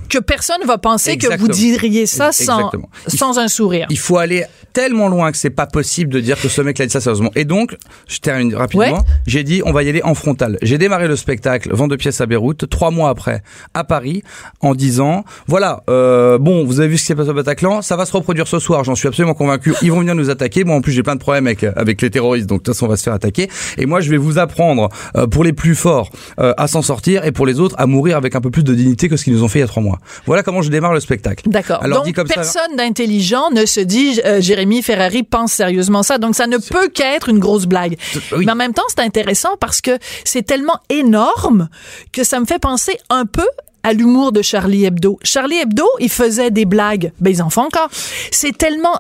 que 0.09 0.19
personne 0.19 0.63
va 0.67 0.79
penser 0.79 1.17
que 1.17 1.27
vous 1.27 1.33
Exactement. 1.33 1.55
diriez 1.57 2.07
ça 2.07 2.33
sans, 2.33 2.59
Exactement. 2.59 2.89
Sans 3.09 3.39
un 3.39 3.49
sourire. 3.49 3.87
Il 3.91 3.99
faut 3.99 4.19
aller 4.19 4.45
tellement 4.75 5.09
loin 5.09 5.33
que 5.33 5.39
c'est 5.39 5.49
pas 5.49 5.67
possible 5.67 6.13
de 6.13 6.21
dire 6.21 6.39
que 6.39 6.49
ce 6.49 6.61
mec 6.61 6.79
l'a 6.79 6.85
dit 6.85 6.93
ça 6.93 7.01
sérieusement. 7.01 7.31
Et 7.35 7.45
donc, 7.45 7.77
je 8.09 8.19
termine 8.19 8.55
rapidement. 8.55 8.99
Ouais. 8.99 9.05
J'ai 9.27 9.45
dit, 9.45 9.63
on 9.65 9.73
va 9.73 9.83
y 9.83 9.89
aller 9.89 10.03
en 10.03 10.15
frontal. 10.15 10.59
J'ai 10.61 10.77
démarré 10.77 11.09
le 11.09 11.17
spectacle 11.17 11.73
Vent 11.73 11.89
de 11.89 11.97
pièces 11.97 12.21
à 12.21 12.27
Beyrouth 12.27 12.69
trois 12.69 12.91
mois 12.91 13.09
après 13.09 13.43
à 13.73 13.85
Paris 13.85 14.23
en 14.61 14.75
disant, 14.75 15.25
voilà, 15.47 15.83
euh, 15.89 16.39
bon, 16.39 16.65
vous 16.65 16.81
avez 16.81 16.89
vu 16.89 16.99
ce 16.99 17.03
qui 17.03 17.07
s'est 17.07 17.15
passé 17.15 17.31
au 17.31 17.35
Bataclan, 17.35 17.81
ça 17.81 17.97
va 17.97 18.05
se 18.05 18.13
reproduire 18.13 18.47
ce 18.49 18.59
soir. 18.59 18.85
J'en 18.85 18.95
suis 18.95 19.09
absolument 19.09 19.35
convaincu. 19.35 19.73
Ils 19.81 19.91
vont 19.93 20.01
venir 20.01 20.15
nous 20.15 20.29
attaquer. 20.29 20.65
Moi, 20.65 20.77
en 20.77 20.81
plus, 20.81 20.93
j'ai 20.93 21.03
plein 21.03 21.15
de 21.15 21.21
problèmes 21.21 21.47
avec 21.47 21.65
avec 21.65 22.03
les 22.03 22.11
terroristes, 22.11 22.49
donc 22.49 22.61
de 22.61 22.65
toute 22.65 22.75
façon, 22.75 22.87
on 22.87 22.89
va 22.89 22.97
se 22.97 23.05
faire 23.05 23.15
attaquer. 23.15 23.49
Et 23.79 23.87
moi, 23.87 24.01
je 24.01 24.11
vais 24.11 24.17
vous 24.17 24.39
apprendre 24.39 24.89
euh, 25.17 25.27
pour 25.27 25.45
les 25.45 25.53
plus 25.53 25.75
forts 25.75 26.11
euh, 26.41 26.53
à 26.57 26.67
s'en 26.67 26.83
sortir 26.83 27.25
et 27.25 27.33
pour 27.33 27.47
les 27.47 27.61
autres 27.61 27.77
à 27.79 27.87
mourir 27.87 28.17
avec 28.17 28.35
un 28.35 28.41
peu 28.41 28.51
plus 28.51 28.65
de 28.65 28.75
dignité 28.75 29.09
que 29.09 29.17
ce 29.17 29.25
qu'ils 29.25 29.35
nous 29.35 29.43
ont 29.45 29.49
fait 29.49 29.61
il 29.61 29.63
y 29.63 29.65
a 29.65 29.69
trois 29.69 29.83
mois. 29.83 29.99
Voilà 30.27 30.43
comment 30.43 30.63
je 30.63 30.71
démarre 30.71 30.93
le 30.93 31.01
spectacle. 31.01 31.49
D'accord. 31.49 31.83
Alors 31.83 32.03
dit 32.03 32.11
Donc, 32.11 32.17
comme 32.17 32.27
ça. 32.27 32.35
personne 32.35 32.77
d'intelligent 32.77 33.51
ne 33.51 33.67
se 33.67 33.81
dit 33.81 34.21
euh, 34.25 34.41
Jérémy 34.65 34.83
Ferrari 34.83 35.23
pense 35.25 35.53
sérieusement 35.53 36.03
ça. 36.03 36.17
Donc, 36.17 36.35
ça 36.35 36.47
ne 36.47 36.57
peut 36.57 36.89
qu'être 36.89 37.29
une 37.29 37.39
grosse 37.39 37.67
blague. 37.67 37.99
oui. 38.33 38.47
Mais 38.47 38.53
en 38.53 38.55
même 38.55 38.73
temps, 38.73 38.83
c'est 38.89 39.01
intéressant 39.01 39.57
parce 39.61 39.83
que 39.83 39.99
c'est 40.25 40.43
tellement 40.43 40.81
énorme 40.89 41.69
que 42.13 42.25
ça 42.25 42.41
me 42.41 42.47
fait 42.47 42.59
penser 42.59 42.99
un 43.11 43.27
peu 43.27 43.47
à 43.85 43.93
l'humour 43.93 44.33
de 44.33 44.43
Charlie 44.43 44.85
Hebdo. 44.85 45.19
Charlie 45.23 45.59
Hebdo, 45.59 45.85
il 46.01 46.09
faisait 46.09 46.51
des 46.51 46.65
blagues. 46.65 47.13
Ben, 47.21 47.31
ils 47.31 47.43
en 47.43 47.51
font 47.51 47.63
encore. 47.63 47.89
C'est 48.33 48.57
tellement 48.59 48.99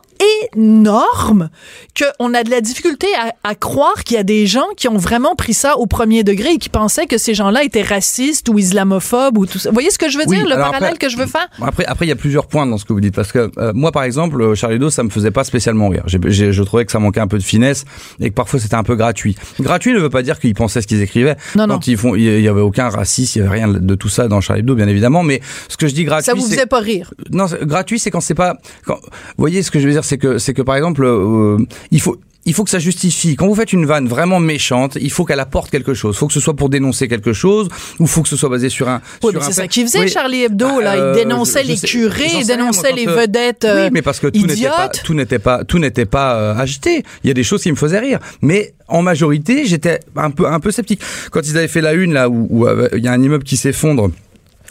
énorme 0.55 1.51
qu'on 1.99 2.35
a 2.35 2.43
de 2.45 2.51
la 2.51 2.61
difficulté 2.61 3.07
à, 3.19 3.35
à 3.49 3.55
croire 3.55 4.05
qu'il 4.05 4.17
y 4.17 4.21
a 4.21 4.23
des 4.25 4.47
gens 4.47 4.67
qui 4.77 4.89
ont 4.89 4.97
vraiment 4.97 5.35
pris 5.35 5.55
ça 5.55 5.77
au 5.79 5.87
premier 5.87 6.25
degré 6.25 6.53
et 6.53 6.59
qui 6.59 6.69
pensaient 6.69 7.07
que 7.07 7.19
ces 7.19 7.35
gens-là 7.35 7.65
étaient 7.65 7.83
racistes 7.83 8.49
ou 8.49 8.59
islamophobes 8.59 9.39
ou 9.39 9.47
tout 9.47 9.59
ça. 9.59 9.71
Vous 9.71 9.75
voyez 9.75 9.91
ce 9.91 9.99
que 9.99 10.09
je 10.09 10.19
veux 10.19 10.25
Oui, 10.27 10.37
dire, 10.37 10.47
le 10.47 10.55
parallèle 10.57 10.85
après- 10.91 10.99
que 10.99 11.09
je 11.09 11.17
veux 11.17 11.27
faire? 11.27 11.49
Après, 11.63 11.85
après, 11.87 12.07
il 12.07 12.09
y 12.09 12.13
a 12.13 12.17
plusieurs 12.17 12.47
points 12.47 12.67
dans 12.67 12.79
ce 12.79 12.85
que 12.85 12.93
vous 12.93 13.01
dites 13.01 13.15
parce 13.15 13.33
que 13.33 13.51
euh, 13.59 13.73
moi, 13.75 13.93
par 13.93 14.03
exemple, 14.05 14.41
euh, 14.41 14.55
Charlie 14.55 14.77
Hebdo, 14.77 14.91
ça 14.91 15.03
me 15.03 15.11
faisait 15.11 15.31
pas 15.31 15.45
spécialement 15.45 15.89
rire. 15.89 16.03
J'ai- 16.07 16.19
j'ai- 16.27 16.53
je 16.53 16.63
trouvais 16.63 16.85
que 16.85 16.93
ça 16.93 16.99
manquait 16.99 17.21
un 17.21 17.27
peu 17.29 17.39
de 17.39 17.43
finesse 17.43 17.85
et 18.21 18.29
que 18.31 18.35
parfois 18.35 18.61
c'était 18.61 18.75
un 18.75 18.83
peu 18.85 18.97
gratuit. 18.97 19.37
Gratuit 19.61 19.93
ne 19.93 19.99
veut 19.99 20.11
pas 20.11 20.23
dire 20.23 20.39
qu'ils 20.39 20.55
pensaient 20.55 20.83
ce 20.83 20.87
qu'ils 20.87 21.03
écrivaient. 21.03 21.37
Non, 21.57 21.67
non. 21.67 21.75
Quand 21.75 21.87
ils 21.87 21.97
font, 21.97 22.15
il 22.15 22.41
y 22.41 22.49
avait 22.49 22.61
aucun 22.61 22.89
racisme, 22.89 23.39
il 23.39 23.43
y 23.43 23.47
avait 23.47 23.55
rien 23.57 23.69
de 23.69 23.95
tout 23.95 24.09
ça 24.09 24.29
dans 24.29 24.41
Charlie 24.41 24.61
Hebdo, 24.61 24.74
bien 24.75 24.89
évidemment. 24.89 25.23
Mais 25.23 25.41
ce 25.69 25.77
que 25.77 25.87
je 25.87 25.95
dis 25.95 26.05
gratuit, 26.05 26.25
Ça 26.27 26.35
vous 26.35 26.43
faisait 26.49 26.67
pas 26.67 26.81
rire. 26.81 27.13
non, 27.31 27.47
gratuit, 27.63 27.99
c'est 27.99 28.11
quand 28.11 28.21
c'est 28.21 28.35
pas. 28.35 28.57
Quand, 28.87 28.97
vous 29.03 29.11
voyez, 29.39 29.63
ce 29.63 29.71
que 29.71 29.79
je 29.81 29.87
veux 29.87 29.93
dire, 29.93 30.05
c'est 30.05 30.19
que 30.19 30.39
c'est 30.39 30.55
que 30.55 30.63
par 30.63 30.77
exemple, 30.77 31.05
euh, 31.05 31.59
il 31.91 32.01
faut 32.01 32.17
il 32.47 32.53
faut 32.53 32.63
que 32.63 32.69
ça 32.69 32.79
justifie. 32.79 33.37
Quand 33.37 33.47
vous 33.47 33.55
faites 33.55 33.73
une 33.73 33.87
vanne 33.87 34.07
vraiment 34.07 34.39
méchante, 34.39 34.99
il 35.01 35.11
faut 35.11 35.25
qu'elle 35.25 35.41
apporte 35.41 35.71
quelque 35.71 35.95
chose. 35.95 36.15
Il 36.15 36.19
faut 36.19 36.27
que 36.27 36.33
ce 36.35 36.41
soit 36.41 36.53
pour 36.55 36.69
dénoncer 36.69 37.09
quelque 37.09 37.33
chose, 37.33 37.69
ou 37.99 38.07
faut 38.07 38.21
que 38.23 38.29
ce 38.29 38.37
soit 38.37 38.51
basé 38.51 38.69
sur 38.69 38.87
un. 38.87 39.01
Oui, 39.23 39.31
sur 39.31 39.41
mais 39.41 39.47
c'est 39.47 39.53
ça 39.55 39.67
qu'il 39.67 39.85
faisait, 39.87 40.01
Oui. 40.01 40.09
Charlie 40.11 40.43
Hebdo, 40.43 40.79
là. 40.81 40.95
Euh, 40.95 41.15
il 41.17 41.21
dénonçait 41.23 41.61
je- 41.61 41.65
je 41.69 41.71
les 41.71 41.77
sais- 41.79 41.87
curés, 41.87 42.25
il 42.27 42.37
rien, 42.45 42.45
dénonçait 42.45 42.93
les 42.93 43.09
euh, 43.09 43.17
vedettes 43.17 43.65
euh, 43.65 43.85
Oui, 43.85 43.91
mais 43.95 44.03
parce 44.03 44.21
que 44.21 44.27
tout 44.27 44.45
n'était 44.47 44.69
pas, 44.69 44.89
tout 44.91 45.15
n'était 45.15 45.39
pas, 45.39 45.65
tout 45.65 45.79
n'était 45.79 46.05
pas 46.05 46.35
euh, 46.35 46.55
agité. 46.55 47.03
Il 47.23 47.29
y 47.29 47.31
a 47.31 47.35
des 47.35 47.45
choses 47.45 47.63
qui 47.63 47.71
me 47.71 47.77
faisaient 47.77 47.99
rire, 48.01 48.19
mais 48.43 48.75
en 48.89 49.01
majorité, 49.01 49.65
j'étais 49.65 50.01
un 50.15 50.31
peu, 50.31 50.47
un 50.47 50.61
peu 50.61 50.71
sceptique. 50.71 51.01
Quand 51.31 51.41
ils 51.47 51.57
avaient 51.57 51.67
fait 51.67 51.81
la 51.81 51.95
une 51.95 52.13
là 52.13 52.29
où 52.29 52.67
euh, 52.67 52.91
il 52.95 53.03
y 53.03 53.09
a 53.09 53.13
un 53.13 53.23
immeuble 53.23 53.45
qui 53.45 53.57
s'effondre. 53.57 54.11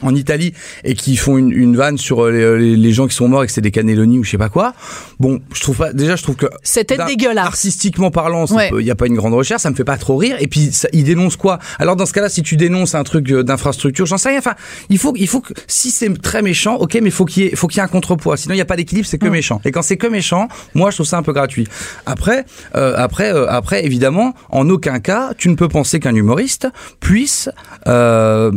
En 0.03 0.13
Italie 0.15 0.53
et 0.83 0.93
qui 0.93 1.15
font 1.15 1.37
une, 1.37 1.51
une 1.51 1.75
vanne 1.75 1.97
sur 1.97 2.23
euh, 2.25 2.57
les, 2.57 2.75
les- 2.75 2.91
gens 2.93 3.07
qui 3.07 3.15
sont 3.15 3.27
morts 3.27 3.43
et 3.43 3.47
que 3.47 3.53
c'est 3.53 3.61
des 3.61 3.71
cannelloni 3.71 4.19
ou 4.19 4.23
je 4.23 4.31
sais 4.31 4.37
pas 4.37 4.49
quoi. 4.49 4.73
Bon, 5.19 5.39
je 5.53 5.61
trouve 5.61 5.77
pas. 5.77 5.93
Déjà, 5.93 6.15
je 6.15 6.23
trouve 6.23 6.35
que 6.35 6.45
C'était 6.61 6.97
dégueulasse. 7.07 7.45
Artistiquement 7.47 8.11
parlant, 8.11 8.45
il 8.45 8.53
Ouais. 8.53 8.71
n'y 8.83 8.91
a 8.91 8.95
pas 8.95 9.07
une 9.07 9.15
grande 9.15 9.33
recherche, 9.33 9.61
ça 9.61 9.69
me 9.69 9.75
fait 9.75 9.83
pas 9.83 9.97
trop 9.97 10.17
rire. 10.17 10.35
Et 10.39 10.47
puis, 10.47 10.71
ça, 10.71 10.87
il 10.93 11.03
dénonce 11.05 11.35
quoi? 11.37 11.59
Alors 11.79 11.95
dans 11.95 12.05
ce 12.05 12.13
cas-là, 12.13 12.29
si 12.29 12.43
tu 12.43 12.55
dénonces 12.57 12.93
un 12.95 13.03
truc 13.03 13.31
euh, 13.31 13.43
d'infrastructure, 13.43 14.05
j'en 14.05 14.17
sais 14.17 14.29
rien. 14.29 14.39
Enfin, 14.39 14.55
il 14.89 14.97
faut, 14.97 15.13
il 15.15 15.27
faut 15.27 15.39
que 15.41 15.53
si 15.67 15.89
c'est 15.91 16.21
très 16.21 16.41
méchant, 16.41 16.75
ok, 16.75 16.99
mais 17.01 17.09
faut 17.09 17.25
qu'il 17.25 17.43
y 17.43 17.47
ait, 17.47 17.55
faut 17.55 17.67
qu'il 17.67 17.77
y 17.77 17.79
ait 17.79 17.83
un 17.83 17.87
contrepoids. 17.87 18.37
Sinon, 18.37 18.53
il 18.53 18.57
n'y 18.57 18.61
a 18.61 18.65
pas 18.65 18.75
d'équilibre, 18.75 19.07
c'est 19.07 19.17
que 19.17 19.27
méchant. 19.27 19.61
Et 19.65 19.71
quand 19.71 19.81
c'est 19.81 19.97
que 19.97 20.07
méchant, 20.07 20.47
moi, 20.75 20.91
je 20.91 20.97
trouve 20.97 21.07
ça 21.07 21.17
un 21.17 21.23
peu 21.23 21.33
gratuit. 21.33 21.67
Après, 22.05 22.45
euh, 22.75 22.93
après, 22.97 23.33
euh, 23.33 23.47
après, 23.49 23.85
évidemment, 23.85 24.33
en 24.49 24.69
aucun 24.69 24.99
cas, 24.99 25.33
tu 25.37 25.49
ne 25.49 25.55
peux 25.55 25.67
penser 25.69 25.99
qu'un 25.99 26.15
humoriste 26.15 26.67
puisse 26.99 27.49
euh, 27.87 28.51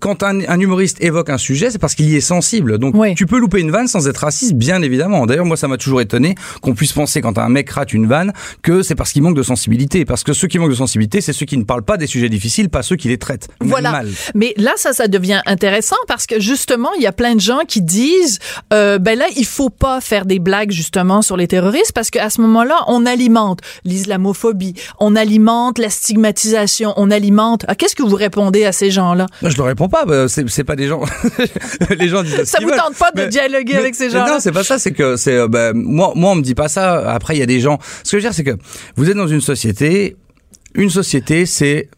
quand 0.00 0.22
un, 0.22 0.40
un 0.48 0.60
humoriste 0.60 1.02
évoque 1.02 1.30
un 1.30 1.38
sujet, 1.38 1.70
c'est 1.70 1.78
parce 1.78 1.94
qu'il 1.94 2.08
y 2.08 2.16
est 2.16 2.20
sensible. 2.20 2.78
Donc, 2.78 2.94
Oui. 2.96 3.14
tu 3.14 3.26
peux 3.26 3.38
louper 3.38 3.60
une 3.60 3.70
vanne 3.70 3.88
sans 3.88 4.08
être 4.08 4.18
raciste, 4.18 4.54
bien 4.54 4.80
évidemment. 4.82 5.26
D'ailleurs, 5.26 5.44
moi, 5.44 5.56
ça 5.56 5.68
m'a 5.68 5.76
toujours 5.76 6.00
étonné 6.00 6.34
qu'on 6.62 6.74
puisse 6.74 6.92
penser, 6.92 7.20
quand 7.20 7.36
un 7.38 7.48
mec 7.48 7.68
rate 7.70 7.92
une 7.92 8.06
vanne, 8.06 8.32
que 8.62 8.82
c'est 8.82 8.94
parce 8.94 9.12
qu'il 9.12 9.22
manque 9.22 9.36
de 9.36 9.42
sensibilité. 9.42 10.04
Parce 10.04 10.24
que 10.24 10.32
ceux 10.32 10.48
qui 10.48 10.58
manquent 10.58 10.70
de 10.70 10.74
sensibilité, 10.74 11.20
c'est 11.20 11.32
ceux 11.32 11.46
qui 11.46 11.56
ne 11.58 11.64
parlent 11.64 11.82
pas 11.84 11.96
des 11.96 12.06
sujets 12.06 12.28
difficiles, 12.28 12.68
pas 12.68 12.82
ceux 12.82 12.96
qui 12.96 13.08
les 13.08 13.18
traitent. 13.18 13.48
Voilà. 13.60 13.90
mal. 13.90 14.08
Mais 14.34 14.54
là, 14.56 14.72
ça, 14.76 14.92
ça 14.92 15.08
devient 15.08 15.40
intéressant 15.46 15.96
parce 16.06 16.26
que 16.26 16.38
justement, 16.40 16.90
il 16.96 17.02
y 17.02 17.06
a 17.06 17.12
plein 17.12 17.34
de 17.34 17.40
gens 17.40 17.60
qui 17.66 17.82
disent, 17.82 18.38
euh, 18.72 18.98
ben 18.98 19.18
là, 19.18 19.26
il 19.36 19.44
faut 19.46 19.70
pas 19.70 20.00
faire 20.00 20.26
des 20.26 20.38
blagues 20.38 20.70
justement 20.70 21.22
sur 21.22 21.36
les 21.36 21.48
terroristes 21.48 21.92
parce 21.92 22.10
qu'à 22.10 22.30
ce 22.30 22.40
moment-là, 22.42 22.76
on 22.86 23.04
alimente 23.06 23.60
l'islamophobie, 23.84 24.74
on 25.00 25.16
alimente 25.16 25.78
la 25.78 25.90
stigmatisation, 25.90 26.92
on 26.96 27.10
alimente. 27.10 27.64
Ah, 27.68 27.74
qu'est-ce 27.74 27.94
que 27.96 28.02
vous 28.02 28.16
répondez 28.16 28.64
à 28.64 28.72
ces 28.72 28.90
gens-là? 28.90 29.26
Je 29.42 29.56
ne 29.56 29.62
réponds 29.62 29.87
pas. 29.88 30.04
bah, 30.04 30.26
C'est 30.28 30.64
pas 30.64 30.76
des 30.76 30.86
gens. 30.88 31.02
les 31.98 32.08
gens 32.08 32.22
disent. 32.22 32.44
Ça 32.44 32.58
vous 32.60 32.68
veulent. 32.68 32.76
tente 32.76 32.96
pas 32.96 33.10
de 33.12 33.22
Mais- 33.22 33.28
dialoguer 33.28 33.72
mais- 33.74 33.78
avec 33.80 33.94
ces 33.94 34.04
mais 34.06 34.10
gens-là 34.10 34.32
Non, 34.34 34.40
c'est 34.40 34.52
pas 34.52 34.64
ça. 34.64 34.78
C'est 34.78 34.92
que 34.92 35.16
c'est 35.16 35.34
euh, 35.36 35.48
ben, 35.48 35.72
moi, 35.74 36.12
moi, 36.14 36.32
on 36.32 36.34
me 36.36 36.42
dit 36.42 36.54
pas 36.54 36.68
ça. 36.68 37.10
Après, 37.10 37.34
il 37.36 37.38
y 37.40 37.42
a 37.42 37.46
des 37.46 37.60
gens. 37.60 37.78
Ce 38.04 38.10
que 38.10 38.10
je 38.12 38.16
veux 38.16 38.22
dire, 38.22 38.34
c'est 38.34 38.44
que 38.44 38.56
vous 38.96 39.08
êtes 39.10 39.16
dans 39.16 39.26
une 39.26 39.40
société. 39.40 40.16
Une 40.74 40.90
société, 40.90 41.46
c'est 41.46 41.88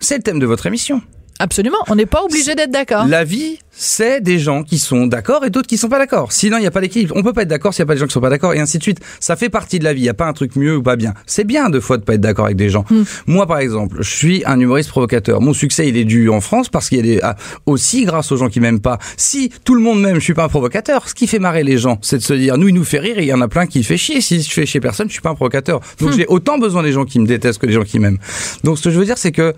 c'est 0.00 0.16
le 0.16 0.22
thème 0.22 0.38
de 0.38 0.46
votre 0.46 0.66
émission. 0.66 1.00
Absolument. 1.38 1.78
On 1.88 1.96
n'est 1.96 2.06
pas 2.06 2.22
obligé 2.22 2.54
d'être 2.54 2.70
d'accord. 2.70 3.06
La 3.06 3.24
vie, 3.24 3.58
c'est 3.70 4.20
des 4.20 4.38
gens 4.38 4.62
qui 4.62 4.78
sont 4.78 5.06
d'accord 5.06 5.44
et 5.44 5.50
d'autres 5.50 5.66
qui 5.66 5.78
sont 5.78 5.88
pas 5.88 5.98
d'accord. 5.98 6.30
Sinon, 6.30 6.58
il 6.58 6.60
n'y 6.60 6.66
a 6.66 6.70
pas 6.70 6.80
d'équilibre. 6.80 7.14
On 7.16 7.22
peut 7.22 7.32
pas 7.32 7.42
être 7.42 7.48
d'accord 7.48 7.72
s'il 7.74 7.82
n'y 7.82 7.86
a 7.86 7.88
pas 7.88 7.94
des 7.94 8.00
gens 8.00 8.06
qui 8.06 8.12
sont 8.12 8.20
pas 8.20 8.30
d'accord 8.30 8.54
et 8.54 8.60
ainsi 8.60 8.78
de 8.78 8.82
suite. 8.82 9.00
Ça 9.18 9.34
fait 9.34 9.48
partie 9.48 9.78
de 9.78 9.84
la 9.84 9.92
vie. 9.92 10.00
Il 10.00 10.04
n'y 10.04 10.08
a 10.08 10.14
pas 10.14 10.26
un 10.26 10.34
truc 10.34 10.56
mieux 10.56 10.76
ou 10.76 10.82
pas 10.82 10.96
bien. 10.96 11.14
C'est 11.26 11.44
bien 11.44 11.70
deux 11.70 11.80
fois 11.80 11.96
de 11.96 12.04
pas 12.04 12.14
être 12.14 12.20
d'accord 12.20 12.44
avec 12.44 12.56
des 12.56 12.68
gens. 12.68 12.84
Moi, 13.26 13.46
par 13.46 13.58
exemple, 13.58 13.96
je 14.00 14.10
suis 14.10 14.42
un 14.46 14.60
humoriste 14.60 14.90
provocateur. 14.90 15.40
Mon 15.40 15.52
succès, 15.52 15.88
il 15.88 15.96
est 15.96 16.04
dû 16.04 16.28
en 16.28 16.40
France 16.40 16.68
parce 16.68 16.88
qu'il 16.88 17.02
des, 17.02 17.20
ah, 17.22 17.36
aussi 17.66 18.04
grâce 18.04 18.30
aux 18.30 18.36
gens 18.36 18.48
qui 18.48 18.60
m'aiment 18.60 18.80
pas. 18.80 18.98
Si 19.16 19.50
tout 19.64 19.74
le 19.74 19.80
monde 19.80 20.00
m'aime, 20.00 20.16
je 20.16 20.20
suis 20.20 20.34
pas 20.34 20.44
un 20.44 20.48
provocateur. 20.48 21.08
Ce 21.08 21.14
qui 21.14 21.26
fait 21.26 21.38
marrer 21.38 21.64
les 21.64 21.78
gens, 21.78 21.98
c'est 22.02 22.18
de 22.18 22.22
se 22.22 22.34
dire, 22.34 22.58
nous, 22.58 22.68
il 22.68 22.74
nous 22.74 22.84
fait 22.84 22.98
rire 22.98 23.18
et 23.18 23.22
il 23.22 23.28
y 23.28 23.34
en 23.34 23.40
a 23.40 23.48
plein 23.48 23.66
qui 23.66 23.82
fait 23.82 23.96
chier. 23.96 24.20
Si 24.20 24.42
je 24.42 24.50
fais 24.50 24.66
chier 24.66 24.80
personne, 24.80 25.08
je 25.08 25.12
suis 25.12 25.22
pas 25.22 25.30
un 25.30 25.34
provocateur. 25.34 25.80
Donc, 25.98 26.12
j'ai 26.12 26.26
autant 26.26 26.58
besoin 26.58 26.82
des 26.82 26.92
gens 26.92 27.04
qui 27.04 27.18
me 27.18 27.26
détestent 27.26 27.60
que 27.60 27.66
des 27.66 27.72
gens 27.72 27.84
qui 27.84 27.98
m'aiment. 27.98 28.18
Donc, 28.64 28.78
ce 28.78 28.84
que 28.84 28.90
je 28.90 28.98
veux 28.98 29.04
dire, 29.04 29.18
c'est 29.18 29.32
que 29.32 29.54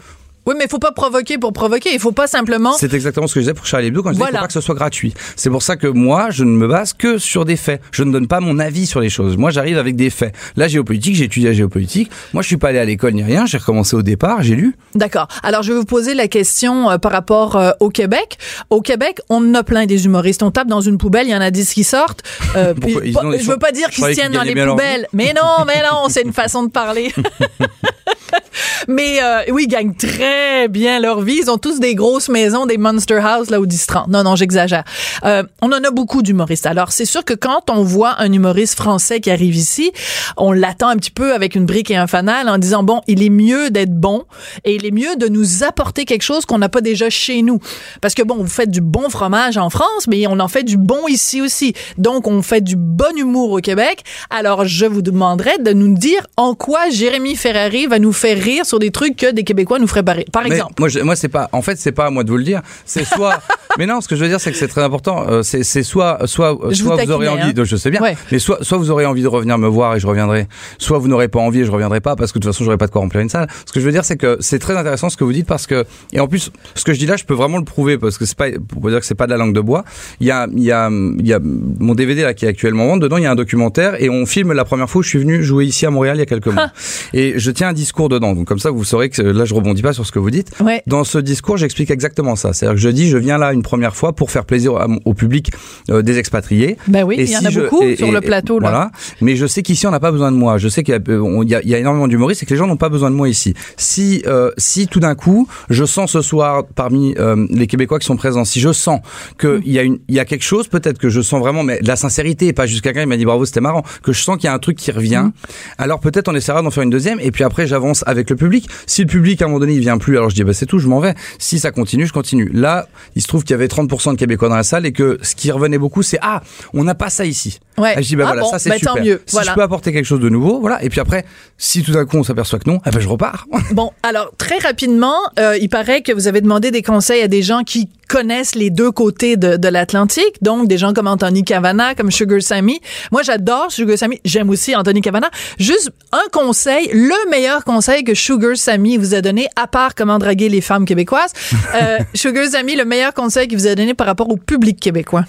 Oui, 0.47 0.55
mais 0.59 0.65
il 0.65 0.71
faut 0.71 0.79
pas 0.79 0.93
provoquer 0.93 1.39
pour 1.39 1.53
provoquer. 1.53 1.91
Il 1.95 1.99
faut 2.01 2.13
pas 2.13 2.27
simplement. 2.27 2.73
c'est 2.75 2.93
exactement 2.93 3.27
ce 3.27 3.35
que 3.35 3.41
je 3.41 3.45
disais 3.45 3.55
pour 3.55 3.67
Charlie 3.67 3.87
Hebdo 3.89 4.03
quand 4.03 4.11
je 4.11 4.15
disais 4.15 4.25
qu'il 4.25 4.31
Voilà. 4.33 4.39
faut 4.41 4.43
pas 4.45 4.47
que 4.49 4.53
ce 4.53 4.61
soit 4.61 4.75
gratuit. 4.75 5.15
C'est 5.37 5.51
pour 5.51 5.63
ça 5.63 5.77
que 5.77 5.87
moi, 5.87 6.29
je 6.31 6.45
ne 6.45 6.51
me 6.51 6.69
base 6.69 6.93
que 6.93 7.19
sur 7.19 7.45
des 7.45 7.57
faits. 7.57 7.81
Je 7.93 8.05
ne 8.05 8.13
donne 8.13 8.27
pas 8.29 8.41
mon 8.41 8.59
avis 8.59 8.87
sur 8.87 9.01
les 9.01 9.09
choses. 9.11 9.37
Moi, 9.37 9.51
j'arrive 9.51 9.79
avec 9.79 9.97
des 9.97 10.11
faits. 10.11 10.35
La 10.57 10.69
géopolitique, 10.69 11.15
j'ai 11.17 11.25
étudié 11.25 11.49
la 11.49 11.55
géopolitique. 11.55 12.11
Moi, 12.33 12.43
je 12.43 12.49
suis 12.49 12.57
pas 12.57 12.69
allé 12.69 12.79
à 12.79 12.85
l'école 12.85 13.13
ni 13.15 13.23
rien. 13.23 13.47
J'ai 13.47 13.59
recommencé 13.59 13.97
au 13.97 14.03
départ. 14.03 14.43
J'ai 14.43 14.55
lu. 14.55 14.77
D'accord. 14.95 15.29
Alors, 15.43 15.63
je 15.63 15.73
vais 15.73 15.79
vous 15.79 15.85
poser 15.87 16.15
la 16.15 16.29
question 16.29 16.91
euh, 16.91 16.99
par 16.99 17.13
rapport 17.13 17.57
euh, 17.57 17.71
au 17.81 17.89
Québec. 17.91 18.37
Au 18.71 18.81
Québec, 18.83 19.21
on 19.31 19.55
a 19.55 19.63
plein 19.63 19.87
des 19.87 20.05
humoristes. 20.05 20.43
On 20.43 20.51
tape 20.51 20.69
dans 20.69 20.81
une 20.83 20.99
poubelle, 20.99 21.27
il 21.27 21.31
y 21.31 21.37
en 21.37 21.41
a 21.41 21.51
10 21.51 21.73
qui 21.75 21.85
sortent. 21.85 22.23
Euh, 22.57 22.75
puis, 22.81 22.97
Ils 23.05 23.13
pas- 23.15 23.25
ont- 23.25 23.33
ils 23.33 23.41
je 23.43 23.51
veux 23.51 23.59
pas 23.59 23.73
dire 23.73 23.89
qu'ils 23.89 24.05
se 24.05 24.11
tiennent 24.11 24.33
dans 24.33 24.43
les 24.43 24.55
poubelles. 24.55 25.07
Mais 25.15 25.33
non, 25.35 25.65
mais 25.67 25.83
non, 25.91 26.05
c'est 26.11 26.23
une 26.23 26.33
façon 26.35 26.65
de 26.65 26.71
parler. 26.71 27.13
mais 28.89 29.23
euh, 29.23 29.43
oui, 29.53 29.65
ils 29.65 29.69
gagnent 29.69 29.95
très 29.95 30.34
bien 30.69 31.01
leur 31.01 31.21
vie. 31.21 31.41
Ils 31.43 31.51
ont 31.51 31.59
tous 31.59 31.81
des 31.81 31.95
grosses 31.95 32.29
maisons, 32.29 32.67
des 32.67 32.79
monster 32.79 33.21
house 33.23 33.51
là 33.51 33.61
au 33.61 33.67
10-30. 33.67 34.11
Non, 34.11 34.23
non, 34.23 34.37
j'exagère. 34.37 34.85
Euh, 35.25 35.43
on 35.63 35.69
en 35.69 35.83
a 35.83 35.91
beaucoup 35.91 36.23
d'humoristes. 36.23 36.67
Alors, 36.67 36.93
c'est 36.93 37.05
sûr 37.05 37.25
que 37.25 37.35
quand 37.35 37.71
on 37.71 37.83
voit 37.83 38.21
un 38.21 38.33
humoriste 38.33 38.77
français 38.77 39.21
qui 39.21 39.31
arrive 39.31 39.55
ici, 39.55 39.93
on 40.37 40.53
l'attend 40.53 40.89
un 40.89 40.97
petit 40.97 41.11
peu 41.11 41.35
avec 41.35 41.55
une 41.55 41.67
brique 41.67 41.91
et 41.91 41.97
un 41.97 42.07
fanal 42.07 42.49
en 42.49 42.59
disant, 42.59 42.83
bon, 42.83 43.01
il 43.07 43.23
est 43.23 43.31
mieux 43.31 43.71
d'être 43.71 43.95
bon 43.95 44.25
et 44.65 44.75
il 44.75 44.87
est 44.87 44.91
mieux 44.91 45.17
de 45.17 45.29
nous 45.29 45.65
apporter 45.65 46.05
quelque 46.05 46.23
chose 46.23 46.47
qu'on 46.47 46.59
n'a 46.59 46.69
pas 46.69 46.81
déjà 46.81 47.11
chez 47.11 47.43
nous. 47.43 47.61
Parce 48.01 48.15
que 48.15 48.23
bon, 48.23 48.37
vous 48.37 48.47
faites 48.47 48.71
du 48.71 48.81
bon 48.81 49.09
fromage 49.11 49.57
en 49.57 49.71
France, 49.71 50.07
mais 50.09 50.27
on 50.27 50.41
en 50.41 50.49
fait 50.49 50.63
du 50.63 50.77
bon 50.77 51.07
ici 51.09 51.41
aussi. 51.43 51.75
Donc, 51.99 52.27
on 52.27 52.43
fait 52.43 52.61
du 52.61 52.77
bon 52.77 53.17
humour 53.17 53.53
au 53.53 53.61
Québec. 53.61 54.03
Alors, 54.31 54.65
je 54.65 54.87
vous 54.87 55.03
demanderais 55.03 55.59
de 55.59 55.73
nous 55.73 55.95
dire 55.95 56.27
en 56.37 56.55
quoi 56.55 56.91
Jérémy 56.91 57.37
Ferrari 57.37 57.87
va 57.87 57.99
nous 57.99 58.13
faire 58.13 58.39
rire 58.39 58.67
sur 58.67 58.79
des 58.79 58.91
trucs 58.91 59.17
que 59.17 59.31
des 59.31 59.45
Québécois 59.45 59.79
nous 59.79 59.87
feraient 59.87 60.03
barrer. 60.03 60.24
Par 60.33 60.43
Mais 60.45 60.51
exemple. 60.57 60.75
moi, 60.79 60.89
je- 60.89 61.01
moi, 61.01 61.17
c'est 61.17 61.29
pas. 61.29 61.49
En 61.53 61.63
fait, 61.63 61.77
c'est 61.79 61.93
pas 61.93 62.07
à 62.07 62.11
moi 62.11 62.25
de 62.25 62.31
vous 62.31 62.37
le 62.37 62.45
dire. 62.45 62.63
C'est 62.85 63.05
soit. 63.05 63.41
mais 63.79 63.87
non, 63.87 64.01
ce 64.01 64.09
que 64.09 64.17
je 64.17 64.23
veux 64.23 64.29
dire, 64.29 64.41
c'est 64.41 64.51
que 64.53 64.57
c'est 64.57 64.69
très 64.69 64.83
important. 64.83 65.25
Euh, 65.29 65.43
c'est 65.43 65.63
c'est 65.63 65.83
soit, 65.83 66.19
soit, 66.27 66.59
Je 66.71 66.75
soit 66.75 66.97
vous 66.97 67.05
vous, 67.07 67.13
aurez 67.13 67.29
envie. 67.29 67.43
hein. 67.43 67.53
de- 67.53 67.65
Je 67.65 67.77
sais 67.77 67.91
bien. 67.91 68.01
Ouais. 68.01 68.17
Mais 68.33 68.39
soit, 68.39 68.59
soit 68.63 68.79
vous 68.79 68.91
aurez 68.91 69.07
envie 69.07 69.23
de 69.23 69.29
revenir 69.29 69.59
me 69.59 69.69
voir 69.69 69.97
et 69.97 70.01
je 70.01 70.07
reviendrai. 70.07 70.47
Soit 70.79 70.99
vous 70.99 71.09
n'aurez 71.09 71.29
pas 71.29 71.41
envie 71.41 71.61
et 71.61 71.65
je 71.65 71.71
reviendrai 71.71 72.01
pas 72.01 72.17
parce 72.17 72.33
que 72.33 72.39
de 72.39 72.45
toute 72.45 72.53
façon, 72.53 72.65
j'aurai 72.65 72.77
pas 72.79 72.87
de 72.87 72.93
quoi 72.93 73.01
remplir 73.01 73.21
une 73.21 73.29
salle. 73.29 73.49
Ce 73.67 73.73
que 73.73 73.81
je 73.81 73.85
veux 73.87 73.93
dire, 73.93 74.05
c'est 74.05 74.17
que 74.17 74.37
c'est 74.41 74.59
très 74.59 74.77
intéressant 74.77 75.09
ce 75.11 75.17
que 75.17 75.25
vous 75.25 75.33
dites 75.33 75.47
parce 75.47 75.67
que 75.67 75.85
et 76.13 76.21
en 76.21 76.27
plus, 76.29 76.51
ce 76.75 76.85
que 76.85 76.93
je 76.93 76.99
dis 76.99 77.07
là, 77.07 77.17
je 77.17 77.25
peux 77.25 77.35
vraiment 77.35 77.59
le 77.59 77.65
prouver 77.65 77.99
parce 77.99 78.19
que 78.19 78.25
c'est 78.27 78.37
pas 78.37 78.47
pour 78.69 78.83
vous 78.83 78.91
dire 78.91 79.01
que 79.01 79.07
c'est 79.07 79.15
pas 79.15 79.27
de 79.27 79.31
la 79.31 79.37
langue 79.39 79.55
de 79.55 79.61
bois. 79.61 79.85
Il 80.21 80.27
y 80.27 80.31
a, 80.31 80.47
il 80.53 80.63
y 80.63 80.73
a, 80.73 80.89
il 80.91 81.27
y 81.27 81.33
a 81.33 81.41
mon 81.43 81.95
DVD 81.95 82.23
là 82.23 82.35
qui 82.35 82.45
est 82.47 82.49
actuellement 82.49 82.85
en 82.85 82.89
vente. 82.89 83.01
Dedans, 83.01 83.17
il 83.17 83.23
y 83.25 83.27
a 83.27 83.31
un 83.31 83.35
documentaire 83.35 84.01
et 84.03 84.09
on 84.11 84.27
filme 84.27 84.53
la 84.53 84.65
première 84.65 84.89
fois 84.89 85.01
où 85.01 85.03
je 85.03 85.09
suis 85.09 85.19
venu 85.19 85.43
jouer 85.43 85.65
ici 85.67 85.85
à 85.87 85.91
Montréal 85.91 86.17
il 86.17 86.21
y 86.21 86.23
a 86.23 86.27
quelques 86.27 86.47
mois. 86.47 86.71
Et 87.13 87.35
je 87.37 87.51
tiens 87.51 87.69
un 87.69 87.73
discours 87.73 88.09
dedans. 88.09 88.35
Donc 88.35 88.47
comme 88.47 88.59
ça, 88.59 88.71
vous 88.71 88.85
saurez 88.85 89.09
que 89.11 89.23
là, 89.23 89.45
je 89.45 89.55
rebondis 89.55 89.83
pas 89.83 89.93
sur 89.93 90.07
ce 90.07 90.13
que 90.15 90.19
vous 90.21 90.31
dites. 90.31 90.53
Ouais. 90.61 90.83
Dans 90.87 91.05
ce 91.05 91.19
discours, 91.19 91.57
j'explique 91.57 91.91
exactement 91.91 92.37
ça. 92.37 92.53
C'est-à-dire 92.53 92.77
que 92.77 92.81
je 92.81 92.89
dis, 92.89 93.09
je 93.09 93.19
viens 93.19 93.37
là 93.39 93.53
une 93.53 93.63
première 93.63 93.95
fois 93.97 94.13
pour 94.15 94.31
faire 94.31 94.45
plaisir 94.45 94.77
à 94.77 94.87
au 95.05 95.13
public 95.15 95.51
euh, 95.91 96.03
des 96.03 96.19
expatriés. 96.19 96.77
Ben 96.89 97.03
oui, 97.05 97.17
Et 97.19 97.23
il 97.25 97.31
y 97.31 97.37
en 97.37 97.45
a 97.45 97.51
je- 97.51 97.61
beaucoup 97.61 97.83
et- 97.83 97.97
sur 97.97 98.07
et- 98.09 98.11
le 98.13 98.21
plateau, 98.21 98.59
là. 98.61 98.69
Voilà. 98.71 98.91
Mais 99.21 99.37
je 99.37 99.47
sais 99.47 99.63
qu'ici, 99.63 99.87
on 99.87 99.91
n'a 99.91 100.01
pas 100.01 100.13
besoin 100.13 100.31
de 100.33 100.37
moi. 100.37 100.57
Je 100.59 100.69
sais 100.69 100.83
qu'il 100.83 100.95
y 100.95 100.97
a, 100.97 101.01
euh, 101.13 101.45
y 101.45 101.69
y 101.69 101.75
a 101.75 101.79
énormément 101.79 102.07
d'humoristes 102.09 102.43
et 102.43 102.47
que 102.47 102.51
les 102.53 102.57
gens 102.57 102.67
n'ont 102.67 102.77
pas 102.77 102.89
besoin 102.89 103.11
de 103.11 103.17
moi 103.17 103.29
ici. 103.29 103.55
Si, 103.77 104.23
euh, 104.27 104.51
si 104.57 104.87
tout 104.87 105.01
d'un 105.01 105.15
coup, 105.15 105.49
je 105.71 105.85
sens 105.85 106.13
ce 106.13 106.23
soir 106.23 106.65
parmi 106.75 107.15
euh, 107.19 107.47
les 107.51 107.67
Québécois 107.67 107.99
qui 107.99 108.07
sont 108.07 108.17
présents, 108.17 108.45
si 108.45 108.61
je 108.61 108.73
sens 108.73 109.01
qu'il 109.39 109.61
il 109.65 109.73
y 109.73 109.79
a 109.79 109.83
une, 109.83 109.99
y 110.09 110.19
a 110.21 110.25
quelque 110.25 110.45
chose, 110.45 110.69
peut-être 110.69 110.99
que 110.99 111.09
je 111.09 111.21
sens 111.21 111.41
vraiment, 111.41 111.63
mais 111.65 111.81
de 111.81 111.89
la 111.89 111.97
sincérité, 111.97 112.47
et 112.49 112.53
pas 112.53 112.67
juste 112.67 112.83
quelqu'un 112.83 113.01
qui 113.03 113.07
m'a 113.09 113.17
dit 113.17 113.25
bravo, 113.25 113.45
c'était 113.45 113.61
marrant, 113.61 113.83
que 114.03 114.13
je 114.13 114.21
sens 114.23 114.37
qu'il 114.37 114.45
y 114.45 114.49
a 114.49 114.55
un 114.55 114.59
truc 114.59 114.77
qui 114.79 114.91
revient. 114.93 115.31
Alors 115.79 115.99
peut-être 116.01 116.29
on 116.29 116.35
essaiera 116.35 116.63
d'en 116.63 116.71
faire 116.71 116.83
une 116.85 116.91
deuxième, 116.91 117.19
et 117.21 117.31
puis 117.31 117.43
après 117.45 117.67
j'avance 117.67 118.05
avec 118.07 118.31
le 118.31 118.37
public. 118.37 118.69
Si 118.87 119.03
le 119.03 119.07
public 119.09 119.41
à 119.43 119.47
un 119.47 119.49
moment 119.49 119.61
donné 119.61 119.75
il 119.75 119.81
vient 119.81 119.99
plus, 120.05 120.19
alors 120.19 120.29
je 120.29 120.35
dis 120.35 120.45
bah 120.45 120.53
c'est 120.53 120.67
tout, 120.67 120.79
je 120.79 120.87
m'en 120.87 121.01
vais. 121.01 121.15
Si 121.39 121.59
ça 121.59 121.71
continue, 121.71 122.07
je 122.07 122.13
continue. 122.13 122.51
Là, 122.53 122.89
il 123.17 123.23
se 123.23 123.27
trouve 123.27 123.43
qu'il 123.43 123.53
y 123.53 123.55
avait 123.55 123.69
30% 123.69 124.13
de 124.13 124.19
Québécois 124.19 124.51
dans 124.51 124.57
la 124.57 124.63
salle 124.63 124.85
et 124.85 124.93
que 124.93 125.19
ce 125.23 125.35
qui 125.35 125.51
revenait 125.51 125.79
beaucoup, 125.79 126.03
c'est 126.03 126.19
ah, 126.21 126.43
on 126.75 126.85
n'a 126.85 126.95
pas 126.95 127.09
ça 127.09 127.25
ici. 127.25 127.59
Ouais. 127.77 127.95
Ah, 127.97 128.01
je 128.01 128.09
dis 128.09 128.17
bah 128.17 128.25
Ah 128.25 128.29
voilà, 128.29 128.43
bon, 128.43 128.51
ça 128.51 128.59
c'est 128.59 128.71
ben, 128.71 128.79
super. 128.79 128.95
tant 128.95 129.01
mieux, 129.03 129.23
Si 129.27 129.33
voilà. 129.33 129.51
je 129.51 129.55
peux 129.57 129.63
apporter 129.63 129.93
quelque 129.93 130.05
chose 130.05 130.21
de 130.21 130.29
nouveau, 130.29 130.61
voilà. 130.61 130.83
Et 130.85 130.89
puis 130.89 131.01
après, 131.01 131.25
si 131.59 131.83
tout 131.83 131.93
d'un 131.93 132.05
coup 132.05 132.17
on 132.19 132.23
s'aperçoit 132.25 132.59
que 132.59 132.69
non, 132.71 132.81
eh 132.87 132.91
ben 132.91 133.01
je 133.01 133.09
repars. 133.09 133.47
Bon, 133.73 133.91
alors 134.03 134.31
très 134.39 134.59
rapidement, 134.59 135.17
euh, 135.39 135.57
il 135.61 135.69
paraît 135.69 136.03
que 136.03 136.13
vous 136.13 136.29
avez 136.29 136.41
demandé 136.41 136.71
des 136.71 136.83
conseils 136.83 137.23
à 137.23 137.29
des 137.29 137.43
gens 137.43 137.63
qui 137.65 137.89
connaissent 138.09 138.55
les 138.55 138.71
deux 138.71 138.93
côtés 138.93 139.37
de, 139.37 139.57
de 139.57 139.69
l'Atlantique, 139.69 140.43
donc 140.43 140.69
des 140.69 140.79
gens 140.79 140.93
comme 140.93 141.09
Anthony 141.09 141.43
Cavana, 141.43 141.95
comme 141.95 142.11
Sugar 142.11 142.41
Sammy. 142.43 142.79
Moi, 143.11 143.23
j'adore 143.23 143.73
Sugar 143.73 143.99
Sammy. 143.99 144.21
J'aime 144.25 144.51
aussi 144.51 144.77
Anthony 144.77 145.01
Cavana. 145.01 145.31
Juste 145.59 145.91
un 146.13 146.29
conseil, 146.31 146.91
le 146.93 147.31
meilleur 147.31 147.65
conseil 147.65 148.05
que 148.05 148.15
Sugar 148.15 148.57
Sammy 148.57 148.97
vous 148.99 149.15
a 149.15 149.21
donné, 149.21 149.49
à 149.57 149.67
part 149.67 149.95
comment 149.95 150.19
draguer 150.19 150.49
les 150.49 150.61
femmes 150.61 150.85
québécoises. 150.85 151.33
Euh, 151.75 151.99
Sugar 152.15 152.47
Sammy, 152.47 152.77
le 152.77 152.85
meilleur 152.85 153.15
conseil 153.15 153.49
qu'il 153.49 153.59
vous 153.59 153.67
a 153.67 153.75
donné 153.75 153.95
par 153.95 154.07
rapport 154.07 154.31
au 154.31 154.37
public 154.37 154.79
québécois. 154.79 155.25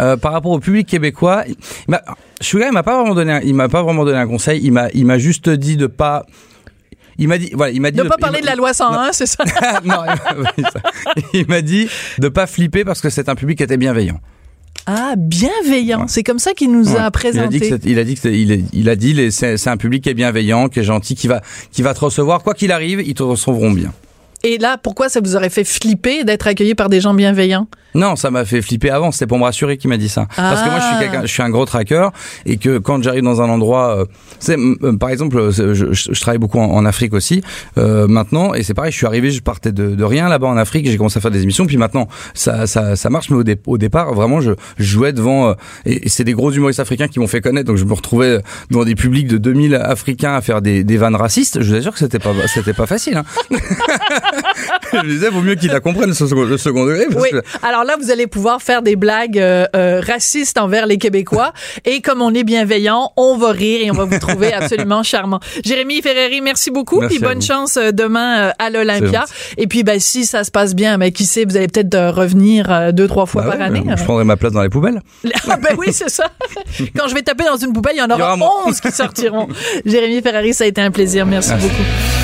Euh, 0.00 0.16
par 0.16 0.32
rapport 0.32 0.52
au 0.52 0.58
public 0.60 0.86
québécois, 0.86 1.44
Sugar, 2.40 2.68
il 2.68 2.74
m'a 2.74 2.82
pas 2.82 2.98
vraiment 2.98 3.14
donné, 3.14 3.32
un, 3.32 3.40
il 3.40 3.54
m'a 3.54 3.68
pas 3.68 3.82
vraiment 3.82 4.04
donné 4.04 4.18
un 4.18 4.26
conseil. 4.26 4.60
Il 4.62 4.72
m'a, 4.72 4.88
il 4.94 5.04
m'a 5.06 5.18
juste 5.18 5.48
dit 5.48 5.76
de 5.76 5.86
pas. 5.86 6.26
Il 7.16 7.28
m'a 7.28 7.38
dit, 7.38 7.50
voilà, 7.54 7.72
il 7.72 7.80
m'a 7.80 7.90
dit 7.92 7.98
Ne 7.98 8.04
pas 8.08 8.16
parler 8.16 8.40
de 8.40 8.46
la 8.46 8.56
loi 8.56 8.74
101, 8.74 9.12
c'est 9.12 9.26
ça? 9.26 9.44
non, 9.84 9.98
il 11.32 11.46
m'a- 11.46 11.62
dit 11.62 11.88
de 12.18 12.28
pas 12.28 12.46
flipper 12.46 12.84
parce 12.84 13.00
que 13.00 13.08
c'est 13.10 13.28
un 13.28 13.34
public 13.36 13.58
qui 13.58 13.62
était 13.64 13.76
bienveillant. 13.76 14.18
Ah, 14.86 15.14
bienveillant. 15.16 16.06
C'est 16.08 16.22
comme 16.24 16.38
ça 16.40 16.52
qu'il 16.52 16.70
nous 16.72 16.88
Ouais. 16.92 16.96
a 16.96 17.00
Il 17.02 17.04
a 17.06 17.10
présenté. 17.10 17.58
dit 17.58 17.60
que 17.60 17.88
il 17.88 17.98
a 17.98 18.04
dit 18.04 18.14
que 18.16 18.20
c'est- 18.20 18.38
il, 18.38 18.88
a 18.88 18.96
dit 18.96 19.30
c'est 19.30 19.68
un 19.68 19.76
public 19.76 20.02
qui 20.02 20.10
est 20.10 20.14
bienveillant, 20.14 20.68
qui 20.68 20.80
est 20.80 20.84
gentil, 20.84 21.14
qui 21.14 21.28
va 21.28 21.40
qui 21.72 21.82
va 21.82 21.94
te 21.94 22.00
recevoir 22.00 22.42
quoi 22.42 22.52
qu'il 22.52 22.72
arrive, 22.72 23.00
ils 23.00 23.14
te 23.14 23.22
recevront 23.22 23.70
bien. 23.70 23.92
Et 24.44 24.58
là, 24.58 24.76
pourquoi 24.80 25.08
ça 25.08 25.20
vous 25.20 25.36
aurait 25.36 25.48
fait 25.50 25.64
flipper 25.64 26.22
d'être 26.22 26.46
accueilli 26.46 26.74
par 26.74 26.88
des 26.90 27.00
gens 27.00 27.14
bienveillants? 27.14 27.66
Non, 27.94 28.14
ça 28.16 28.30
m'a 28.30 28.44
fait 28.44 28.60
flipper 28.60 28.90
avant. 28.90 29.10
C'était 29.12 29.26
pour 29.28 29.38
me 29.38 29.44
rassurer 29.44 29.76
qu'il 29.78 29.88
m'a 29.88 29.96
dit 29.96 30.08
ça. 30.08 30.26
Parce 30.36 30.62
que 30.62 30.68
moi, 30.68 30.80
je 30.80 30.84
suis 30.84 30.94
Ah. 30.96 31.00
quelqu'un, 31.00 31.22
je 31.22 31.26
suis 31.28 31.42
un 31.42 31.48
gros 31.48 31.64
tracker 31.64 32.08
et 32.44 32.56
que 32.58 32.78
quand 32.78 33.02
j'arrive 33.02 33.22
dans 33.22 33.40
un 33.40 33.48
endroit, 33.48 33.96
euh, 34.00 34.04
c'est 34.40 34.58
euh, 34.58 34.96
par 34.98 35.08
exemple, 35.10 35.38
euh, 35.38 35.50
je, 35.52 35.72
je- 35.74 36.12
je 36.12 36.20
travaille 36.20 36.38
beaucoup 36.38 36.58
en, 36.58 36.64
en 36.72 36.84
Afrique 36.84 37.14
aussi 37.14 37.42
euh, 37.78 38.06
maintenant 38.08 38.52
et 38.52 38.62
c'est 38.64 38.74
pareil. 38.74 38.90
Je 38.92 38.96
suis 38.96 39.06
arrivé, 39.06 39.30
je 39.30 39.40
partais 39.40 39.70
de, 39.72 39.94
de 39.94 40.04
rien 40.04 40.28
là-bas 40.28 40.48
en 40.48 40.56
Afrique. 40.56 40.86
J'ai 40.90 40.96
commencé 40.96 41.18
à 41.18 41.20
faire 41.20 41.30
des 41.30 41.42
émissions, 41.42 41.66
puis 41.66 41.76
maintenant 41.76 42.08
ça 42.34 42.66
ça, 42.66 42.96
ça 42.96 43.10
marche. 43.10 43.30
Mais 43.30 43.36
au, 43.36 43.44
dé- 43.44 43.56
au 43.66 43.78
départ, 43.78 44.12
vraiment, 44.12 44.40
je, 44.40 44.50
je 44.76 44.84
jouais 44.84 45.12
devant 45.12 45.50
euh, 45.50 45.54
et, 45.86 46.06
et 46.06 46.08
c'est 46.08 46.24
des 46.24 46.32
gros 46.34 46.50
humoristes 46.50 46.80
africains 46.80 47.06
qui 47.08 47.20
m'ont 47.20 47.28
fait 47.28 47.40
connaître. 47.40 47.68
Donc 47.68 47.76
je 47.76 47.84
me 47.84 47.94
retrouvais 47.94 48.40
devant 48.70 48.84
des 48.84 48.96
publics 48.96 49.28
de 49.28 49.38
2000 49.38 49.76
Africains 49.76 50.34
à 50.34 50.40
faire 50.40 50.60
des, 50.62 50.82
des 50.84 50.96
vannes 50.96 51.14
racistes. 51.16 51.62
Je 51.62 51.70
vous 51.70 51.76
assure 51.76 51.92
que 51.92 52.00
c'était 52.00 52.18
pas 52.18 52.32
c'était 52.52 52.74
pas 52.74 52.86
facile. 52.86 53.18
Hein. 53.18 53.24
je 54.92 55.06
disais, 55.06 55.28
vaut 55.30 55.40
mieux 55.40 55.54
qu'ils 55.54 55.70
la 55.70 55.80
comprennent 55.80 56.08
le 56.08 56.14
second, 56.14 56.42
le 56.44 56.58
second 56.58 56.84
degré. 56.86 57.06
Parce 57.10 57.22
Oui. 57.22 57.30
que 57.30 57.42
Alors 57.66 57.84
là, 57.84 57.96
vous 58.00 58.10
allez 58.10 58.26
pouvoir 58.26 58.62
faire 58.62 58.82
des 58.82 58.96
blagues 58.96 59.38
euh, 59.38 59.66
euh, 59.76 60.00
racistes 60.06 60.58
envers 60.58 60.86
les 60.86 60.98
Québécois. 60.98 61.52
et 61.84 62.00
comme 62.00 62.22
on 62.22 62.32
est 62.34 62.44
bienveillant, 62.44 63.12
on 63.16 63.36
va 63.36 63.50
rire 63.50 63.80
et 63.82 63.90
on 63.90 63.94
va 63.94 64.04
vous 64.04 64.18
trouver 64.18 64.52
absolument 64.52 65.02
charmant. 65.04 65.40
Jérémy 65.64 66.02
Ferreri, 66.02 66.40
merci 66.40 66.70
beaucoup. 66.70 67.00
Merci 67.00 67.16
puis 67.16 67.24
bonne 67.24 67.38
vous. 67.40 67.46
chance 67.46 67.76
euh, 67.76 67.90
demain 67.92 68.52
à 68.58 68.70
l'Olympia. 68.70 69.24
Et 69.56 69.66
puis, 69.66 69.82
ben, 69.84 69.98
si 70.00 70.26
ça 70.26 70.44
se 70.44 70.50
passe 70.50 70.74
bien, 70.74 70.98
ben, 70.98 71.10
qui 71.12 71.24
sait, 71.24 71.44
vous 71.44 71.56
allez 71.56 71.68
peut-être 71.68 72.10
revenir 72.10 72.92
deux, 72.92 73.06
trois 73.08 73.26
fois 73.26 73.42
Bah 73.42 73.50
par 73.50 73.58
ouais, 73.60 73.64
année. 73.66 73.82
Je 73.96 74.04
prendrai 74.04 74.24
ma 74.24 74.36
place 74.36 74.52
dans 74.52 74.62
les 74.62 74.68
poubelles. 74.68 75.00
Ah 75.48 75.56
ben 75.56 75.76
oui, 75.78 75.88
c'est 75.92 76.08
ça. 76.08 76.24
Quand 76.96 77.06
je 77.06 77.14
vais 77.14 77.22
taper 77.22 77.44
dans 77.44 77.56
une 77.56 77.72
poubelle, 77.72 77.94
il 77.96 77.98
y 77.98 78.02
en 78.02 78.06
Il 78.06 78.10
y 78.10 78.14
aura 78.14 78.28
aura 78.28 78.36
moi. 78.36 78.50
11 78.66 78.80
qui 78.80 78.90
sortiront. 78.90 79.46
Jérémy 79.84 80.22
Ferrari, 80.22 80.54
ça 80.54 80.64
a 80.64 80.66
été 80.66 80.80
un 80.80 80.90
plaisir. 80.90 81.26
Merci, 81.26 81.50
Merci. 81.50 81.68
beaucoup. 81.68 82.23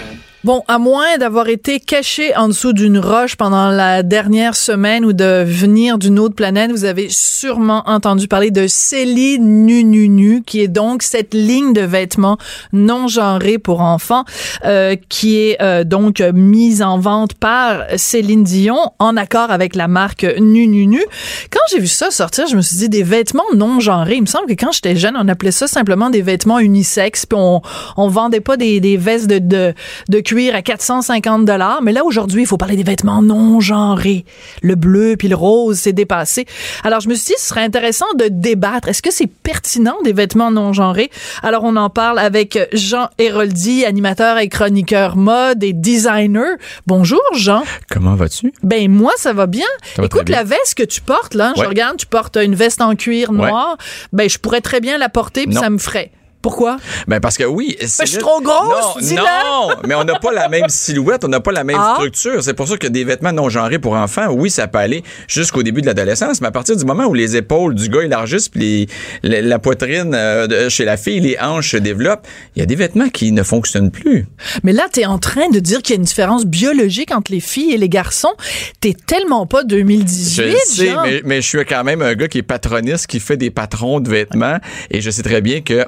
Bon, 0.43 0.63
à 0.67 0.79
moins 0.79 1.19
d'avoir 1.19 1.49
été 1.49 1.79
caché 1.79 2.35
en 2.35 2.47
dessous 2.47 2.73
d'une 2.73 2.97
roche 2.97 3.35
pendant 3.35 3.69
la 3.69 4.01
dernière 4.01 4.55
semaine 4.55 5.05
ou 5.05 5.13
de 5.13 5.43
venir 5.45 5.99
d'une 5.99 6.17
autre 6.17 6.33
planète, 6.33 6.71
vous 6.71 6.83
avez 6.83 7.09
sûrement 7.11 7.83
entendu 7.85 8.27
parler 8.27 8.49
de 8.49 8.65
Céline 8.65 9.67
Nu 9.67 9.83
Nu 9.83 10.09
Nu, 10.09 10.41
qui 10.41 10.61
est 10.61 10.67
donc 10.67 11.03
cette 11.03 11.35
ligne 11.35 11.73
de 11.73 11.81
vêtements 11.81 12.39
non 12.73 13.07
genrés 13.07 13.59
pour 13.59 13.81
enfants, 13.81 14.25
euh, 14.65 14.95
qui 15.09 15.37
est 15.37 15.61
euh, 15.61 15.83
donc 15.83 16.21
mise 16.33 16.81
en 16.81 16.97
vente 16.97 17.35
par 17.35 17.83
Céline 17.97 18.43
Dion 18.43 18.93
en 18.97 19.17
accord 19.17 19.51
avec 19.51 19.75
la 19.75 19.87
marque 19.87 20.25
Nu 20.39 20.65
Nu 20.65 20.87
Nu. 20.87 21.03
Quand 21.51 21.59
j'ai 21.69 21.79
vu 21.79 21.85
ça 21.85 22.09
sortir, 22.09 22.47
je 22.47 22.55
me 22.55 22.61
suis 22.61 22.77
dit 22.77 22.89
des 22.89 23.03
vêtements 23.03 23.43
non 23.53 23.79
genrés. 23.79 24.15
Il 24.15 24.21
me 24.21 24.25
semble 24.25 24.47
que 24.47 24.53
quand 24.53 24.71
j'étais 24.71 24.95
jeune, 24.95 25.15
on 25.19 25.27
appelait 25.27 25.51
ça 25.51 25.67
simplement 25.67 26.09
des 26.09 26.23
vêtements 26.23 26.57
unisexes, 26.57 27.27
puis 27.27 27.37
on 27.39 27.61
on 27.95 28.07
vendait 28.07 28.41
pas 28.41 28.57
des, 28.57 28.79
des 28.79 28.97
vestes 28.97 29.27
de, 29.27 29.37
de 29.37 29.75
de 30.09 30.30
cuir 30.31 30.55
à 30.55 30.61
450 30.61 31.43
dollars, 31.43 31.81
mais 31.81 31.91
là 31.91 32.05
aujourd'hui, 32.05 32.43
il 32.43 32.45
faut 32.45 32.55
parler 32.55 32.77
des 32.77 32.83
vêtements 32.83 33.21
non 33.21 33.59
genrés. 33.59 34.23
Le 34.61 34.75
bleu 34.75 35.15
puis 35.19 35.27
le 35.27 35.35
rose, 35.35 35.77
c'est 35.77 35.91
dépassé. 35.91 36.45
Alors 36.85 37.01
je 37.01 37.09
me 37.09 37.15
suis 37.15 37.33
dit 37.33 37.33
ce 37.37 37.47
serait 37.49 37.63
intéressant 37.65 38.05
de 38.17 38.29
débattre. 38.29 38.87
Est-ce 38.87 39.01
que 39.01 39.11
c'est 39.11 39.27
pertinent 39.27 39.97
des 40.05 40.13
vêtements 40.13 40.49
non 40.49 40.71
genrés? 40.71 41.11
Alors 41.43 41.65
on 41.65 41.75
en 41.75 41.89
parle 41.89 42.17
avec 42.17 42.57
Jean 42.71 43.09
Héroldi, 43.17 43.83
animateur 43.83 44.37
et 44.37 44.47
chroniqueur 44.47 45.17
mode 45.17 45.65
et 45.65 45.73
designer. 45.73 46.55
Bonjour 46.87 47.19
Jean. 47.35 47.63
Comment 47.89 48.15
vas-tu? 48.15 48.53
Ben 48.63 48.89
moi 48.89 49.11
ça 49.17 49.33
va 49.33 49.47
bien. 49.47 49.67
Ça 49.97 50.01
va 50.01 50.05
Écoute 50.05 50.27
bien. 50.27 50.37
la 50.37 50.43
veste 50.45 50.75
que 50.75 50.83
tu 50.83 51.01
portes 51.01 51.33
là, 51.33 51.51
je 51.57 51.63
regarde, 51.63 51.97
tu 51.97 52.05
portes 52.05 52.37
une 52.37 52.55
veste 52.55 52.81
en 52.81 52.95
cuir 52.95 53.33
noir. 53.33 53.75
Ben 54.13 54.29
je 54.29 54.37
pourrais 54.37 54.61
très 54.61 54.79
bien 54.79 54.97
la 54.97 55.09
porter 55.09 55.43
puis 55.43 55.55
ça 55.55 55.69
me 55.69 55.77
ferait. 55.77 56.09
Pourquoi? 56.41 56.77
Ben 57.07 57.19
parce 57.19 57.37
que 57.37 57.43
oui. 57.43 57.77
Ben, 57.79 57.87
je 58.01 58.05
suis 58.05 58.17
trop 58.17 58.41
grosse, 58.41 58.95
Non, 58.95 59.01
dis-le. 59.01 59.21
non, 59.21 59.69
mais 59.87 59.95
on 59.95 60.03
n'a 60.03 60.17
pas 60.19 60.31
la 60.31 60.49
même 60.49 60.69
silhouette, 60.69 61.23
on 61.23 61.27
n'a 61.27 61.39
pas 61.39 61.51
la 61.51 61.63
même 61.63 61.77
Ah. 61.79 61.93
structure. 61.97 62.43
C'est 62.43 62.53
pour 62.53 62.67
ça 62.67 62.77
que 62.77 62.87
des 62.87 63.03
vêtements 63.03 63.31
non 63.31 63.49
genrés 63.49 63.79
pour 63.79 63.93
enfants, 63.93 64.27
oui, 64.31 64.49
ça 64.49 64.67
peut 64.67 64.79
aller 64.79 65.03
jusqu'au 65.27 65.61
début 65.63 65.81
de 65.81 65.85
l'adolescence, 65.85 66.41
mais 66.41 66.47
à 66.47 66.51
partir 66.51 66.75
du 66.75 66.83
moment 66.85 67.05
où 67.05 67.13
les 67.13 67.35
épaules 67.35 67.75
du 67.75 67.89
gars 67.89 68.01
élargissent, 68.03 68.49
puis 68.49 68.87
les- 69.23 69.41
la, 69.41 69.59
poitrine 69.59 70.13
euh, 70.15 70.69
chez 70.69 70.85
la 70.85 70.97
fille, 70.97 71.19
les 71.19 71.37
hanches 71.39 71.71
se 71.71 71.77
développent, 71.77 72.25
il 72.55 72.59
y 72.59 72.63
a 72.63 72.65
des 72.65 72.75
vêtements 72.75 73.09
qui 73.09 73.31
ne 73.31 73.43
fonctionnent 73.43 73.91
plus. 73.91 74.25
Mais 74.63 74.73
là, 74.73 74.87
t'es 74.91 75.05
en 75.05 75.19
train 75.19 75.49
de 75.49 75.59
dire 75.59 75.81
qu'il 75.81 75.93
y 75.93 75.97
a 75.97 75.99
une 75.99 76.05
différence 76.05 76.45
biologique 76.45 77.13
entre 77.13 77.31
les 77.31 77.39
filles 77.39 77.73
et 77.73 77.77
les 77.77 77.89
garçons. 77.89 78.33
T'es 78.79 78.95
tellement 79.05 79.45
pas 79.45 79.63
2018, 79.63 80.43
Je 80.43 80.57
sais, 80.75 80.89
genre. 80.89 81.03
mais, 81.03 81.21
mais 81.23 81.41
je 81.41 81.47
suis 81.47 81.65
quand 81.65 81.83
même 81.83 82.01
un 82.01 82.15
gars 82.15 82.27
qui 82.27 82.39
est 82.39 82.43
patroniste, 82.43 83.07
qui 83.07 83.19
fait 83.19 83.37
des 83.37 83.51
patrons 83.51 83.99
de 83.99 84.09
vêtements, 84.09 84.57
et 84.89 85.01
je 85.01 85.09
sais 85.11 85.23
très 85.23 85.41
bien 85.41 85.61
que 85.61 85.85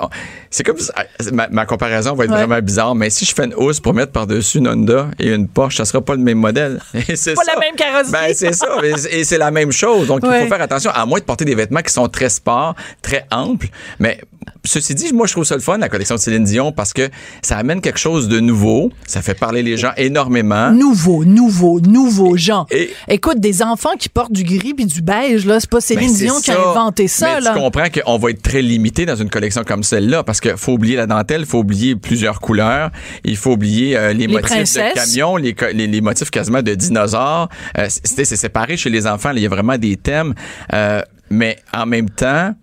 c'est 0.55 0.63
comme 0.63 0.77
ça- 0.77 0.93
ma, 1.31 1.47
ma 1.49 1.65
comparaison 1.65 2.13
va 2.13 2.25
être 2.25 2.31
Ouais. 2.31 2.37
vraiment 2.45 2.61
bizarre, 2.61 2.93
mais 2.93 3.09
si 3.09 3.25
je 3.25 3.33
fais 3.33 3.45
une 3.45 3.55
housse 3.55 3.79
pour 3.79 3.93
mettre 3.95 4.11
par-dessus 4.11 4.59
une 4.59 4.67
Honda 4.67 5.07
et 5.19 5.29
une 5.33 5.47
Porsche, 5.47 5.77
ça 5.77 5.85
sera 5.85 5.99
pas 6.01 6.13
le 6.13 6.21
même 6.21 6.37
modèle. 6.37 6.79
Et 7.09 7.15
c'est 7.15 7.33
Pas 7.33 7.43
ça. 7.43 7.53
la 7.55 7.59
même 7.59 7.75
carrosserie. 7.75 8.11
Ben 8.11 8.33
c'est 8.35 8.53
ça, 8.53 8.67
et 8.83 9.19
et 9.19 9.23
c'est 9.23 9.37
la 9.39 9.49
même 9.49 9.71
chose. 9.71 10.07
Donc 10.07 10.23
Ouais. 10.23 10.41
il 10.41 10.43
faut 10.43 10.49
faire 10.53 10.61
attention, 10.61 10.91
à 10.93 11.05
moins 11.07 11.19
de 11.19 11.23
porter 11.25 11.43
des 11.45 11.55
vêtements 11.55 11.81
qui 11.81 11.91
sont 11.91 12.07
très 12.07 12.29
sport, 12.29 12.75
très 13.01 13.25
amples, 13.31 13.67
mais 13.99 14.19
ceci 14.63 14.95
dit, 14.95 15.13
moi 15.13 15.27
je 15.27 15.33
trouve 15.33 15.43
ça 15.43 15.55
le 15.55 15.61
fun 15.61 15.77
la 15.77 15.89
collection 15.89 16.15
de 16.15 16.19
Céline 16.19 16.43
Dion 16.43 16.71
parce 16.71 16.93
que 16.93 17.09
ça 17.41 17.57
amène 17.57 17.81
quelque 17.81 17.99
chose 17.99 18.27
de 18.27 18.39
nouveau, 18.39 18.91
ça 19.07 19.21
fait 19.21 19.33
parler 19.33 19.63
les 19.63 19.77
gens 19.77 19.91
énormément. 19.97 20.71
Nouveau, 20.71 21.25
nouveau, 21.25 21.79
nouveau, 21.81 22.37
Jean. 22.37 22.65
Et- 22.71 22.89
Écoute, 23.07 23.39
des 23.39 23.61
enfants 23.61 23.95
qui 23.99 24.09
portent 24.09 24.31
du 24.31 24.43
gris 24.43 24.73
puis 24.73 24.85
du 24.85 25.01
beige, 25.01 25.45
là, 25.45 25.59
c'est 25.59 25.69
pas 25.69 25.81
Céline 25.81 26.09
Ben, 26.11 26.15
Dion 26.17 26.35
qui 26.41 26.51
a 26.51 26.69
inventé 26.71 27.07
ça, 27.07 27.35
Mais 27.35 27.41
là. 27.41 27.53
tu 27.53 27.59
comprends 27.59 27.87
qu'on 27.89 28.17
va 28.17 28.29
être 28.31 28.41
très 28.41 28.61
limité 28.61 29.05
dans 29.05 29.15
une 29.15 29.29
collection 29.29 29.63
comme 29.63 29.83
celle-là 29.83 30.23
parce 30.23 30.39
qu'il 30.39 30.57
faut 30.57 30.73
oublier 30.73 30.95
la 30.95 31.05
dentelle, 31.07 31.41
il 31.41 31.47
faut 31.47 31.59
oublier 31.59 31.95
plusieurs 31.95 32.39
couleurs, 32.39 32.91
il 33.23 33.37
faut 33.37 33.51
oublier 33.53 33.97
euh, 33.97 34.13
les, 34.13 34.27
Les 34.27 34.33
motifs 34.33 34.49
princesses. 34.51 34.93
de 34.93 34.99
camions, 34.99 35.35
les, 35.37 35.53
co- 35.53 35.65
les, 35.73 35.87
les 35.87 36.01
motifs 36.01 36.29
quasiment 36.29 36.61
de 36.61 36.73
dinosaures. 36.75 37.49
Euh, 37.77 37.87
c'est 37.89 38.25
séparé 38.25 38.77
chez 38.77 38.89
les 38.89 39.07
enfants, 39.07 39.31
il 39.35 39.41
y 39.41 39.45
a 39.45 39.49
vraiment 39.49 39.77
des 39.77 39.95
thèmes, 39.97 40.33
euh, 40.73 41.01
mais 41.29 41.57
en 41.73 41.85
même 41.85 42.09
temps, 42.09 42.53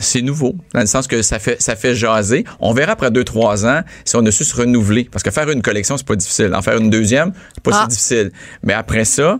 c'est 0.00 0.22
nouveau, 0.22 0.54
dans 0.74 0.80
le 0.80 0.86
sens 0.86 1.06
que 1.06 1.22
ça 1.22 1.38
fait 1.38 1.60
ça 1.60 1.76
fait 1.76 1.94
jaser. 1.94 2.44
On 2.60 2.72
verra 2.72 2.92
après 2.92 3.10
deux 3.10 3.24
trois 3.24 3.66
ans 3.66 3.82
si 4.04 4.16
on 4.16 4.24
a 4.26 4.30
su 4.30 4.44
se 4.44 4.54
renouveler, 4.56 5.08
parce 5.10 5.22
que 5.22 5.30
faire 5.30 5.48
une 5.50 5.62
collection 5.62 5.96
c'est 5.96 6.06
pas 6.06 6.16
difficile, 6.16 6.54
en 6.54 6.62
faire 6.62 6.78
une 6.78 6.90
deuxième 6.90 7.32
c'est 7.54 7.62
pas 7.62 7.70
Ah. 7.74 7.82
si 7.82 7.88
difficile. 7.96 8.32
Mais 8.62 8.72
après 8.72 9.04
ça, 9.04 9.38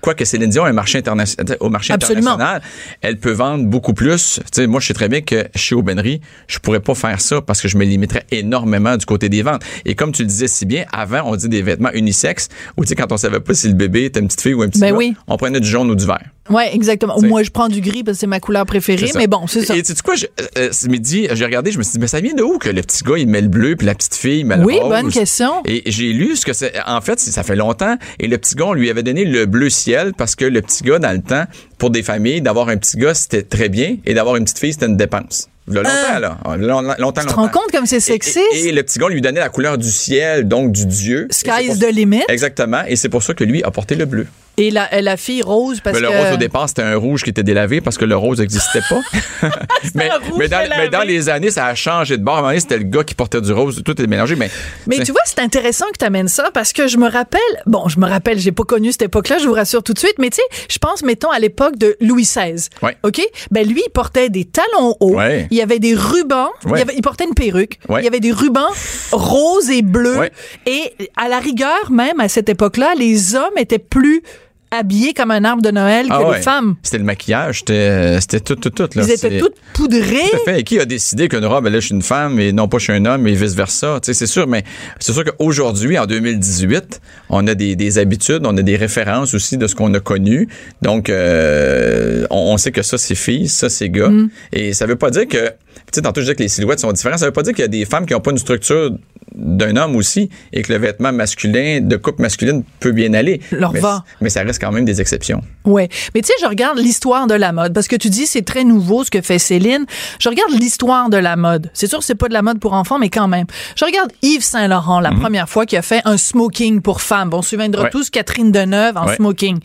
quoique 0.00 0.24
Céline 0.24 0.48
Dion 0.50 0.64
a 0.64 0.68
un 0.68 0.72
marché 0.72 0.98
international, 0.98 1.56
au 1.60 1.68
marché 1.70 1.92
Absolument. 1.92 2.32
international, 2.34 2.62
elle 3.00 3.18
peut 3.18 3.32
vendre 3.32 3.64
beaucoup 3.64 3.94
plus. 3.94 4.38
Tu 4.44 4.62
sais, 4.62 4.66
moi, 4.68 4.80
je 4.80 4.86
sais 4.86 4.94
très 4.94 5.08
bien 5.08 5.22
que 5.22 5.48
chez 5.56 5.74
Aubainerie, 5.74 6.20
je 6.46 6.58
pourrais 6.60 6.78
pas 6.80 6.94
faire 6.94 7.20
ça 7.20 7.40
parce 7.42 7.60
que 7.60 7.66
je 7.68 7.76
me 7.76 7.84
limiterais 7.84 8.24
énormément 8.30 8.96
du 8.96 9.04
côté 9.06 9.28
des 9.28 9.42
ventes. 9.42 9.62
Et 9.84 9.94
comme 9.96 10.12
tu 10.12 10.22
le 10.22 10.28
disais 10.28 10.46
si 10.48 10.66
bien, 10.66 10.84
avant, 10.92 11.22
on 11.24 11.34
dit 11.36 11.48
des 11.48 11.62
vêtements 11.62 11.90
unisexes, 11.92 12.48
ou 12.76 12.84
tu 12.84 12.90
sais, 12.90 12.94
quand 12.94 13.10
on 13.10 13.16
savait 13.16 13.40
pas 13.40 13.54
si 13.54 13.66
le 13.68 13.74
bébé 13.74 14.04
était 14.04 14.20
une 14.20 14.26
petite 14.28 14.40
fille 14.42 14.54
ou 14.54 14.62
un 14.62 14.68
petit 14.68 14.80
Ben 14.80 14.92
gars, 14.92 14.96
oui. 14.96 15.16
on 15.26 15.36
prenait 15.36 15.60
du 15.60 15.68
jaune 15.68 15.90
ou 15.90 15.94
du 15.96 16.06
vert. 16.06 16.24
Ouais, 16.50 16.74
exactement. 16.74 17.16
T'sais. 17.16 17.26
Moi, 17.28 17.42
je 17.42 17.50
prends 17.50 17.68
du 17.68 17.80
gris 17.80 18.02
parce 18.04 18.16
que 18.16 18.20
c'est 18.20 18.26
ma 18.26 18.40
couleur 18.40 18.64
préférée, 18.66 19.10
mais 19.16 19.26
bon, 19.26 19.46
c'est 19.46 19.64
ça. 19.64 19.76
Et 19.76 19.82
tu 19.82 19.92
sais 19.94 20.02
quoi, 20.04 20.14
je- 20.14 20.26
euh, 20.56 20.68
ce 20.72 20.88
midi, 20.88 21.28
j'ai 21.32 21.44
regardé, 21.44 21.70
je 21.72 21.78
me 21.78 21.82
suis 21.82 21.92
dit, 21.92 21.98
mais 21.98 22.06
ça 22.06 22.20
vient 22.20 22.34
de 22.34 22.42
où 22.42 22.58
que 22.58 22.68
le 22.68 22.80
petit 22.82 23.04
gars, 23.04 23.16
il 23.18 23.28
met 23.28 23.40
le 23.40 23.48
bleu, 23.48 23.76
puis 23.76 23.86
la 23.86 23.94
petite 23.94 24.14
fille, 24.14 24.40
il 24.40 24.46
met 24.46 24.56
le 24.56 24.64
Oui, 24.64 24.78
rose? 24.78 24.88
bonne 24.88 25.10
question. 25.12 25.62
Et 25.64 25.82
j'ai 25.90 26.12
lu 26.12 26.36
ce 26.36 26.44
que 26.46 26.52
c'est. 26.52 26.72
En 26.86 27.00
fait, 27.00 27.18
ça 27.20 27.42
fait 27.42 27.56
longtemps. 27.56 27.96
Et 28.18 28.28
le 28.28 28.38
petit 28.38 28.54
gars, 28.54 28.66
on 28.66 28.72
lui 28.72 28.90
avait 28.90 29.02
donné 29.02 29.24
le 29.24 29.46
bleu 29.46 29.70
ciel 29.70 30.12
parce 30.16 30.34
que 30.34 30.44
le 30.44 30.62
petit 30.62 30.82
gars, 30.84 30.98
dans 30.98 31.12
le 31.12 31.20
temps, 31.22 31.44
pour 31.78 31.90
des 31.90 32.02
familles, 32.02 32.40
d'avoir 32.42 32.68
un 32.68 32.76
petit 32.76 32.96
gars, 32.96 33.14
c'était 33.14 33.42
très 33.42 33.68
bien. 33.68 33.96
Et 34.06 34.14
d'avoir 34.14 34.36
une 34.36 34.44
petite 34.44 34.58
fille, 34.58 34.72
c'était 34.72 34.86
une 34.86 34.96
dépense. 34.96 35.48
Longtemps, 35.70 36.18
là. 36.18 36.38
Longtemps, 36.56 36.94
longtemps. 36.98 37.20
Tu 37.20 37.26
te 37.26 37.32
rends 37.34 37.48
compte 37.48 37.70
comme 37.70 37.84
c'est 37.84 38.00
sexiste? 38.00 38.38
Et, 38.54 38.68
et 38.68 38.72
le 38.72 38.82
petit 38.82 38.98
gars, 38.98 39.08
lui 39.10 39.20
donnait 39.20 39.40
la 39.40 39.50
couleur 39.50 39.76
du 39.76 39.90
ciel, 39.90 40.48
donc 40.48 40.72
du 40.72 40.86
Dieu. 40.86 41.28
Sky 41.30 41.66
is 41.70 41.78
the 41.78 41.92
limit. 41.92 42.22
Exactement. 42.28 42.80
Et 42.88 42.96
c'est 42.96 43.10
pour 43.10 43.22
ça 43.22 43.34
que 43.34 43.44
lui 43.44 43.62
a 43.62 43.70
porté 43.70 43.94
le 43.94 44.06
bleu. 44.06 44.26
Et 44.58 44.70
la, 44.70 44.88
la 45.00 45.16
fille 45.16 45.42
rose 45.42 45.80
parce 45.80 45.94
Mais 45.94 46.02
le 46.02 46.08
que... 46.08 46.16
rose 46.16 46.34
au 46.34 46.36
départ, 46.36 46.68
c'était 46.68 46.82
un 46.82 46.96
rouge 46.96 47.22
qui 47.22 47.30
était 47.30 47.42
délavé 47.42 47.80
parce 47.80 47.96
que 47.96 48.04
le 48.04 48.16
rose 48.16 48.40
n'existait 48.40 48.82
pas. 48.88 49.00
mais, 49.94 50.10
mais, 50.36 50.48
dans, 50.48 50.62
délavé. 50.62 50.82
mais 50.82 50.88
dans 50.88 51.02
les 51.02 51.28
années, 51.28 51.50
ça 51.50 51.66
a 51.66 51.74
changé 51.74 52.16
de 52.16 52.22
bord. 52.24 52.34
À 52.34 52.38
un 52.38 52.40
moment 52.42 52.50
donné, 52.50 52.60
c'était 52.60 52.78
le 52.78 52.84
gars 52.84 53.04
qui 53.04 53.14
portait 53.14 53.40
du 53.40 53.52
rose. 53.52 53.82
Tout 53.84 54.00
est 54.02 54.06
mélangé. 54.06 54.34
Mais, 54.36 54.50
Mais 54.86 54.98
tu 55.04 55.12
vois, 55.12 55.20
c'est 55.24 55.38
intéressant 55.38 55.86
que 55.92 55.98
tu 55.98 56.04
amènes 56.04 56.28
ça 56.28 56.50
parce 56.52 56.72
que 56.72 56.88
je 56.88 56.96
me 56.98 57.08
rappelle, 57.08 57.40
bon, 57.66 57.88
je 57.88 57.98
me 58.00 58.06
rappelle, 58.08 58.38
j'ai 58.38 58.52
pas 58.52 58.64
connu 58.64 58.90
cette 58.92 59.02
époque-là, 59.02 59.38
je 59.38 59.46
vous 59.46 59.54
rassure 59.54 59.82
tout 59.82 59.92
de 59.94 59.98
suite, 59.98 60.16
mais 60.18 60.30
tu 60.30 60.36
sais, 60.36 60.64
je 60.68 60.78
pense, 60.78 61.02
mettons, 61.02 61.30
à 61.30 61.38
l'époque 61.38 61.76
de 61.78 61.96
Louis 62.00 62.24
XVI. 62.24 62.68
Ouais. 62.82 62.96
OK? 63.04 63.20
Ben, 63.50 63.66
lui, 63.66 63.82
il 63.86 63.90
portait 63.90 64.28
des 64.28 64.44
talons 64.44 64.96
hauts. 65.00 65.14
Ouais. 65.14 65.46
Il 65.50 65.56
y 65.56 65.62
avait 65.62 65.78
des 65.78 65.94
rubans. 65.94 66.48
Ouais. 66.64 66.78
Il, 66.80 66.82
avait- 66.82 66.94
il 66.96 67.02
portait 67.02 67.24
une 67.24 67.34
perruque. 67.34 67.78
Il 67.88 68.04
y 68.04 68.08
avait 68.08 68.20
des 68.20 68.32
rubans 68.32 68.68
roses 69.12 69.70
et 69.70 69.82
bleus. 69.82 70.28
Et 70.66 70.92
à 71.16 71.28
la 71.28 71.38
rigueur, 71.38 71.90
même 71.90 72.18
à 72.20 72.28
cette 72.28 72.48
époque-là, 72.48 72.94
les 72.96 73.34
hommes 73.34 73.56
étaient 73.56 73.78
plus 73.78 74.22
habillés 74.70 75.14
comme 75.14 75.30
un 75.30 75.44
arbre 75.44 75.62
de 75.62 75.70
Noël 75.70 76.08
que 76.08 76.12
Ah 76.12 76.18
les 76.20 76.24
ouais. 76.26 76.42
femmes. 76.42 76.76
C'était 76.82 76.98
le 76.98 77.04
maquillage, 77.04 77.60
c'était 77.60 77.72
euh, 77.74 78.20
c'était 78.20 78.40
tout, 78.40 78.56
tout, 78.56 78.70
tout. 78.70 78.88
Là. 78.94 79.04
Ils 79.06 79.10
étaient 79.10 79.38
toutes 79.38 79.54
poudrées. 79.72 80.28
Tout 80.30 80.36
à 80.36 80.44
fait. 80.44 80.60
Et 80.60 80.64
qui 80.64 80.78
a 80.78 80.84
décidé 80.84 81.28
qu'une 81.28 81.44
robe, 81.44 81.66
là, 81.66 81.80
je 81.80 81.86
suis 81.86 81.94
une 81.94 82.02
femme 82.02 82.38
et 82.38 82.52
non 82.52 82.68
pas 82.68 82.78
je 82.78 82.84
suis 82.84 82.92
un 82.92 83.04
homme 83.04 83.26
et 83.26 83.32
vice-versa? 83.32 83.98
C'est 84.02 84.26
sûr, 84.26 84.46
mais 84.46 84.64
c'est 84.98 85.12
sûr 85.12 85.24
qu'aujourd'hui, 85.24 85.98
en 85.98 86.06
2018, 86.06 87.00
on 87.30 87.46
a 87.46 87.54
des, 87.54 87.76
des 87.76 87.98
habitudes, 87.98 88.42
on 88.44 88.56
a 88.56 88.62
des 88.62 88.76
références 88.76 89.34
aussi 89.34 89.56
de 89.56 89.66
ce 89.66 89.74
qu'on 89.74 89.92
a 89.94 90.00
connu. 90.00 90.48
Donc, 90.82 91.08
euh, 91.10 92.26
on, 92.30 92.37
on 92.52 92.56
sait 92.58 92.72
que 92.72 92.82
ça, 92.82 92.98
c'est 92.98 93.14
filles, 93.14 93.48
ça, 93.48 93.68
c'est 93.68 93.88
gars. 93.88 94.08
Mm. 94.08 94.30
Et 94.52 94.72
ça 94.72 94.86
veut 94.86 94.96
pas 94.96 95.10
dire 95.10 95.26
que, 95.26 95.48
tu 95.48 95.52
sais, 95.94 96.02
tantôt, 96.02 96.20
je 96.20 96.26
disais 96.26 96.34
que 96.34 96.42
les 96.42 96.48
silhouettes 96.48 96.80
sont 96.80 96.92
différentes. 96.92 97.18
Ça 97.18 97.26
veut 97.26 97.32
pas 97.32 97.42
dire 97.42 97.52
qu'il 97.54 97.62
y 97.62 97.64
a 97.64 97.68
des 97.68 97.84
femmes 97.84 98.06
qui 98.06 98.14
ont 98.14 98.20
pas 98.20 98.30
une 98.30 98.38
structure 98.38 98.90
d'un 99.34 99.76
homme 99.76 99.94
aussi 99.94 100.30
et 100.52 100.62
que 100.62 100.72
le 100.72 100.78
vêtement 100.78 101.12
masculin, 101.12 101.80
de 101.82 101.96
coupe 101.96 102.18
masculine 102.18 102.64
peut 102.80 102.92
bien 102.92 103.12
aller. 103.14 103.40
Leur 103.52 103.72
mais, 103.72 103.80
va. 103.80 104.02
mais 104.20 104.30
ça 104.30 104.42
reste 104.42 104.60
quand 104.60 104.72
même 104.72 104.84
des 104.86 105.00
exceptions. 105.00 105.42
Ouais, 105.64 105.88
mais 106.14 106.22
tu 106.22 106.28
sais, 106.28 106.32
je 106.40 106.46
regarde 106.46 106.78
l'histoire 106.78 107.26
de 107.26 107.34
la 107.34 107.52
mode 107.52 107.74
parce 107.74 107.88
que 107.88 107.96
tu 107.96 108.08
dis 108.08 108.26
c'est 108.26 108.42
très 108.42 108.64
nouveau 108.64 109.04
ce 109.04 109.10
que 109.10 109.20
fait 109.20 109.38
Céline. 109.38 109.84
Je 110.18 110.28
regarde 110.30 110.50
l'histoire 110.52 111.10
de 111.10 111.18
la 111.18 111.36
mode. 111.36 111.70
C'est 111.74 111.86
sûr, 111.88 112.02
c'est 112.02 112.14
pas 112.14 112.28
de 112.28 112.32
la 112.32 112.40
mode 112.42 112.58
pour 112.58 112.72
enfants, 112.72 112.98
mais 112.98 113.10
quand 113.10 113.28
même. 113.28 113.46
Je 113.76 113.84
regarde 113.84 114.10
Yves 114.22 114.42
Saint 114.42 114.66
Laurent 114.66 114.98
la 115.00 115.10
première 115.12 115.48
fois 115.48 115.66
qu'il 115.66 115.78
a 115.78 115.82
fait 115.82 116.00
un 116.06 116.16
smoking 116.16 116.80
pour 116.80 117.02
femmes. 117.02 117.28
Bon, 117.30 117.38
on 117.38 117.42
se 117.42 117.50
souviendra 117.50 117.84
Ouais. 117.84 117.90
tous 117.90 118.08
Catherine 118.10 118.50
Deneuve 118.50 118.96
en 118.96 119.06
Ouais. 119.06 119.16
smoking. 119.16 119.58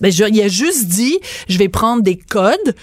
Ben, 0.00 0.10
je- 0.10 0.24
il 0.24 0.40
a 0.40 0.48
juste 0.48 0.86
dit, 0.86 1.18
je 1.48 1.58
vais 1.58 1.68
prendre 1.68 2.02
des 2.02 2.16
codes 2.30 2.74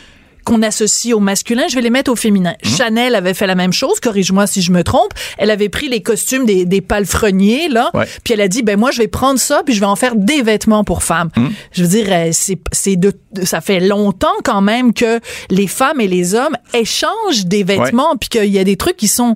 qu'on 0.45 0.61
associe 0.61 1.13
au 1.13 1.19
masculin, 1.19 1.63
je 1.69 1.75
vais 1.75 1.81
les 1.81 1.89
mettre 1.89 2.09
au 2.09 2.15
féminin. 2.15 2.53
Chanel 2.63 3.15
avait 3.15 3.33
fait 3.33 3.47
la 3.47 3.55
même 3.55 3.73
chose, 3.73 3.99
corrige-moi 3.99 4.47
si 4.47 4.61
je 4.61 4.71
me 4.71 4.81
trompe. 4.81 5.11
Elle 5.37 5.51
avait 5.51 5.67
pris 5.67 5.89
les 5.89 6.01
costumes 6.01 6.45
des, 6.45 6.63
des 6.63 6.79
palefreniers, 6.79 7.67
là, 7.67 7.89
Ouais. 7.93 8.05
puis 8.23 8.33
elle 8.33 8.39
a 8.39 8.47
dit, 8.47 8.63
ben 8.63 8.79
moi, 8.79 8.91
je 8.91 8.99
vais 8.99 9.09
prendre 9.09 9.41
ça, 9.41 9.61
puis 9.65 9.73
je 9.75 9.81
vais 9.81 9.85
en 9.87 9.97
faire 9.97 10.15
des 10.15 10.41
vêtements 10.43 10.85
pour 10.85 11.03
femmes. 11.03 11.31
Je 11.73 11.81
veux 11.83 11.89
dire, 11.89 12.07
euh, 12.09 12.29
c'est, 12.31 12.95
de, 12.95 13.11
ça 13.43 13.59
fait 13.59 13.81
longtemps 13.81 14.37
quand 14.45 14.61
même 14.61 14.93
que 14.93 15.19
les 15.49 15.67
femmes 15.67 15.99
et 15.99 16.07
les 16.07 16.33
hommes 16.33 16.55
échangent 16.73 17.45
des 17.45 17.63
vêtements, 17.63 18.15
puis 18.15 18.29
qu'il 18.29 18.45
y 18.53 18.59
a 18.59 18.63
des 18.63 18.77
trucs 18.77 18.95
qui 18.95 19.09
sont... 19.09 19.35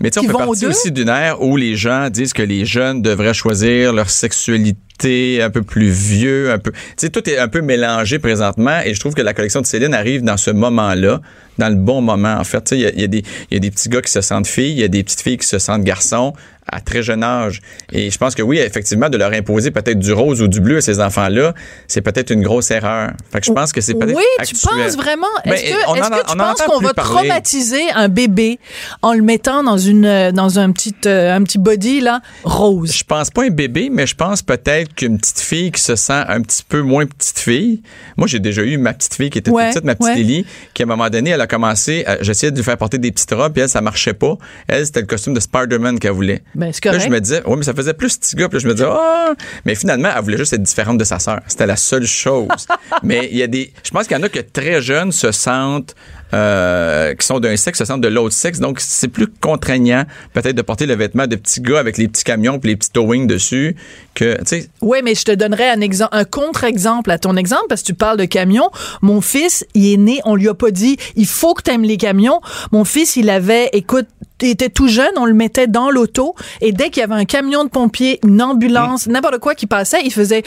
Mais 0.00 0.10
tu 0.10 0.20
sais, 0.20 0.26
on 0.26 0.30
fait 0.30 0.38
partie 0.38 0.64
aussi 0.66 0.90
d'une 0.90 1.10
ère 1.10 1.42
où 1.42 1.58
les 1.58 1.76
gens 1.76 2.08
disent 2.08 2.32
que 2.32 2.42
les 2.42 2.64
jeunes 2.64 3.02
devraient 3.02 3.34
choisir 3.34 3.92
leur 3.92 4.08
sexualité 4.08 4.78
un 5.04 5.50
peu 5.50 5.62
plus 5.62 5.88
vieux, 5.88 6.50
un 6.50 6.58
peu. 6.58 6.72
Tu 6.72 6.78
sais, 6.96 7.10
tout 7.10 7.28
est 7.28 7.38
un 7.38 7.48
peu 7.48 7.60
mélangé 7.60 8.18
présentement 8.18 8.80
et 8.84 8.94
je 8.94 9.00
trouve 9.00 9.14
que 9.14 9.22
la 9.22 9.34
collection 9.34 9.60
de 9.60 9.66
Céline 9.66 9.94
arrive 9.94 10.22
dans 10.22 10.36
ce 10.36 10.50
moment-là, 10.50 11.20
dans 11.58 11.68
le 11.68 11.74
bon 11.76 12.00
moment, 12.02 12.34
en 12.38 12.44
fait. 12.44 12.68
Il 12.72 12.78
y 12.80 12.86
a, 12.86 12.90
y 12.94 13.04
a 13.04 13.06
des- 13.06 13.24
il 13.50 13.54
y 13.54 13.56
a 13.56 13.60
des 13.60 13.70
petits 13.70 13.88
gars 13.88 14.02
qui 14.02 14.10
se 14.12 14.20
sentent 14.20 14.46
filles, 14.46 14.72
il 14.72 14.78
y 14.78 14.84
a 14.84 14.88
des 14.88 15.02
petites 15.02 15.20
filles 15.22 15.38
qui 15.38 15.46
se 15.46 15.58
sentent 15.58 15.82
garçons 15.84 16.32
à 16.68 16.80
très 16.80 17.00
jeune 17.00 17.22
âge. 17.22 17.60
Et 17.92 18.10
je 18.10 18.18
pense 18.18 18.34
que 18.34 18.42
oui, 18.42 18.58
effectivement, 18.58 19.08
de 19.08 19.16
leur 19.16 19.32
imposer 19.32 19.70
peut-être 19.70 20.00
du 20.00 20.12
rose 20.12 20.42
ou 20.42 20.48
du 20.48 20.60
bleu 20.60 20.78
à 20.78 20.80
ces 20.80 20.98
enfants-là, 20.98 21.54
c'est 21.86 22.00
peut-être 22.00 22.30
une 22.32 22.42
grosse 22.42 22.72
erreur. 22.72 23.12
Fait 23.30 23.38
que 23.38 23.46
je 23.46 23.52
pense 23.52 23.72
que 23.72 23.80
c'est 23.80 23.94
peut-être 23.94 24.16
Oui, 24.16 24.24
tu 24.44 24.56
penses 24.56 24.96
vraiment? 24.96 25.28
Est-ce 25.44 25.62
que, 25.62 25.86
en- 25.88 25.94
que 25.94 26.28
tu 26.30 26.36
penses 26.36 26.62
qu'on 26.62 26.80
va 26.80 26.92
parler. 26.92 27.28
traumatiser 27.28 27.82
un 27.94 28.08
bébé 28.08 28.58
en 29.02 29.12
le 29.14 29.22
mettant 29.22 29.62
dans 29.62 29.78
une 29.78 30.32
dans 30.32 30.58
un 30.58 30.72
petit 30.72 30.94
euh, 31.06 31.36
un 31.36 31.44
petit 31.44 31.58
body 31.58 32.00
là 32.00 32.20
rose? 32.42 32.92
Je 32.92 33.04
pense 33.04 33.30
pas 33.30 33.44
un 33.44 33.50
bébé, 33.50 33.88
mais 33.92 34.08
je 34.08 34.16
pense 34.16 34.42
peut-être 34.42 34.92
qu'une 34.92 35.18
petite 35.18 35.38
fille 35.40 35.70
qui 35.70 35.80
se 35.80 35.94
sent 35.94 36.24
un 36.26 36.42
petit 36.42 36.64
peu 36.68 36.80
moins 36.82 37.06
petite 37.06 37.38
fille. 37.38 37.80
Moi, 38.16 38.26
j'ai 38.26 38.40
déjà 38.40 38.62
eu 38.62 38.76
ma 38.76 38.92
petite 38.92 39.14
fille 39.14 39.30
qui 39.30 39.38
était 39.38 39.52
Ouais, 39.52 39.66
toute 39.66 39.74
petite, 39.74 39.84
ma 39.84 39.94
petite 39.94 40.14
ouais. 40.14 40.20
Ellie, 40.20 40.46
qui 40.74 40.82
à 40.82 40.84
un 40.84 40.88
moment 40.88 41.08
donné, 41.10 41.30
elle 41.30 41.40
a 41.40 41.45
commencé, 41.46 42.04
à- 42.06 42.22
j'essayais 42.22 42.50
de 42.50 42.56
lui 42.56 42.64
faire 42.64 42.76
porter 42.76 42.98
des 42.98 43.10
petites 43.12 43.32
robes, 43.32 43.52
puis 43.52 43.62
elle, 43.62 43.68
ça 43.68 43.80
marchait 43.80 44.14
pas. 44.14 44.36
Elle, 44.68 44.84
c'était 44.86 45.00
le 45.00 45.06
costume 45.06 45.34
de 45.34 45.40
Spider-Man 45.40 45.98
qu'elle 45.98 46.12
voulait. 46.12 46.42
Ben, 46.54 46.70
c'est 46.72 46.84
Là, 46.84 46.98
je 46.98 47.08
me 47.08 47.20
disais, 47.20 47.42
oui, 47.46 47.56
mais 47.58 47.64
ça 47.64 47.74
faisait 47.74 47.94
plus 47.94 48.16
petit 48.16 48.36
gars. 48.36 48.48
Puis 48.48 48.56
là, 48.58 48.62
je 48.62 48.68
me 48.68 48.74
disais, 48.74 48.88
ah! 48.90 49.32
Mais 49.64 49.74
finalement, 49.74 50.08
elle 50.14 50.22
voulait 50.22 50.38
juste 50.38 50.52
être 50.52 50.62
différente 50.62 50.98
de 50.98 51.04
sa 51.04 51.18
sœur. 51.18 51.40
C'était 51.46 51.66
la 51.66 51.76
seule 51.76 52.06
chose. 52.06 52.48
mais 53.02 53.28
il 53.30 53.38
y 53.38 53.42
a 53.42 53.46
des, 53.46 53.72
je 53.84 53.90
pense 53.90 54.06
qu'il 54.06 54.16
y 54.16 54.20
en 54.20 54.22
a 54.22 54.28
que 54.28 54.40
très 54.40 54.80
jeunes 54.80 55.12
se 55.12 55.32
sentent, 55.32 55.94
euh, 56.34 57.14
qui 57.14 57.26
sont 57.26 57.40
d'un 57.40 57.56
sexe, 57.56 57.78
se 57.78 57.84
sentent 57.84 58.00
de 58.00 58.08
l'autre 58.08 58.34
sexe. 58.34 58.58
Donc, 58.58 58.80
c'est 58.80 59.08
plus 59.08 59.28
contraignant, 59.28 60.04
peut-être, 60.32 60.56
de 60.56 60.62
porter 60.62 60.86
le 60.86 60.94
vêtement 60.94 61.26
de 61.26 61.36
petit 61.36 61.60
gars 61.60 61.78
avec 61.78 61.98
les 61.98 62.08
petits 62.08 62.24
camions 62.24 62.58
puis 62.58 62.70
les 62.70 62.76
petits 62.76 62.90
towing 62.90 63.26
dessus 63.26 63.76
que, 64.14 64.36
tu 64.38 64.44
sais, 64.46 64.68
Oui, 64.80 64.98
mais 65.04 65.14
je 65.14 65.24
te 65.24 65.32
donnerais 65.32 65.70
un 65.70 65.80
exemple, 65.80 66.16
un 66.16 66.24
contre-exemple 66.24 67.10
à 67.10 67.18
ton 67.18 67.36
exemple 67.36 67.66
parce 67.68 67.82
que 67.82 67.86
tu 67.86 67.94
parles 67.94 68.16
de 68.16 68.24
camions. 68.24 68.70
Mon 69.02 69.20
fils, 69.20 69.64
il 69.74 69.92
est 69.92 69.96
né, 69.96 70.20
on 70.24 70.34
lui 70.34 70.48
a 70.48 70.54
pas 70.54 70.70
dit, 70.70 70.96
il 71.16 71.26
faut 71.26 71.54
que 71.54 71.62
tu 71.62 71.70
aimes 71.70 71.84
les 71.84 71.96
camions. 71.96 72.40
Mon 72.72 72.84
fils, 72.84 73.16
il 73.16 73.30
avait, 73.30 73.70
écoute, 73.72 74.06
il 74.42 74.50
était 74.50 74.68
tout 74.68 74.88
jeune, 74.88 75.12
on 75.16 75.24
le 75.24 75.34
mettait 75.34 75.66
dans 75.66 75.90
l'auto 75.90 76.34
et 76.60 76.72
dès 76.72 76.90
qu'il 76.90 77.00
y 77.00 77.04
avait 77.04 77.14
un 77.14 77.24
camion 77.24 77.64
de 77.64 77.70
pompiers, 77.70 78.20
une 78.24 78.42
ambulance, 78.42 79.06
n'importe 79.06 79.38
quoi 79.38 79.54
qui 79.54 79.66
passait, 79.66 80.02
il 80.04 80.12
faisait 80.12 80.42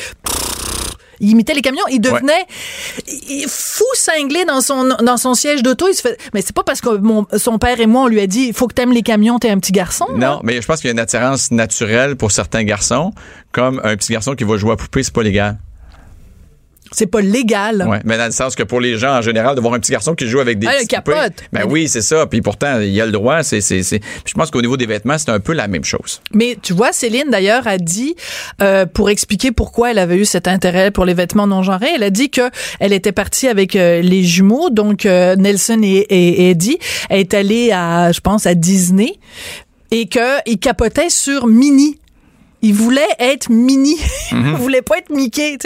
il 1.19 1.29
imitait 1.29 1.53
les 1.53 1.61
camions, 1.61 1.83
il 1.89 1.99
devenait 1.99 2.45
fou 3.47 3.85
cinglé 3.93 4.45
dans 4.45 4.61
son 4.61 4.95
dans 5.01 5.17
son 5.17 5.33
siège 5.33 5.63
d'auto, 5.63 5.87
il 5.89 5.93
se 5.93 6.01
fait 6.01 6.17
mais 6.33 6.41
c'est 6.41 6.55
pas 6.55 6.63
parce 6.63 6.81
que 6.81 6.97
mon, 6.97 7.25
son 7.37 7.57
père 7.59 7.79
et 7.79 7.87
moi 7.87 8.03
on 8.03 8.07
lui 8.07 8.19
a 8.19 8.27
dit 8.27 8.45
il 8.47 8.53
faut 8.53 8.67
que 8.67 8.73
t'aimes 8.73 8.93
les 8.93 9.03
camions, 9.03 9.39
t'es 9.39 9.49
un 9.49 9.59
petit 9.59 9.71
garçon. 9.71 10.05
là. 10.15 10.27
non, 10.27 10.39
mais 10.43 10.61
je 10.61 10.67
pense 10.67 10.79
qu'il 10.79 10.87
y 10.87 10.91
a 10.91 10.93
une 10.93 10.99
attirance 10.99 11.51
naturelle 11.51 12.15
pour 12.15 12.31
certains 12.31 12.63
garçons, 12.63 13.13
comme 13.51 13.81
un 13.83 13.95
petit 13.95 14.13
garçon 14.13 14.35
qui 14.35 14.43
va 14.43 14.57
jouer 14.57 14.73
à 14.73 14.75
poupée, 14.75 15.03
c'est 15.03 15.13
pas 15.13 15.23
légal. 15.23 15.57
C'est 16.91 17.05
pas 17.07 17.21
légal. 17.21 17.85
Ouais, 17.87 17.99
mais 18.05 18.17
dans 18.17 18.25
le 18.25 18.31
sens 18.31 18.55
que 18.55 18.63
pour 18.63 18.79
les 18.81 18.97
gens 18.97 19.17
en 19.17 19.21
général, 19.21 19.55
de 19.55 19.61
voir 19.61 19.73
un 19.73 19.79
petit 19.79 19.91
garçon 19.91 20.15
qui 20.15 20.27
joue 20.27 20.39
avec 20.39 20.59
des 20.59 20.67
Ah, 20.67 20.71
petits 20.77 20.87
capote. 20.87 21.33
ben 21.53 21.63
oui, 21.69 21.87
c'est 21.87 22.01
ça. 22.01 22.25
Puis 22.25 22.41
pourtant, 22.41 22.79
il 22.79 22.89
y 22.89 22.99
a 23.01 23.05
le 23.05 23.11
droit. 23.11 23.43
C'est, 23.43 23.61
c'est, 23.61 23.83
c'est. 23.83 23.99
Puis 23.99 24.09
Je 24.27 24.33
pense 24.33 24.49
qu'au 24.51 24.61
niveau 24.61 24.77
des 24.77 24.85
vêtements, 24.85 25.17
c'est 25.17 25.29
un 25.29 25.39
peu 25.39 25.53
la 25.53 25.67
même 25.67 25.83
chose. 25.83 26.21
Mais 26.33 26.57
tu 26.61 26.73
vois, 26.73 26.91
Céline 26.91 27.29
d'ailleurs 27.29 27.67
a 27.67 27.77
dit 27.77 28.15
euh, 28.61 28.85
pour 28.85 29.09
expliquer 29.09 29.51
pourquoi 29.51 29.91
elle 29.91 29.99
avait 29.99 30.17
eu 30.17 30.25
cet 30.25 30.47
intérêt 30.47 30.91
pour 30.91 31.05
les 31.05 31.13
vêtements 31.13 31.47
non 31.47 31.63
genrés, 31.63 31.89
elle 31.95 32.03
a 32.03 32.09
dit 32.09 32.29
que 32.29 32.49
elle 32.79 32.93
était 32.93 33.11
partie 33.11 33.47
avec 33.47 33.75
euh, 33.75 34.01
les 34.01 34.23
jumeaux, 34.23 34.69
donc 34.69 35.05
euh, 35.05 35.35
Nelson 35.35 35.81
et, 35.83 35.87
et- 36.09 36.41
et 36.41 36.49
Eddie, 36.51 36.79
elle 37.09 37.19
est 37.19 37.33
allée 37.33 37.71
à, 37.71 38.11
je 38.11 38.19
pense, 38.19 38.45
à 38.45 38.55
Disney 38.55 39.13
et 39.91 40.07
que 40.07 40.39
ils 40.45 40.57
capotaient 40.59 41.09
sur 41.09 41.47
Minnie. 41.47 41.99
Il 42.61 42.73
voulait 42.73 43.01
être. 43.19 43.47
Mhm. 44.31 44.49
Il 44.51 44.55
voulait 44.57 44.81
pas 44.83 44.97
être 44.99 45.09
Mickey. 45.09 45.57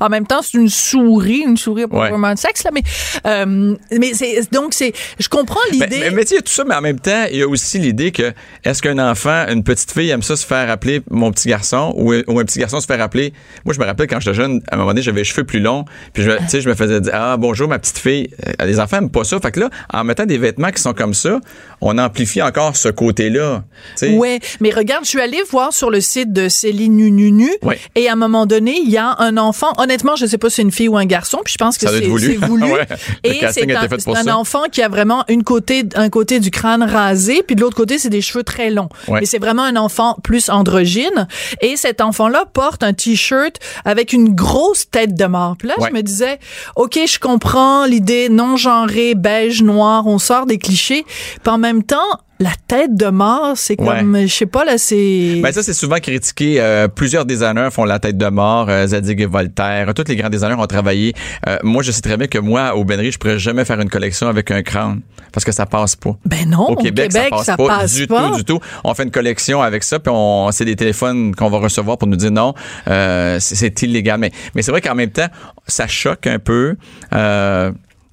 En 0.00 0.08
même 0.08 0.26
temps, 0.26 0.40
c'est 0.42 0.56
une 0.56 0.68
souris, 0.68 1.42
une 1.46 1.56
souris 1.56 1.86
pas 1.88 1.96
Ouais. 1.98 2.10
vraiment 2.10 2.32
de 2.32 2.38
sexe 2.38 2.62
là, 2.64 2.70
mais 2.72 2.82
euh, 3.26 3.74
mais 3.98 4.12
c'est 4.14 4.52
donc 4.52 4.74
c'est. 4.74 4.92
Je 5.18 5.28
comprends 5.28 5.58
Mais, 5.72 5.86
l'idée. 5.86 5.98
mais, 6.00 6.10
mais 6.10 6.22
il 6.22 6.34
y 6.34 6.38
a 6.38 6.42
tout 6.42 6.52
ça, 6.52 6.64
mais 6.64 6.74
en 6.74 6.80
même 6.80 7.00
temps, 7.00 7.24
il 7.30 7.38
y 7.38 7.42
a 7.42 7.48
aussi 7.48 7.78
l'idée 7.78 8.12
que 8.12 8.32
est-ce 8.64 8.80
qu'un 8.82 8.98
enfant, 8.98 9.46
une 9.48 9.64
petite 9.64 9.90
fille 9.92 10.10
aime 10.10 10.22
ça 10.22 10.36
se 10.36 10.46
faire 10.46 10.70
appeler 10.70 11.02
mon 11.10 11.32
petit 11.32 11.48
garçon 11.48 11.92
ou, 11.96 12.12
ou 12.14 12.38
un 12.38 12.44
petit 12.44 12.58
garçon 12.60 12.80
se 12.80 12.86
faire 12.86 13.00
appeler. 13.00 13.32
Moi, 13.64 13.74
je 13.74 13.80
me 13.80 13.84
rappelle 13.84 14.06
quand 14.06 14.20
j'étais 14.20 14.34
jeune, 14.34 14.60
à 14.70 14.74
un 14.74 14.78
moment 14.78 14.90
donné, 14.90 15.02
j'avais 15.02 15.20
les 15.20 15.24
cheveux 15.24 15.44
plus 15.44 15.60
longs, 15.60 15.84
puis 16.12 16.22
je, 16.22 16.30
me- 16.30 16.38
tu 16.38 16.48
sais, 16.48 16.60
je 16.60 16.68
me 16.68 16.74
faisais 16.74 17.00
dire 17.00 17.12
ah 17.14 17.36
bonjour 17.36 17.68
ma 17.68 17.78
petite 17.78 17.98
fille. 17.98 18.28
Euh, 18.46 18.66
Les 18.66 18.78
enfants 18.78 18.98
aiment 18.98 19.10
pas 19.10 19.24
ça. 19.24 19.40
Fait 19.40 19.50
que 19.50 19.60
là, 19.60 19.70
en 19.92 20.04
mettant 20.04 20.26
des 20.26 20.38
vêtements 20.38 20.70
qui 20.70 20.80
sont 20.80 20.92
comme 20.94 21.14
ça, 21.14 21.40
on 21.80 21.98
amplifie 21.98 22.40
encore 22.42 22.76
ce 22.76 22.88
côté-là. 22.88 23.64
tu 23.96 24.06
sais. 24.06 24.14
Ouais, 24.16 24.38
mais 24.60 24.70
regarde, 24.70 25.04
je 25.04 25.08
suis 25.10 25.20
allée 25.20 25.42
voir 25.50 25.72
sur 25.72 25.90
le 25.90 26.00
site 26.00 26.32
de 26.32 26.41
Céline 26.48 26.96
Nunu 26.96 27.50
Ouais. 27.62 27.78
et 27.94 28.08
à 28.08 28.12
un 28.12 28.16
moment 28.16 28.46
donné, 28.46 28.78
il 28.82 28.90
y 28.90 28.96
a 28.96 29.16
un 29.18 29.36
enfant. 29.36 29.72
Honnêtement, 29.78 30.16
je 30.16 30.26
sais 30.26 30.38
pas 30.38 30.48
si 30.50 30.56
c'est 30.56 30.62
une 30.62 30.70
fille 30.72 30.88
ou 30.88 30.96
un 30.96 31.04
garçon, 31.04 31.40
puis 31.44 31.52
je 31.52 31.58
pense 31.58 31.78
que 31.78 31.88
c'est 31.88 32.06
voulu. 32.06 32.34
voulu. 32.42 32.64
Ouais. 32.64 32.86
Et 33.24 33.40
c'est 33.52 33.70
un, 33.72 34.34
enfant 34.34 34.64
qui 34.70 34.82
a 34.82 34.88
vraiment 34.88 35.24
une 35.28 35.44
côté, 35.44 35.84
un 35.94 36.08
côté 36.08 36.40
du 36.40 36.50
crâne 36.50 36.82
rasé, 36.82 37.42
puis 37.46 37.56
de 37.56 37.60
l'autre 37.60 37.76
côté, 37.76 37.98
c'est 37.98 38.08
des 38.10 38.20
cheveux 38.20 38.44
très 38.44 38.70
longs. 38.70 38.88
Ouais. 39.08 39.20
Mais 39.20 39.26
c'est 39.26 39.38
vraiment 39.38 39.62
un 39.62 39.76
enfant 39.76 40.16
plus 40.22 40.48
androgyne. 40.50 41.26
Et 41.60 41.76
cet 41.76 42.00
enfant-là 42.00 42.44
porte 42.52 42.82
un 42.82 42.92
t-shirt 42.92 43.56
avec 43.84 44.12
une 44.12 44.34
grosse 44.34 44.90
tête 44.90 45.14
de 45.14 45.24
mort. 45.26 45.56
Puis 45.58 45.68
là, 45.68 45.74
Ouais. 45.78 45.88
je 45.90 45.94
me 45.94 46.02
disais, 46.02 46.38
ok, 46.76 46.98
je 47.06 47.18
comprends 47.18 47.84
l'idée 47.86 48.28
non 48.28 48.56
genrée, 48.56 49.14
beige, 49.14 49.62
noir, 49.62 50.06
on 50.06 50.18
sort 50.18 50.46
des 50.46 50.58
clichés. 50.58 51.04
Puis 51.42 51.52
en 51.52 51.58
même 51.58 51.82
temps, 51.82 51.98
la 52.42 52.50
tête 52.66 52.94
de 52.96 53.06
mort, 53.06 53.52
c'est 53.56 53.80
Ouais. 53.80 53.98
comme, 53.98 54.18
je 54.22 54.26
sais 54.32 54.46
pas 54.46 54.64
là, 54.64 54.76
c'est. 54.78 55.40
Ben 55.42 55.52
ça, 55.52 55.62
c'est 55.62 55.72
souvent 55.72 55.96
critiqué. 55.98 56.56
Euh, 56.60 56.88
plusieurs 56.88 57.24
designers 57.24 57.68
font 57.70 57.84
la 57.84 57.98
tête 57.98 58.16
de 58.18 58.26
mort. 58.26 58.66
Euh, 58.68 58.86
Zadig 58.86 59.20
et 59.20 59.26
Voltaire. 59.26 59.92
Tous 59.94 60.04
les 60.08 60.16
grands 60.16 60.28
designers 60.28 60.56
ont 60.58 60.66
travaillé. 60.66 61.14
Euh, 61.48 61.58
moi, 61.62 61.82
je 61.82 61.92
sais 61.92 62.00
très 62.00 62.16
bien 62.16 62.26
que 62.26 62.38
moi, 62.38 62.74
au 62.74 62.84
Benry, 62.84 63.12
je 63.12 63.18
pourrais 63.18 63.38
jamais 63.38 63.64
faire 63.64 63.80
une 63.80 63.88
collection 63.90 64.28
avec 64.28 64.50
un 64.50 64.62
crâne 64.62 65.00
parce 65.32 65.44
que 65.44 65.52
ça 65.52 65.66
passe 65.66 65.94
pas. 65.96 66.16
Ben 66.26 66.48
non, 66.48 66.68
Au 66.70 66.76
Québec, 66.76 67.12
ça 67.12 67.26
passe 67.30 67.46
pas 67.46 67.56
passe 67.56 67.94
du 67.94 68.06
pas. 68.06 68.30
tout, 68.30 68.36
du 68.36 68.44
tout. 68.44 68.60
On 68.84 68.92
fait 68.94 69.04
une 69.04 69.10
collection 69.10 69.62
avec 69.62 69.82
ça, 69.84 69.98
puis 69.98 70.12
on, 70.14 70.50
c'est 70.52 70.64
des 70.64 70.76
téléphones 70.76 71.34
qu'on 71.34 71.48
va 71.48 71.58
recevoir 71.58 71.96
pour 71.98 72.08
nous 72.08 72.16
dire 72.16 72.30
non, 72.32 72.54
c'est, 72.86 73.38
c'est 73.40 73.82
illégal. 73.82 74.18
Mais, 74.18 74.32
mais 74.54 74.62
c'est 74.62 74.70
vrai 74.72 74.80
qu'en 74.80 74.94
même 74.94 75.10
temps, 75.10 75.28
ça 75.66 75.86
choque 75.86 76.26
un 76.26 76.38
peu. 76.38 76.76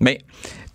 Mais 0.01 0.19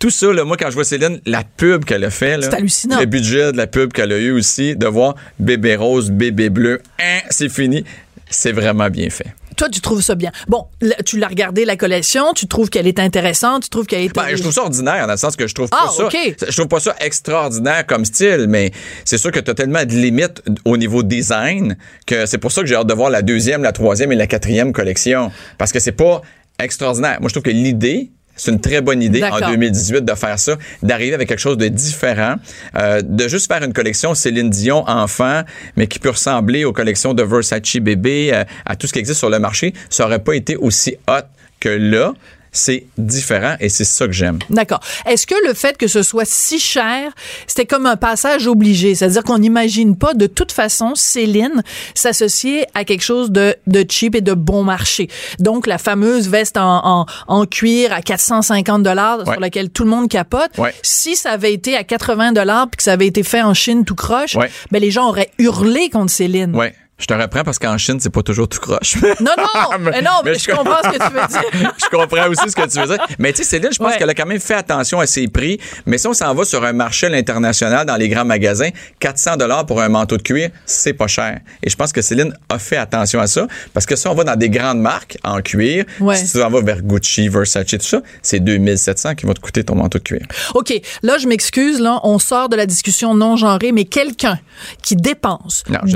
tout 0.05 0.11
ça, 0.11 0.31
là, 0.31 0.43
moi, 0.43 0.55
quand 0.55 0.69
je 0.69 0.75
vois 0.75 0.83
Céline, 0.83 1.19
la 1.25 1.43
pub 1.43 1.83
qu'elle 1.83 2.03
a 2.03 2.11
fait, 2.11 2.37
là, 2.37 2.43
C'est 2.47 2.53
hallucinant. 2.55 2.99
le 2.99 3.07
budget 3.07 3.51
de 3.51 3.57
la 3.57 3.65
pub 3.65 3.91
qu'elle 3.91 4.11
a 4.11 4.19
eu 4.19 4.29
aussi, 4.33 4.75
de 4.75 4.85
voir 4.85 5.15
bébé 5.39 5.75
rose, 5.75 6.11
bébé 6.11 6.49
bleu, 6.51 6.79
hein, 6.99 7.21
c'est 7.31 7.49
fini. 7.49 7.83
C'est 8.29 8.51
vraiment 8.51 8.87
bien 8.91 9.09
fait. 9.09 9.33
toi, 9.57 9.67
tu 9.67 9.81
trouves 9.81 10.03
ça 10.03 10.13
bien. 10.13 10.31
Bon, 10.47 10.65
là, 10.79 10.93
tu 11.03 11.17
l'as 11.17 11.27
regardé, 11.27 11.65
la 11.65 11.75
collection, 11.75 12.33
tu 12.35 12.45
trouves 12.45 12.69
qu'elle 12.69 12.85
est 12.85 12.99
intéressante, 12.99 13.63
tu 13.63 13.69
trouves 13.69 13.87
qu'elle 13.87 14.03
est... 14.03 14.13
Ben, 14.15 14.27
je 14.35 14.41
trouve 14.41 14.53
ça 14.53 14.61
ordinaire 14.61 15.07
dans 15.07 15.13
le 15.13 15.17
sens 15.17 15.35
que 15.35 15.47
je 15.47 15.55
trouve 15.55 15.69
Ah, 15.71 15.85
pas 15.85 15.91
ça. 15.91 16.05
ok. 16.05 16.35
Je 16.47 16.55
trouve 16.55 16.67
pas 16.67 16.79
ça 16.79 16.95
extraordinaire 16.99 17.83
comme 17.87 18.05
style, 18.05 18.45
mais 18.47 18.71
c'est 19.05 19.17
sûr 19.17 19.31
que 19.31 19.39
tu 19.39 19.49
as 19.49 19.55
tellement 19.55 19.85
de 19.85 19.91
limites 19.91 20.43
au 20.65 20.77
niveau 20.77 21.01
design 21.01 21.77
que 22.05 22.27
c'est 22.27 22.37
pour 22.37 22.51
ça 22.51 22.61
que 22.61 22.67
j'ai 22.67 22.75
hâte 22.75 22.85
de 22.85 22.93
voir 22.93 23.09
la 23.09 23.23
deuxième, 23.23 23.63
la 23.63 23.71
troisième 23.71 24.11
et 24.11 24.15
la 24.15 24.27
quatrième 24.27 24.71
collection. 24.71 25.31
Parce 25.57 25.71
que 25.71 25.79
c'est 25.79 25.93
pas 25.93 26.21
extraordinaire. 26.59 27.17
Moi, 27.21 27.29
je 27.29 27.33
trouve 27.33 27.43
que 27.43 27.49
l'idée, 27.49 28.11
c'est 28.35 28.51
une 28.51 28.59
très 28.59 28.81
bonne 28.81 29.01
idée 29.01 29.23
en 29.23 29.31
D'accord. 29.31 29.51
2018 29.51 30.01
de 30.01 30.13
faire 30.13 30.37
ça, 30.39 30.57
d'arriver 30.83 31.13
avec 31.13 31.29
quelque 31.29 31.39
chose 31.39 31.57
de 31.57 31.67
différent, 31.67 32.35
euh, 32.77 33.01
de 33.01 33.27
juste 33.27 33.51
faire 33.51 33.63
une 33.63 33.73
collection 33.73 34.13
Céline 34.13 34.49
Dion 34.49 34.87
enfant, 34.87 35.41
mais 35.75 35.87
qui 35.87 35.99
peut 35.99 36.09
ressembler 36.09 36.65
aux 36.65 36.73
collections 36.73 37.13
de 37.13 37.23
Versace 37.23 37.77
bébé, 37.77 38.31
euh, 38.33 38.43
à 38.65 38.75
tout 38.75 38.87
ce 38.87 38.93
qui 38.93 38.99
existe 38.99 39.19
sur 39.19 39.29
le 39.29 39.39
marché. 39.39 39.73
Ça 39.89 40.05
aurait 40.05 40.19
pas 40.19 40.33
été 40.33 40.55
aussi 40.55 40.95
hot 41.07 41.25
que 41.59 41.69
là. 41.69 42.13
C'est 42.57 42.85
différent 42.97 43.55
et 43.59 43.67
c'est 43.69 43.83
ça 43.83 44.05
que 44.07 44.13
j'aime. 44.13 44.39
D'accord. 44.49 44.79
Est-ce 45.05 45.27
que 45.27 45.35
le 45.45 45.53
fait 45.53 45.77
que 45.77 45.87
ce 45.87 46.01
soit 46.03 46.23
si 46.25 46.57
cher, 46.57 47.11
c'était 47.47 47.65
comme 47.65 47.85
un 47.85 47.97
passage 47.97 48.47
obligé? 48.47 48.95
C'est-à-dire 48.95 49.23
qu'on 49.23 49.37
n'imagine 49.39 49.97
pas 49.97 50.13
de 50.13 50.25
toute 50.25 50.51
façon 50.53 50.95
Céline 50.95 51.61
s'associer 51.93 52.65
à 52.73 52.83
quelque 52.85 53.03
chose 53.03 53.31
de, 53.31 53.55
de 53.67 53.85
cheap 53.89 54.15
et 54.15 54.21
de 54.21 54.33
bon 54.33 54.63
marché. 54.63 55.09
Donc, 55.39 55.67
la 55.67 55.77
fameuse 55.77 56.29
veste 56.29 56.57
en, 56.57 56.81
en, 57.01 57.05
en 57.27 57.45
cuir 57.45 57.91
à 57.93 58.01
450 58.01 58.83
dollars 58.83 59.19
Ouais. 59.19 59.33
sur 59.33 59.39
laquelle 59.39 59.69
tout 59.69 59.83
le 59.83 59.89
monde 59.89 60.09
capote. 60.09 60.57
Ouais. 60.57 60.73
Si 60.81 61.15
ça 61.15 61.31
avait 61.31 61.53
été 61.53 61.75
à 61.75 61.83
80 61.83 62.31
dollars 62.31 62.67
puis 62.69 62.77
que 62.77 62.83
ça 62.83 62.93
avait 62.93 63.07
été 63.07 63.23
fait 63.23 63.41
en 63.41 63.53
Chine 63.53 63.83
tout 63.85 63.95
croche, 63.95 64.35
Ouais. 64.35 64.49
ben 64.71 64.79
les 64.81 64.91
gens 64.91 65.07
auraient 65.09 65.31
hurlé 65.39 65.89
contre 65.89 66.11
Céline. 66.11 66.55
Ouais. 66.55 66.73
Je 66.97 67.07
te 67.07 67.13
reprends 67.13 67.43
parce 67.43 67.59
qu'en 67.59 67.77
Chine, 67.77 67.99
c'est 67.99 68.09
pas 68.09 68.23
toujours 68.23 68.47
tout 68.47 68.59
croche. 68.59 68.95
Non, 69.19 69.31
non, 69.37 69.77
mais 69.79 70.01
non, 70.01 70.11
mais, 70.23 70.31
Mais 70.31 70.39
je 70.39 70.45
je- 70.45 70.55
comprends 70.55 70.77
ce 70.81 70.97
que 70.97 71.05
tu 71.05 71.13
veux 71.13 71.27
dire. 71.27 71.73
je 71.83 71.89
comprends 71.97 72.29
aussi 72.29 72.49
ce 72.49 72.55
que 72.55 72.65
tu 72.69 72.79
veux 72.79 72.87
dire. 72.87 73.05
Mais 73.19 73.33
tu 73.33 73.39
sais, 73.39 73.49
Céline, 73.49 73.69
je 73.73 73.77
pense 73.79 73.91
Ouais. 73.91 73.97
qu'elle 73.97 74.09
a 74.09 74.13
quand 74.13 74.25
même 74.25 74.39
fait 74.39 74.53
attention 74.53 75.01
à 75.01 75.05
ses 75.05 75.27
prix. 75.27 75.59
Mais 75.85 75.97
si 75.97 76.07
on 76.07 76.13
s'en 76.13 76.33
va 76.33 76.45
sur 76.45 76.63
un 76.63 76.71
marché 76.71 77.07
à 77.07 77.09
l'international 77.09 77.85
dans 77.85 77.97
les 77.97 78.07
grands 78.07 78.23
magasins, 78.23 78.69
400 79.01 79.35
dollars 79.35 79.65
pour 79.65 79.81
un 79.81 79.89
manteau 79.89 80.15
de 80.15 80.21
cuir, 80.21 80.51
c'est 80.65 80.93
pas 80.93 81.07
cher. 81.07 81.41
Et 81.61 81.69
je 81.69 81.75
pense 81.75 81.91
que 81.91 82.01
Céline 82.01 82.33
a 82.47 82.59
fait 82.59 82.77
attention 82.77 83.19
à 83.19 83.27
ça. 83.27 83.45
Parce 83.73 83.85
que 83.85 83.97
si 83.97 84.07
on 84.07 84.15
va 84.15 84.23
dans 84.23 84.37
des 84.37 84.49
grandes 84.49 84.79
marques 84.79 85.17
en 85.25 85.41
cuir, 85.41 85.83
Ouais. 85.99 86.15
si 86.15 86.31
tu 86.31 86.41
en 86.41 86.49
vas 86.49 86.61
vers 86.61 86.81
Gucci, 86.81 87.27
Versace, 87.27 87.65
tout 87.67 87.77
ça, 87.81 88.01
c'est 88.21 88.39
2700 88.39 89.15
qui 89.15 89.25
va 89.25 89.33
te 89.33 89.41
coûter 89.41 89.65
ton 89.65 89.75
manteau 89.75 89.97
de 89.97 90.03
cuir. 90.03 90.25
OK, 90.53 90.73
là, 91.03 91.17
je 91.17 91.27
m'excuse, 91.27 91.81
là, 91.81 91.99
on 92.03 92.19
sort 92.19 92.47
de 92.47 92.55
la 92.55 92.65
discussion 92.65 93.13
non 93.15 93.35
genrée, 93.35 93.73
mais 93.73 93.83
quelqu'un 93.83 94.39
qui 94.81 94.95
dépense 94.95 95.63
Non, 95.69 95.79
je 95.83 95.95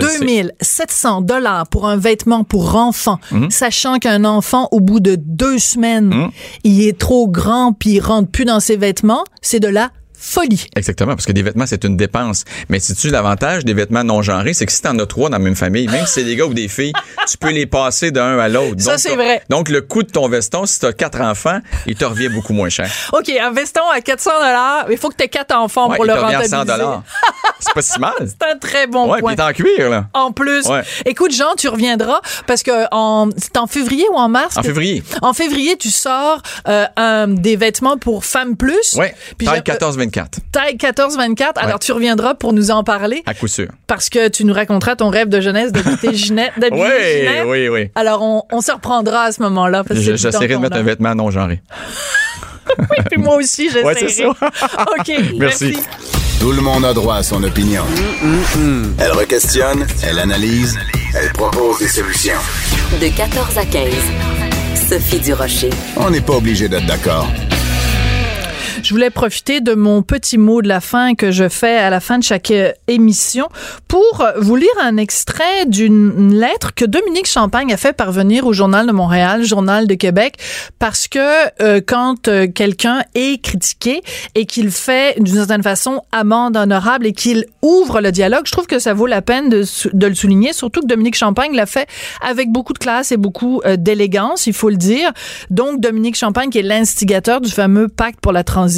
le 0.90 0.96
sais. 0.96 1.08
2700 1.10 1.22
dollars 1.22 1.68
pour 1.68 1.88
un 1.88 1.98
vêtement 1.98 2.44
pour 2.44 2.76
enfant, 2.76 3.20
Mhm. 3.32 3.50
sachant 3.52 4.00
qu'un 4.00 4.26
enfant, 4.26 4.68
au 4.72 4.80
bout 4.80 5.00
de 5.00 5.16
deux 5.16 5.60
semaines, 5.60 6.10
Mhm. 6.10 6.32
il 6.64 6.82
est 6.88 6.98
trop 6.98 7.28
grand 7.28 7.74
puis 7.74 7.92
il 7.92 8.00
rentre 8.00 8.30
plus 8.30 8.46
dans 8.46 8.60
ses 8.60 8.76
vêtements, 8.78 9.24
c'est 9.42 9.60
de 9.60 9.68
la 9.68 9.92
folie. 10.20 10.68
Exactement, 10.76 11.14
parce 11.16 11.26
que 11.26 11.32
des 11.32 11.42
vêtements, 11.44 11.66
c'est 11.66 11.84
une 11.84 11.96
dépense. 11.98 12.44
Mais 12.70 12.80
si 12.80 12.94
tu 12.96 13.10
l'avantage 13.10 13.64
des 13.66 13.74
vêtements 13.74 14.04
non 14.04 14.22
genrés, 14.22 14.54
c'est 14.54 14.66
que 14.66 14.72
si 14.72 14.82
t'en 14.82 14.98
as 15.00 15.06
trois 15.06 15.30
dans 15.30 15.38
la 15.38 15.44
même 15.44 15.56
famille, 15.56 15.88
même 15.88 16.06
si 16.06 16.14
c'est 16.14 16.24
des 16.24 16.36
gars 16.36 16.46
ou 16.46 16.54
des 16.54 16.68
filles, 16.68 16.94
tu 17.30 17.38
peux 17.38 17.52
les 17.52 17.66
passer 17.66 18.12
d'un 18.12 18.38
à 18.38 18.48
l'autre. 18.50 18.82
Ça, 18.82 18.98
c'est 18.98 19.16
vrai. 19.16 19.42
Donc, 19.50 19.70
le 19.70 19.82
coût 19.82 20.04
de 20.04 20.10
ton 20.12 20.28
veston, 20.28 20.66
si 20.66 20.80
t'as 20.80 20.92
quatre 20.94 21.22
enfants, 21.22 21.60
il 21.88 21.96
te 21.96 22.06
revient 22.06 22.30
beaucoup 22.30 22.54
moins 22.54 22.70
cher. 22.70 22.90
OK, 23.14 23.30
un 23.30 23.52
veston 23.52 23.82
à 23.94 24.02
400 24.02 24.32
dollars, 24.40 24.86
il 24.92 24.98
faut 24.98 25.10
que 25.10 25.16
tu 25.16 25.24
aies 25.24 25.30
quatre 25.30 25.56
enfants 25.56 25.90
Ouais, 25.90 25.96
pour 25.96 26.06
il 26.06 26.10
le 26.10 26.16
rentabiliser. 26.20 26.50
100 26.50 26.66
dollars. 26.66 27.04
C'est 27.60 27.74
pas 27.74 27.82
si 27.82 28.00
mal. 28.00 28.14
C'est 28.20 28.44
un 28.52 28.58
très 28.58 28.88
bon 28.88 29.10
Ouais, 29.12 29.20
point. 29.20 29.36
puis 29.36 29.44
en 29.46 29.52
cuir, 29.54 29.90
là. 29.90 30.06
En 30.14 30.32
plus, 30.32 30.66
Ouais. 30.66 30.82
écoute 31.06 31.34
Jean, 31.34 31.56
tu 31.58 31.68
reviendras 31.70 32.22
parce 32.48 32.64
que 32.64 32.72
en 32.92 33.30
c'est 33.38 33.58
en 33.58 33.68
février 33.68 34.06
ou 34.12 34.16
en 34.16 34.30
mars 34.30 34.58
En 34.58 34.64
février. 34.64 35.04
En 35.22 35.34
février, 35.34 35.78
tu 35.78 35.90
sors 35.90 36.42
euh, 36.68 36.86
un- 36.98 37.28
des 37.28 37.56
vêtements 37.56 37.98
pour 37.98 38.26
femmes 38.26 38.56
plus. 38.58 38.96
Taille 38.96 39.14
j'ai- 39.56 39.62
14-24. 40.10 40.26
Taille 40.52 40.76
14-24. 40.78 41.52
Alors, 41.58 41.74
Ouais. 41.74 41.80
tu 41.82 41.92
reviendras 41.92 42.34
pour 42.36 42.54
nous 42.54 42.72
en 42.72 42.84
parler 42.84 43.24
À 43.26 43.34
coup 43.34 43.48
sûr. 43.48 43.68
parce 43.88 44.10
que 44.10 44.28
tu 44.28 44.44
nous 44.46 44.54
raconteras 44.54 44.96
ton 44.96 45.10
rêve 45.10 45.30
de 45.30 45.40
jeunesse 45.42 45.72
d'habiter 45.72 46.14
Ginette. 46.14 46.52
Oui, 46.60 46.70
Ginette. 46.72 47.46
oui, 47.48 47.70
oui. 47.70 47.92
Alors, 47.96 48.22
on, 48.22 48.44
on 48.52 48.62
se 48.62 48.72
reprendra 48.72 49.24
à 49.24 49.32
ce 49.32 49.42
moment-là. 49.44 49.84
J'essaierai 49.92 50.48
de 50.48 50.58
mettre 50.58 50.78
un 50.78 50.84
vêtement 50.84 51.16
non 51.16 51.32
genré. 51.32 51.62
Puis 53.12 53.20
moi 53.20 53.36
aussi, 53.36 53.66
j'essaierai. 53.74 53.86
Ouais, 53.86 53.96
c'est 53.98 54.10
ça. 54.10 54.28
OK, 54.30 55.08
merci. 55.08 55.36
Merci. 55.38 55.78
Tout 56.40 56.52
le 56.54 56.62
monde 56.62 56.86
a 56.86 56.94
droit 56.94 57.16
à 57.18 57.24
son 57.24 57.44
opinion. 57.44 57.84
Elle 58.98 59.12
requestionne, 59.12 59.86
elle 60.08 60.20
analyse, 60.20 60.80
elle 61.14 61.34
propose 61.34 61.80
des 61.80 61.88
solutions. 61.90 62.40
De 63.02 63.10
14 63.16 63.58
à 63.58 63.66
15. 63.66 63.84
Sophie 64.90 65.20
Durocher. 65.20 65.70
On 65.98 66.10
n'est 66.10 66.22
pas 66.22 66.34
obligé 66.36 66.70
d'être 66.70 66.86
d'accord. 66.86 67.28
Je 68.82 68.94
voulais 68.94 69.10
profiter 69.10 69.60
de 69.60 69.74
mon 69.74 70.02
petit 70.04 70.38
mot 70.38 70.62
de 70.62 70.68
la 70.68 70.80
fin 70.80 71.14
que 71.14 71.32
je 71.32 71.50
fais 71.50 71.78
à 71.78 71.90
la 71.90 72.00
fin 72.00 72.18
de 72.18 72.24
chaque 72.24 72.50
euh, 72.52 72.72
émission 72.88 73.50
pour 73.88 74.22
euh, 74.22 74.32
vous 74.38 74.56
lire 74.56 74.70
un 74.82 74.96
extrait 74.98 75.66
d'une 75.66 76.34
lettre 76.34 76.74
que 76.74 76.86
Dominique 76.86 77.28
Champagne 77.28 77.74
a 77.74 77.78
fait 77.78 77.94
parvenir 77.94 78.46
au 78.48 78.54
Journal 78.54 78.88
de 78.88 78.92
Montréal, 78.92 79.44
Journal 79.44 79.86
de 79.86 79.96
Québec, 79.96 80.36
parce 80.80 81.08
que 81.08 81.20
euh, 81.62 81.82
quand 81.86 82.30
quelqu'un 82.56 83.02
est 83.16 83.42
critiqué 83.44 84.02
et 84.36 84.46
qu'il 84.46 84.72
fait 84.72 85.22
d'une 85.22 85.36
certaine 85.36 85.64
façon 85.64 86.02
amende 86.12 86.56
honorable 86.56 87.06
et 87.06 87.14
qu'il 87.14 87.46
ouvre 87.62 88.00
le 88.00 88.12
dialogue, 88.12 88.44
je 88.46 88.52
trouve 88.52 88.68
que 88.68 88.80
ça 88.80 88.94
vaut 88.94 89.08
la 89.08 89.22
peine 89.22 89.50
de, 89.50 89.66
le 89.94 90.16
souligner, 90.16 90.54
surtout 90.54 90.82
que 90.82 90.88
Dominique 90.88 91.16
Champagne 91.16 91.54
l'a 91.54 91.66
fait 91.66 91.88
avec 92.22 92.50
beaucoup 92.50 92.74
de 92.74 92.80
classe 92.80 93.12
et 93.12 93.18
beaucoup 93.18 93.62
d'élégance, 93.78 94.48
il 94.48 94.54
faut 94.54 94.70
le 94.70 94.78
dire. 94.78 95.12
Donc, 95.50 95.82
Dominique 95.82 96.16
Champagne, 96.16 96.50
qui 96.50 96.60
est 96.60 96.64
l'instigateur 96.64 97.42
du 97.42 97.52
fameux 97.52 97.88
pacte 97.88 98.20
pour 98.22 98.32
la 98.32 98.44
transition. 98.44 98.69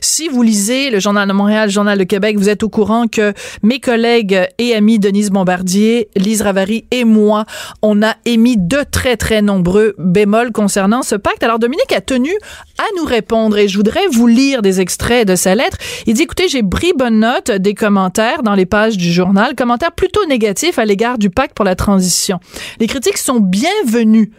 Si 0.00 0.28
vous 0.28 0.42
lisez 0.42 0.90
le 0.90 1.00
Journal 1.00 1.28
de 1.28 1.32
Montréal, 1.32 1.66
le 1.68 1.72
Journal 1.72 1.98
de 1.98 2.04
Québec, 2.04 2.36
vous 2.38 2.48
êtes 2.48 2.62
au 2.62 2.68
courant 2.68 3.06
que 3.06 3.32
mes 3.62 3.80
collègues 3.80 4.48
et 4.58 4.74
amis 4.74 4.98
Denise 4.98 5.30
Bombardier, 5.30 6.08
Lise 6.16 6.42
Ravary 6.42 6.84
et 6.90 7.04
moi, 7.04 7.44
on 7.82 8.02
a 8.02 8.14
émis 8.24 8.56
de 8.56 8.78
très, 8.90 9.16
très 9.16 9.42
nombreux 9.42 9.94
bémols 9.98 10.52
concernant 10.52 11.02
ce 11.02 11.14
pacte. 11.14 11.42
Alors, 11.42 11.58
Dominique 11.58 11.92
a 11.92 12.00
tenu 12.00 12.30
à 12.78 12.84
nous 12.96 13.04
répondre 13.04 13.58
et 13.58 13.68
je 13.68 13.76
voudrais 13.76 14.06
vous 14.10 14.26
lire 14.26 14.62
des 14.62 14.80
extraits 14.80 15.26
de 15.26 15.36
sa 15.36 15.54
lettre. 15.54 15.76
Il 16.06 16.14
dit, 16.14 16.22
écoutez, 16.22 16.48
j'ai 16.48 16.62
pris 16.62 16.92
bonne 16.92 17.20
note 17.20 17.50
des 17.50 17.74
commentaires 17.74 18.42
dans 18.42 18.54
les 18.54 18.66
pages 18.66 18.96
du 18.96 19.12
journal, 19.12 19.54
commentaires 19.54 19.92
plutôt 19.92 20.24
négatifs 20.26 20.78
à 20.78 20.84
l'égard 20.84 21.18
du 21.18 21.30
pacte 21.30 21.54
pour 21.54 21.64
la 21.64 21.74
transition. 21.74 22.40
Les 22.80 22.86
critiques 22.86 23.18
sont 23.18 23.40
bienvenues 23.40 24.32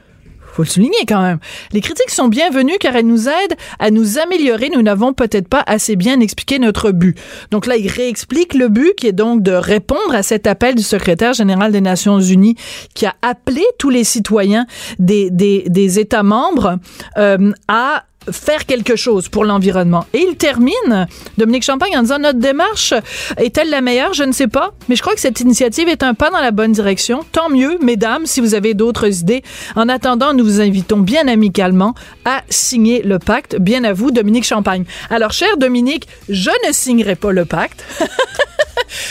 faut 0.52 0.64
le 0.64 0.68
souligner 0.68 1.06
quand 1.08 1.22
même. 1.22 1.39
Les 1.72 1.82
critiques 1.82 2.10
sont 2.10 2.28
bienvenues 2.28 2.78
car 2.80 2.95
elles 2.95 3.06
nous 3.06 3.28
aident 3.28 3.56
à 3.80 3.91
nous 3.91 4.18
améliorer. 4.18 4.70
Nous 4.70 4.82
n'avons 4.82 5.14
peut-être 5.14 5.47
pas 5.47 5.64
assez 5.66 5.95
bien 5.95 6.20
expliqué 6.20 6.60
notre 6.60 6.91
but. 6.91 7.18
Donc 7.52 7.66
là, 7.66 7.78
il 7.78 7.88
réexplique 7.88 8.54
le 8.54 8.70
but 8.70 8.93
qui 8.95 9.08
est 9.08 9.14
donc 9.14 9.41
de 9.43 9.52
répondre 9.52 10.14
à 10.14 10.24
cet 10.24 10.47
appel 10.47 10.76
du 10.76 10.84
secrétaire 10.84 11.34
général 11.34 11.72
des 11.72 11.82
Nations 11.82 12.20
Unies 12.20 12.56
qui 12.93 13.06
a 13.06 13.16
appelé 13.22 13.64
tous 13.78 13.89
les 13.89 14.04
citoyens 14.04 14.66
des, 14.97 15.30
des, 15.30 15.64
des 15.68 16.00
États 16.00 16.24
membres 16.24 16.78
euh, 17.18 17.52
à 17.68 18.04
faire 18.32 18.65
quelque 18.65 18.95
chose 18.95 19.30
pour 19.30 19.45
l'environnement. 19.45 20.05
Et 20.13 20.20
il 20.20 20.36
termine, 20.36 21.07
Dominique 21.38 21.63
Champagne, 21.63 21.97
en 21.97 22.01
disant 22.01 22.20
Notre 22.20 22.39
démarche 22.39 22.93
est-elle 23.38 23.70
la 23.70 23.82
meilleure? 23.82 24.13
Je 24.13 24.24
ne 24.24 24.32
sais 24.32 24.47
pas, 24.47 24.74
mais 24.88 24.95
je 24.95 25.01
crois 25.01 25.13
que 25.13 25.20
cette 25.20 25.39
initiative 25.39 25.88
est 25.88 26.03
un 26.03 26.13
pas 26.13 26.30
dans 26.30 26.41
la 26.41 26.51
bonne 26.51 26.72
direction. 26.72 27.26
Tant 27.32 27.49
mieux, 27.49 27.78
mesdames, 27.82 28.26
si 28.26 28.41
vous 28.41 28.55
avez 28.55 28.74
d'autres 28.74 29.22
idées. 29.22 29.43
En 29.76 29.89
attendant, 29.89 30.34
nous 30.34 30.43
vous 30.43 30.61
invitons 30.61 30.99
bien 30.99 31.28
amicalement 31.28 31.95
à 32.26 32.41
signer 32.49 33.01
le 33.01 33.20
pacte. 33.20 33.55
Bien 33.57 33.84
à 33.84 33.93
vous, 33.93 34.11
Dominique 34.11 34.45
Champagne. 34.45 34.86
Alors, 35.09 35.32
cher 35.32 35.57
Dominique, 35.57 36.07
je 36.28 36.51
ne 36.67 36.74
signerai 36.74 37.15
pas 37.15 37.32
le 37.32 37.45
pacte. 37.45 37.84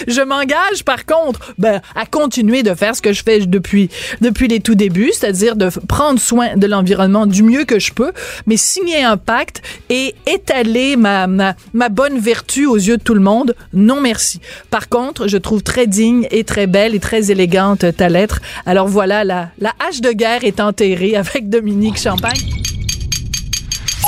Je 0.07 0.21
m'engage, 0.21 0.85
par 0.85 1.07
contre, 1.07 1.55
ben, 1.59 1.81
à 1.95 2.07
continuer 2.07 2.63
de 2.63 2.75
faire 2.75 2.95
ce 2.97 3.03
que 3.03 3.13
je 3.13 3.23
fais 3.23 3.41
depuis, 3.41 3.91
depuis 4.21 4.49
les 4.49 4.61
tout 4.61 4.75
débuts, 4.75 5.13
c'est-à-dire 5.13 5.57
de 5.57 5.69
prendre 5.87 6.21
soin 6.21 6.57
de 6.57 6.67
l'environnement 6.67 7.27
du 7.27 7.43
mieux 7.43 7.65
que 7.65 7.79
je 7.79 7.93
peux, 7.93 8.13
mais 8.47 8.57
signer 8.57 9.03
un 9.03 9.17
pacte 9.17 9.63
et 9.89 10.15
étaler 10.27 10.97
ma, 10.97 11.27
ma, 11.27 11.55
ma 11.73 11.89
bonne 11.89 12.19
vertu 12.19 12.67
aux 12.67 12.77
yeux 12.77 12.97
de 12.97 13.03
tout 13.03 13.15
le 13.15 13.21
monde, 13.21 13.55
non 13.73 14.01
merci. 14.01 14.41
Par 14.71 14.89
contre, 14.89 15.29
je 15.29 15.37
trouve 15.37 15.63
très 15.63 15.87
digne 15.87 16.27
et 16.31 16.45
très 16.45 16.67
belle 16.67 16.95
et 16.95 17.01
très 17.01 17.31
élégante 17.31 17.85
ta 17.97 18.09
lettre. 18.09 18.41
Alors 18.67 18.89
voilà, 18.89 19.25
la, 19.25 19.51
la 19.59 19.73
hache 19.87 20.01
de 20.01 20.13
guerre 20.13 20.45
est 20.45 20.61
enterrée 20.61 21.17
avec 21.17 21.49
Dominique 21.49 21.99
Champagne. 21.99 22.41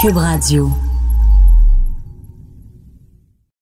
Cube 0.01 0.17
Radio. 0.17 0.71